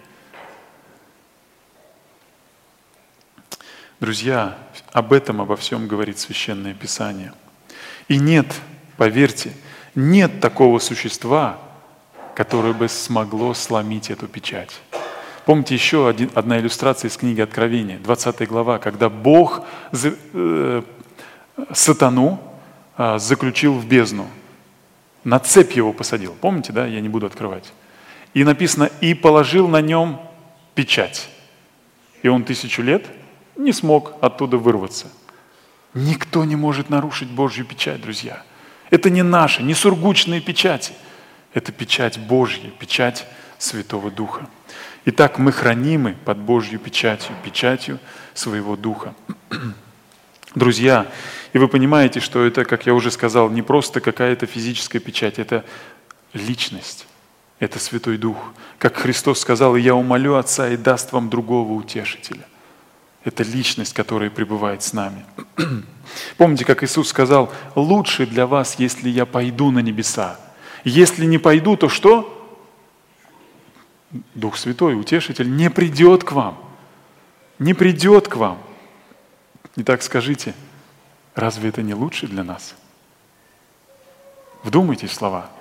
Друзья, 3.99 4.57
об 4.93 5.11
этом, 5.11 5.41
обо 5.41 5.57
всем 5.57 5.89
говорит 5.89 6.17
Священное 6.17 6.73
Писание. 6.73 7.33
И 8.07 8.17
нет, 8.17 8.47
поверьте, 8.95 9.51
нет 9.93 10.39
такого 10.39 10.79
существа, 10.79 11.59
которое 12.33 12.71
бы 12.71 12.87
смогло 12.87 13.53
сломить 13.53 14.09
эту 14.09 14.27
печать. 14.27 14.79
Помните 15.45 15.75
еще 15.75 16.07
один, 16.07 16.31
одна 16.33 16.59
иллюстрация 16.59 17.09
из 17.09 17.17
книги 17.17 17.41
Откровения, 17.41 17.97
20 17.97 18.47
глава, 18.47 18.79
когда 18.79 19.09
Бог 19.09 19.65
э, 19.91 20.81
сатану 21.73 22.41
э, 22.97 23.19
заключил 23.19 23.73
в 23.73 23.85
бездну, 23.85 24.27
на 25.25 25.39
цепь 25.39 25.73
его 25.73 25.91
посадил. 25.91 26.37
Помните, 26.39 26.71
да? 26.71 26.85
Я 26.85 27.01
не 27.01 27.09
буду 27.09 27.25
открывать. 27.25 27.73
И 28.33 28.45
написано, 28.45 28.89
и 29.01 29.13
положил 29.13 29.67
на 29.67 29.81
нем 29.81 30.21
печать. 30.73 31.27
И 32.23 32.29
он 32.29 32.45
тысячу 32.45 32.81
лет– 32.81 33.05
не 33.59 33.73
смог 33.73 34.13
оттуда 34.21 34.57
вырваться. 34.57 35.07
Никто 35.93 36.45
не 36.45 36.55
может 36.55 36.89
нарушить 36.89 37.29
Божью 37.29 37.65
печать, 37.65 38.01
друзья. 38.01 38.41
Это 38.89 39.09
не 39.09 39.21
наши, 39.21 39.61
не 39.61 39.73
сургучные 39.73 40.41
печати. 40.41 40.93
Это 41.53 41.71
печать 41.71 42.17
Божья, 42.17 42.69
печать 42.79 43.25
Святого 43.57 44.09
Духа. 44.09 44.47
Итак, 45.05 45.39
мы 45.39 45.51
хранимы 45.51 46.15
под 46.25 46.37
Божью 46.37 46.79
печатью, 46.79 47.35
печатью 47.43 47.99
своего 48.33 48.75
Духа. 48.75 49.13
Друзья, 50.55 51.07
и 51.51 51.57
вы 51.57 51.67
понимаете, 51.67 52.19
что 52.19 52.45
это, 52.45 52.65
как 52.65 52.85
я 52.85 52.93
уже 52.93 53.11
сказал, 53.11 53.49
не 53.49 53.61
просто 53.61 53.99
какая-то 53.99 54.45
физическая 54.45 55.01
печать, 55.01 55.37
это 55.37 55.65
личность. 56.33 57.07
Это 57.59 57.77
Святой 57.77 58.17
Дух. 58.17 58.37
Как 58.77 58.95
Христос 58.95 59.39
сказал, 59.39 59.75
«И 59.75 59.81
я 59.81 59.95
умолю 59.95 60.35
Отца 60.35 60.69
и 60.69 60.77
даст 60.77 61.11
вам 61.11 61.29
другого 61.29 61.73
утешителя». 61.73 62.45
Это 63.29 63.43
личность, 63.43 63.93
которая 63.93 64.31
пребывает 64.31 64.81
с 64.81 64.91
нами. 64.91 65.23
Помните, 66.37 66.65
как 66.65 66.83
Иисус 66.83 67.09
сказал, 67.09 67.53
«Лучше 67.75 68.25
для 68.25 68.47
вас, 68.47 68.79
если 68.79 69.07
я 69.07 69.27
пойду 69.27 69.69
на 69.69 69.79
небеса. 69.79 70.39
Если 70.83 71.25
не 71.25 71.37
пойду, 71.37 71.77
то 71.77 71.89
что?» 71.89 72.35
Дух 74.33 74.57
Святой, 74.57 74.99
Утешитель, 74.99 75.55
не 75.55 75.69
придет 75.69 76.23
к 76.23 76.31
вам. 76.31 76.57
Не 77.59 77.75
придет 77.75 78.27
к 78.27 78.35
вам. 78.35 78.57
Итак, 79.75 80.01
скажите, 80.01 80.55
разве 81.35 81.69
это 81.69 81.83
не 81.83 81.93
лучше 81.93 82.25
для 82.25 82.43
нас? 82.43 82.73
Вдумайтесь 84.63 85.11
в 85.11 85.13
слова. 85.13 85.51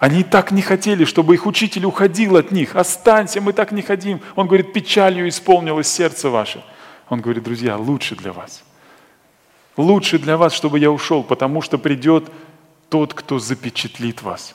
Они 0.00 0.24
так 0.24 0.50
не 0.50 0.62
хотели, 0.62 1.04
чтобы 1.04 1.34
их 1.34 1.46
учитель 1.46 1.84
уходил 1.84 2.36
от 2.36 2.50
них. 2.50 2.74
Останься, 2.74 3.40
мы 3.40 3.52
так 3.52 3.70
не 3.70 3.82
хотим. 3.82 4.20
Он 4.34 4.48
говорит, 4.48 4.72
печалью 4.72 5.28
исполнилось 5.28 5.86
сердце 5.86 6.28
ваше. 6.28 6.64
Он 7.08 7.20
говорит, 7.20 7.42
друзья, 7.42 7.76
лучше 7.76 8.16
для 8.16 8.32
вас. 8.32 8.64
Лучше 9.76 10.18
для 10.18 10.36
вас, 10.36 10.52
чтобы 10.52 10.78
я 10.78 10.90
ушел, 10.90 11.22
потому 11.22 11.60
что 11.60 11.78
придет 11.78 12.30
тот, 12.88 13.14
кто 13.14 13.38
запечатлит 13.38 14.22
вас, 14.22 14.54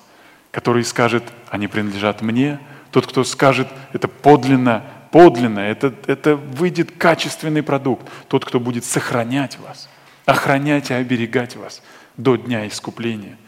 который 0.51 0.83
скажет, 0.83 1.23
они 1.49 1.67
принадлежат 1.67 2.21
мне, 2.21 2.59
тот, 2.91 3.05
кто 3.05 3.23
скажет, 3.23 3.67
это 3.93 4.07
подлинно, 4.07 4.83
подлинно, 5.11 5.59
это, 5.59 5.93
это 6.07 6.35
выйдет 6.35 6.91
качественный 6.91 7.63
продукт, 7.63 8.07
тот, 8.27 8.45
кто 8.45 8.59
будет 8.59 8.85
сохранять 8.85 9.59
вас, 9.59 9.89
охранять 10.25 10.89
и 10.89 10.93
оберегать 10.93 11.55
вас 11.55 11.81
до 12.17 12.35
дня 12.35 12.67
искупления– 12.67 13.37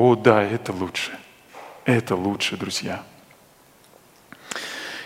о, 0.00 0.14
да, 0.14 0.44
это 0.44 0.72
лучше. 0.72 1.10
Это 1.84 2.14
лучше, 2.14 2.56
друзья. 2.56 3.02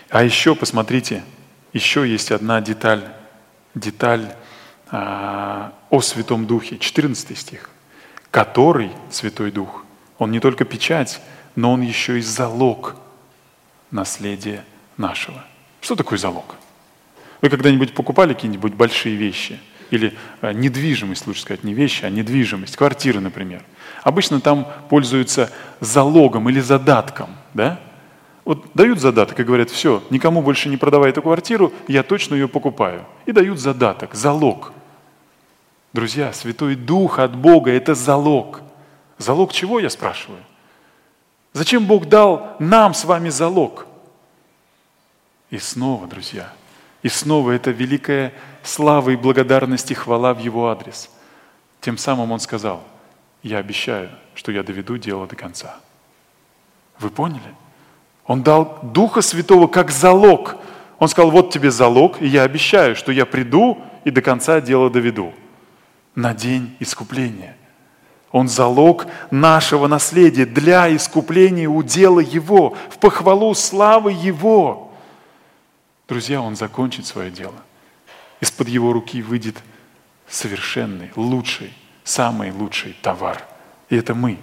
А 0.07 0.23
еще, 0.23 0.53
посмотрите, 0.53 1.23
еще 1.73 2.07
есть 2.07 2.31
одна 2.31 2.61
деталь, 2.61 3.03
деталь 3.75 4.33
а, 4.91 5.73
о 5.89 6.01
Святом 6.01 6.45
Духе, 6.45 6.77
14 6.77 7.37
стих, 7.37 7.69
который 8.31 8.91
Святой 9.09 9.51
Дух, 9.51 9.83
он 10.19 10.31
не 10.31 10.39
только 10.39 10.65
печать, 10.65 11.19
но 11.55 11.73
он 11.73 11.81
еще 11.81 12.19
и 12.19 12.21
залог 12.21 12.95
наследия 13.91 14.63
нашего. 14.97 15.43
Что 15.81 15.95
такое 15.95 16.17
залог? 16.17 16.55
Вы 17.41 17.49
когда-нибудь 17.49 17.93
покупали 17.93 18.33
какие-нибудь 18.33 18.73
большие 18.73 19.15
вещи? 19.15 19.59
Или 19.89 20.17
а, 20.41 20.53
недвижимость, 20.53 21.27
лучше 21.27 21.41
сказать, 21.41 21.63
не 21.63 21.73
вещи, 21.73 22.05
а 22.05 22.09
недвижимость, 22.09 22.77
квартиры, 22.77 23.19
например. 23.19 23.63
Обычно 24.03 24.39
там 24.39 24.67
пользуются 24.89 25.51
залогом 25.79 26.49
или 26.49 26.59
задатком, 26.59 27.29
да? 27.53 27.79
Вот 28.45 28.65
дают 28.73 28.99
задаток 28.99 29.39
и 29.39 29.43
говорят, 29.43 29.69
все, 29.69 30.03
никому 30.09 30.41
больше 30.41 30.69
не 30.69 30.77
продавай 30.77 31.11
эту 31.11 31.21
квартиру, 31.21 31.71
я 31.87 32.03
точно 32.03 32.35
ее 32.35 32.47
покупаю. 32.47 33.05
И 33.25 33.31
дают 33.31 33.59
задаток, 33.59 34.13
залог. 34.13 34.73
Друзья, 35.93 36.33
Святой 36.33 36.75
Дух 36.75 37.19
от 37.19 37.35
Бога– 37.35 37.71
это 37.73 37.95
залог. 37.95 38.61
Залог 39.17 39.53
чего, 39.53 39.79
я 39.79 39.89
спрашиваю? 39.89 40.41
Зачем 41.53 41.85
Бог 41.85 42.07
дал 42.09 42.55
нам 42.59 42.93
с 42.93 43.05
вами 43.05 43.29
залог? 43.29 43.85
И 45.49 45.59
снова, 45.59 46.07
друзья, 46.07 46.51
и 47.03 47.09
снова 47.09 47.51
это 47.51 47.71
великая 47.71 48.33
слава 48.63 49.11
и 49.11 49.15
благодарность 49.15 49.91
и 49.91 49.93
хвала 49.93 50.33
в 50.33 50.39
Его 50.39 50.69
адрес. 50.69 51.09
Тем 51.79 51.97
самым 51.97 52.31
Он 52.31 52.39
сказал– 52.39 52.83
я 53.43 53.57
обещаю, 53.57 54.09
что 54.35 54.51
я 54.51 54.63
доведу 54.63 54.97
дело 54.97 55.27
до 55.27 55.35
конца. 55.35 55.79
Вы 56.97 57.09
поняли? 57.09 57.53
Он 58.25 58.43
дал 58.43 58.79
Духа 58.81 59.21
Святого 59.21 59.67
как 59.67 59.91
залог. 59.91 60.55
Он 60.99 61.07
сказал, 61.07 61.31
вот 61.31 61.51
тебе 61.51 61.71
залог, 61.71 62.21
и 62.21 62.27
я 62.27 62.43
обещаю, 62.43 62.95
что 62.95 63.11
я 63.11 63.25
приду 63.25 63.81
и 64.05 64.11
до 64.11 64.21
конца 64.21 64.61
дело 64.61 64.89
доведу. 64.89 65.33
На 66.15 66.33
день 66.33 66.75
искупления. 66.79 67.57
Он 68.31 68.47
залог 68.47 69.05
нашего 69.29 69.87
наследия 69.87 70.45
для 70.45 70.93
искупления 70.95 71.67
удела 71.67 72.19
Его, 72.19 72.75
в 72.89 72.97
похвалу 72.97 73.53
славы 73.53 74.11
Его. 74.11 74.91
Друзья, 76.07 76.41
Он 76.41 76.55
закончит 76.55 77.05
свое 77.05 77.29
дело. 77.29 77.55
Из-под 78.41 78.69
Его 78.69 78.93
руки 78.93 79.21
выйдет 79.21 79.57
совершенный, 80.27 81.11
лучший, 81.15 81.73
самый 82.03 82.51
лучший 82.51 82.95
товар. 83.01 83.43
И 83.89 83.95
это 83.95 84.15
мы, 84.15 84.39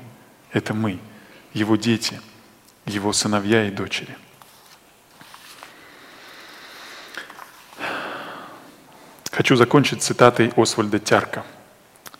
это 0.52 0.72
мы, 0.72 0.98
его 1.52 1.76
дети, 1.76 2.20
его 2.90 3.12
сыновья 3.12 3.66
и 3.66 3.70
дочери. 3.70 4.16
Хочу 9.30 9.56
закончить 9.56 10.02
цитатой 10.02 10.52
Освальда 10.56 10.98
Тярка. 10.98 11.44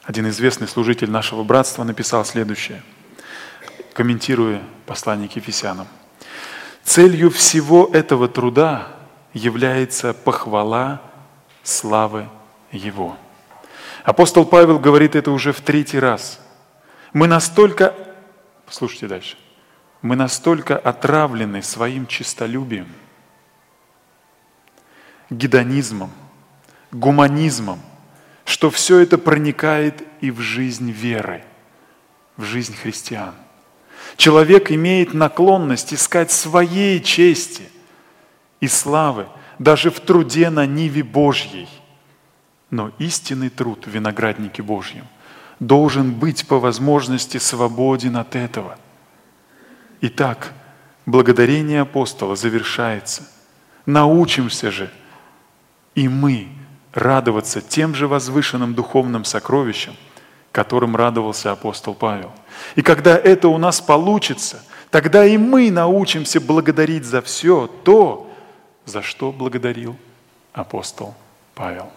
Один 0.05 0.29
известный 0.31 0.67
служитель 0.67 1.11
нашего 1.11 1.43
братства 1.45 1.85
написал 1.85 2.25
следующее, 2.25 2.83
комментируя 3.93 4.63
послание 4.87 5.29
к 5.29 5.37
Ефесянам. 5.37 5.87
Целью 6.83 7.31
всего 7.31 7.91
этого 7.93 8.27
труда 8.27 8.89
является 9.35 10.15
похвала 10.15 11.03
славы 11.63 12.29
Его. 12.73 13.17
Апостол 14.05 14.47
Павел 14.47 14.79
говорит 14.79 15.15
это 15.15 15.31
уже 15.31 15.53
в 15.53 15.61
третий 15.61 15.99
раз. 15.99 16.41
Мы 17.13 17.27
настолько, 17.27 17.95
слушайте 18.69 19.09
дальше, 19.09 19.37
мы 20.03 20.17
настолько 20.17 20.79
отравлены 20.79 21.63
своим 21.63 22.07
честолюбием, 22.07 22.89
гедонизмом, 25.29 26.11
гуманизмом, 26.91 27.81
что 28.45 28.71
все 28.71 28.99
это 28.99 29.19
проникает 29.19 30.03
и 30.21 30.31
в 30.31 30.41
жизнь 30.41 30.91
веры, 30.91 31.45
в 32.37 32.45
жизнь 32.45 32.75
христиан. 32.75 33.35
Человек 34.17 34.71
имеет 34.73 35.15
наклонность 35.15 35.95
искать 35.95 36.31
своей 36.31 37.01
чести 37.01 37.69
и 38.61 38.69
славы 38.69 39.27
даже 39.59 39.91
в 39.91 40.01
труде 40.01 40.51
на 40.51 40.67
Ниве 40.67 41.03
Божьей. 41.03 41.69
Но 42.71 42.93
истинный 42.99 43.51
труд 43.51 43.87
в 43.87 43.91
винограднике 43.91 44.63
Божьем 44.63 45.07
должен 45.59 46.13
быть 46.13 46.47
по 46.47 46.59
возможности 46.59 47.37
свободен 47.39 48.17
от 48.17 48.37
этого. 48.37 48.79
Итак, 50.03 50.53
благодарение 51.07 51.83
апостола 51.83 52.37
завершается. 52.37 53.29
Научимся 53.87 54.71
же 54.71 54.91
и 55.95 56.09
мы 56.09 56.49
радоваться 56.93 57.61
тем 57.61 57.95
же 57.95 58.09
возвышенным 58.09 58.75
духовным 58.75 59.25
сокровищем, 59.25 59.95
которым 60.53 60.97
радовался 60.97 61.53
апостол 61.53 61.95
Павел. 61.95 62.33
И 62.75 62.83
когда 62.83 63.17
это 63.17 63.49
у 63.49 63.59
нас 63.59 63.81
получится, 63.81 64.65
тогда 64.91 65.25
и 65.25 65.37
мы 65.37 65.71
научимся 65.71 66.41
благодарить 66.41 67.05
за 67.05 67.23
все 67.23 67.67
то, 67.67 68.33
за 68.87 69.03
что 69.03 69.33
благодарил 69.33 69.97
апостол 70.53 71.15
Павел. 71.55 71.93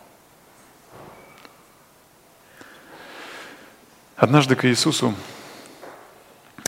Однажды 4.16 4.56
к 4.56 4.66
Иисусу 4.66 5.14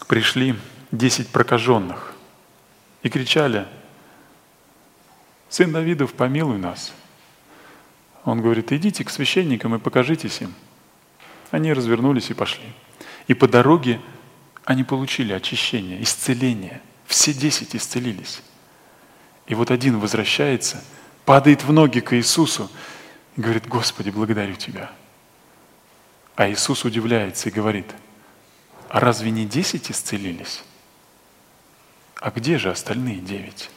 пришли 0.08 0.56
десять 0.92 1.30
прокаженных 1.30 2.14
и 3.04 3.10
кричали, 3.10 3.68
«Сын 5.50 5.72
Давидов, 5.72 6.14
помилуй 6.14 6.58
нас!» 6.58 6.94
Он 8.24 8.42
говорит, 8.42 8.72
идите 8.72 9.04
к 9.04 9.12
священникам 9.12 9.76
и 9.76 9.80
покажитесь 9.80 10.42
им. 10.42 10.54
Они 11.52 11.72
развернулись 11.72 12.32
и 12.32 12.34
пошли. 12.34 12.66
И 13.28 13.36
по 13.36 13.48
дороге 13.48 14.02
они 14.64 14.84
получили 14.84 15.32
очищение, 15.32 16.02
исцеление. 16.02 16.82
Все 17.06 17.34
десять 17.34 17.76
исцелились. 17.76 18.42
И 19.46 19.54
вот 19.54 19.70
один 19.70 20.00
возвращается, 20.00 20.84
падает 21.24 21.64
в 21.64 21.72
ноги 21.72 22.00
к 22.00 22.16
Иисусу 22.16 22.72
и 23.38 23.42
говорит, 23.42 23.68
Господи, 23.68 24.10
благодарю 24.10 24.56
Тебя– 24.56 24.92
а 26.36 26.50
Иисус 26.50 26.84
удивляется 26.84 27.50
и 27.50 27.52
говорит, 27.52 27.86
а 28.90 29.00
разве 29.00 29.32
не 29.32 29.46
десять 29.46 29.90
исцелились? 29.90 30.64
А 32.22 32.32
где 32.32 32.58
же 32.58 32.72
остальные 32.72 33.18
девять? 33.18 33.70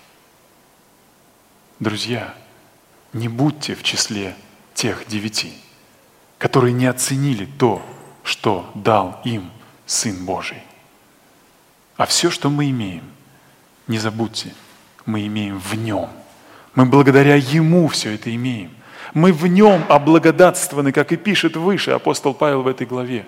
Друзья, 1.81 2.35
не 3.13 3.29
будьте 3.29 3.75
в 3.75 3.83
числе 3.83 4.35
тех 4.75 5.07
девяти, 5.07 5.53
которые 6.39 6.73
не 6.73 6.87
оценили 6.87 7.47
то, 7.47 7.85
что 8.23 8.71
дал 8.75 9.21
им 9.25 9.51
Сын 9.87 10.25
Божий. 10.25 10.63
А 11.97 12.07
все, 12.07 12.31
что 12.31 12.51
мы 12.51 12.71
имеем, 12.71 13.05
не 13.87 13.99
забудьте, 13.99 14.55
мы 15.07 15.27
имеем 15.27 15.59
в 15.59 15.75
Нем. 15.75 16.11
Мы 16.75 16.87
благодаря 16.87 17.35
Ему 17.35 17.89
все 17.89 18.15
это 18.15 18.35
имеем. 18.35 18.73
Мы 19.15 19.33
в 19.33 19.47
нем 19.47 19.85
облагодатствованы, 19.89 20.93
как 20.93 21.13
и 21.13 21.17
пишет 21.17 21.57
выше 21.57 21.93
апостол 21.93 22.35
Павел 22.35 22.63
в 22.63 22.69
этой 22.69 22.87
главе. 22.87 23.27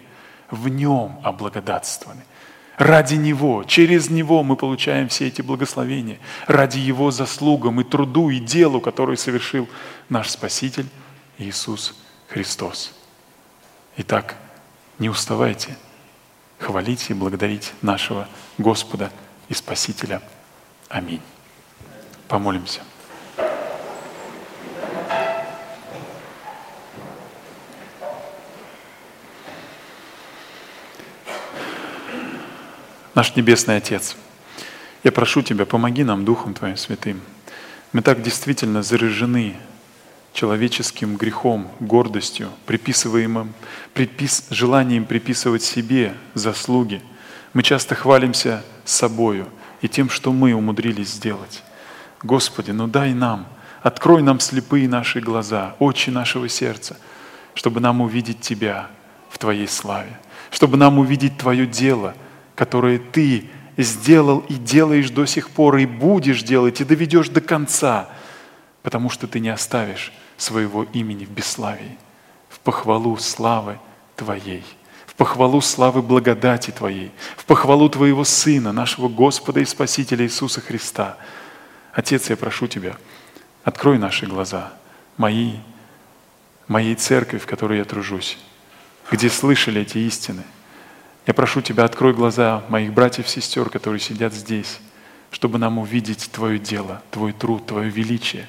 В 0.50 0.68
нем 0.68 1.18
облагодатствованы. 1.22 2.22
Ради 2.80 3.16
Него, 3.16 3.62
через 3.64 4.08
Него 4.08 4.42
мы 4.42 4.56
получаем 4.56 5.08
все 5.10 5.26
эти 5.26 5.42
благословения. 5.42 6.18
Ради 6.46 6.78
Его 6.78 7.10
заслугам 7.10 7.78
и 7.82 7.84
труду, 7.84 8.30
и 8.30 8.40
делу, 8.40 8.80
который 8.80 9.18
совершил 9.18 9.68
наш 10.08 10.30
Спаситель 10.30 10.86
Иисус 11.36 11.94
Христос. 12.28 12.94
Итак, 13.98 14.34
не 14.98 15.10
уставайте 15.10 15.76
хвалить 16.58 17.10
и 17.10 17.12
благодарить 17.12 17.74
нашего 17.82 18.26
Господа 18.56 19.12
и 19.50 19.52
Спасителя. 19.52 20.22
Аминь. 20.88 21.20
Помолимся. 22.28 22.80
Наш 33.20 33.36
Небесный 33.36 33.76
Отец, 33.76 34.16
я 35.04 35.12
прошу 35.12 35.42
Тебя, 35.42 35.66
помоги 35.66 36.04
нам 36.04 36.24
Духом 36.24 36.54
Твоим 36.54 36.78
Святым. 36.78 37.20
Мы 37.92 38.00
так 38.00 38.22
действительно 38.22 38.82
заражены 38.82 39.56
человеческим 40.32 41.16
грехом, 41.16 41.70
гордостью, 41.80 42.48
приписываемым, 42.64 43.52
припис, 43.92 44.46
желанием 44.48 45.04
приписывать 45.04 45.62
себе 45.62 46.14
заслуги. 46.32 47.02
Мы 47.52 47.62
часто 47.62 47.94
хвалимся 47.94 48.64
собою 48.86 49.48
и 49.82 49.88
тем, 49.88 50.08
что 50.08 50.32
мы 50.32 50.54
умудрились 50.54 51.10
сделать. 51.10 51.62
Господи, 52.22 52.70
ну 52.70 52.86
дай 52.86 53.12
нам, 53.12 53.48
открой 53.82 54.22
нам 54.22 54.40
слепые 54.40 54.88
наши 54.88 55.20
глаза, 55.20 55.76
очи 55.78 56.08
нашего 56.08 56.48
сердца, 56.48 56.96
чтобы 57.52 57.80
нам 57.80 58.00
увидеть 58.00 58.40
Тебя 58.40 58.88
в 59.28 59.36
Твоей 59.36 59.68
славе, 59.68 60.18
чтобы 60.50 60.78
нам 60.78 60.98
увидеть 60.98 61.36
Твое 61.36 61.66
дело– 61.66 62.14
которые 62.60 62.98
ты 62.98 63.46
сделал 63.78 64.40
и 64.40 64.52
делаешь 64.52 65.08
до 65.08 65.24
сих 65.24 65.48
пор, 65.48 65.78
и 65.78 65.86
будешь 65.86 66.42
делать, 66.42 66.82
и 66.82 66.84
доведешь 66.84 67.30
до 67.30 67.40
конца, 67.40 68.10
потому 68.82 69.08
что 69.08 69.26
ты 69.26 69.40
не 69.40 69.48
оставишь 69.48 70.12
своего 70.36 70.82
имени 70.92 71.24
в 71.24 71.30
бесславии, 71.30 71.96
в 72.50 72.60
похвалу 72.60 73.16
славы 73.16 73.78
Твоей, 74.14 74.62
в 75.06 75.14
похвалу 75.14 75.62
славы 75.62 76.02
благодати 76.02 76.70
Твоей, 76.70 77.12
в 77.38 77.46
похвалу 77.46 77.88
Твоего 77.88 78.24
Сына, 78.24 78.72
нашего 78.72 79.08
Господа 79.08 79.60
и 79.60 79.64
Спасителя 79.64 80.26
Иисуса 80.26 80.60
Христа. 80.60 81.16
Отец, 81.94 82.28
я 82.28 82.36
прошу 82.36 82.66
Тебя, 82.66 82.98
открой 83.64 83.96
наши 83.96 84.26
глаза, 84.26 84.74
мои, 85.16 85.54
моей 86.68 86.94
церкви, 86.94 87.38
в 87.38 87.46
которой 87.46 87.78
я 87.78 87.86
тружусь, 87.86 88.36
где 89.10 89.30
слышали 89.30 89.80
эти 89.80 89.96
истины– 89.96 90.42
я 91.26 91.34
прошу 91.34 91.60
Тебя, 91.60 91.84
открой 91.84 92.14
глаза 92.14 92.64
моих 92.68 92.92
братьев 92.92 93.26
и 93.26 93.28
сестер, 93.28 93.68
которые 93.68 94.00
сидят 94.00 94.32
здесь, 94.32 94.80
чтобы 95.30 95.58
нам 95.58 95.78
увидеть 95.78 96.30
Твое 96.32 96.58
дело, 96.58 97.02
Твой 97.10 97.32
труд, 97.32 97.66
Твое 97.66 97.90
величие 97.90 98.48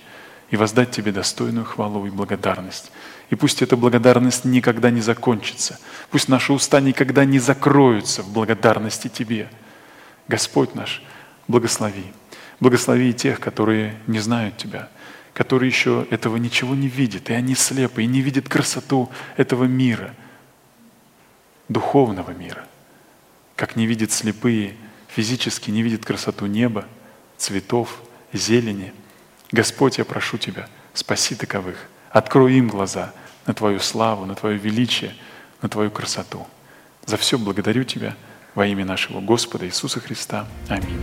и 0.49 0.55
воздать 0.55 0.91
Тебе 0.91 1.11
достойную 1.11 1.65
хвалу 1.65 2.05
и 2.05 2.09
благодарность. 2.09 2.91
И 3.29 3.35
пусть 3.35 3.61
эта 3.61 3.77
благодарность 3.77 4.45
никогда 4.45 4.89
не 4.89 5.01
закончится. 5.01 5.79
Пусть 6.09 6.27
наши 6.27 6.53
уста 6.53 6.79
никогда 6.81 7.25
не 7.25 7.39
закроются 7.39 8.23
в 8.23 8.31
благодарности 8.31 9.09
Тебе. 9.09 9.49
Господь 10.27 10.75
наш, 10.75 11.03
благослови. 11.47 12.05
Благослови 12.59 13.09
и 13.09 13.13
тех, 13.13 13.39
которые 13.39 13.95
не 14.07 14.19
знают 14.19 14.57
Тебя, 14.57 14.89
которые 15.33 15.69
еще 15.69 16.07
этого 16.09 16.37
ничего 16.37 16.73
не 16.73 16.87
видят, 16.87 17.29
и 17.29 17.33
они 17.33 17.53
слепы, 17.53 18.03
и 18.03 18.07
не 18.07 18.21
видят 18.21 18.47
красоту 18.47 19.09
этого 19.35 19.65
мира– 19.65 20.15
духовного 21.71 22.31
мира. 22.31 22.65
Как 23.55 23.75
не 23.75 23.85
видят 23.85 24.11
слепые, 24.11 24.75
физически 25.07 25.71
не 25.71 25.81
видят 25.81 26.05
красоту 26.05 26.45
неба, 26.45 26.85
цветов, 27.37 28.01
зелени. 28.33 28.93
Господь, 29.51 29.97
я 29.97 30.05
прошу 30.05 30.37
Тебя, 30.37 30.67
спаси 30.93 31.35
таковых. 31.35 31.77
Открой 32.09 32.53
им 32.53 32.67
глаза 32.67 33.13
на 33.45 33.53
Твою 33.53 33.79
славу, 33.79 34.25
на 34.25 34.35
Твое 34.35 34.57
величие, 34.57 35.15
на 35.61 35.69
Твою 35.69 35.91
красоту. 35.91 36.47
За 37.05 37.17
все 37.17 37.37
благодарю 37.37 37.83
Тебя 37.83 38.15
во 38.55 38.65
имя 38.65 38.85
нашего 38.85 39.21
Господа 39.21 39.65
Иисуса 39.65 39.99
Христа. 39.99 40.47
Аминь. 40.69 40.99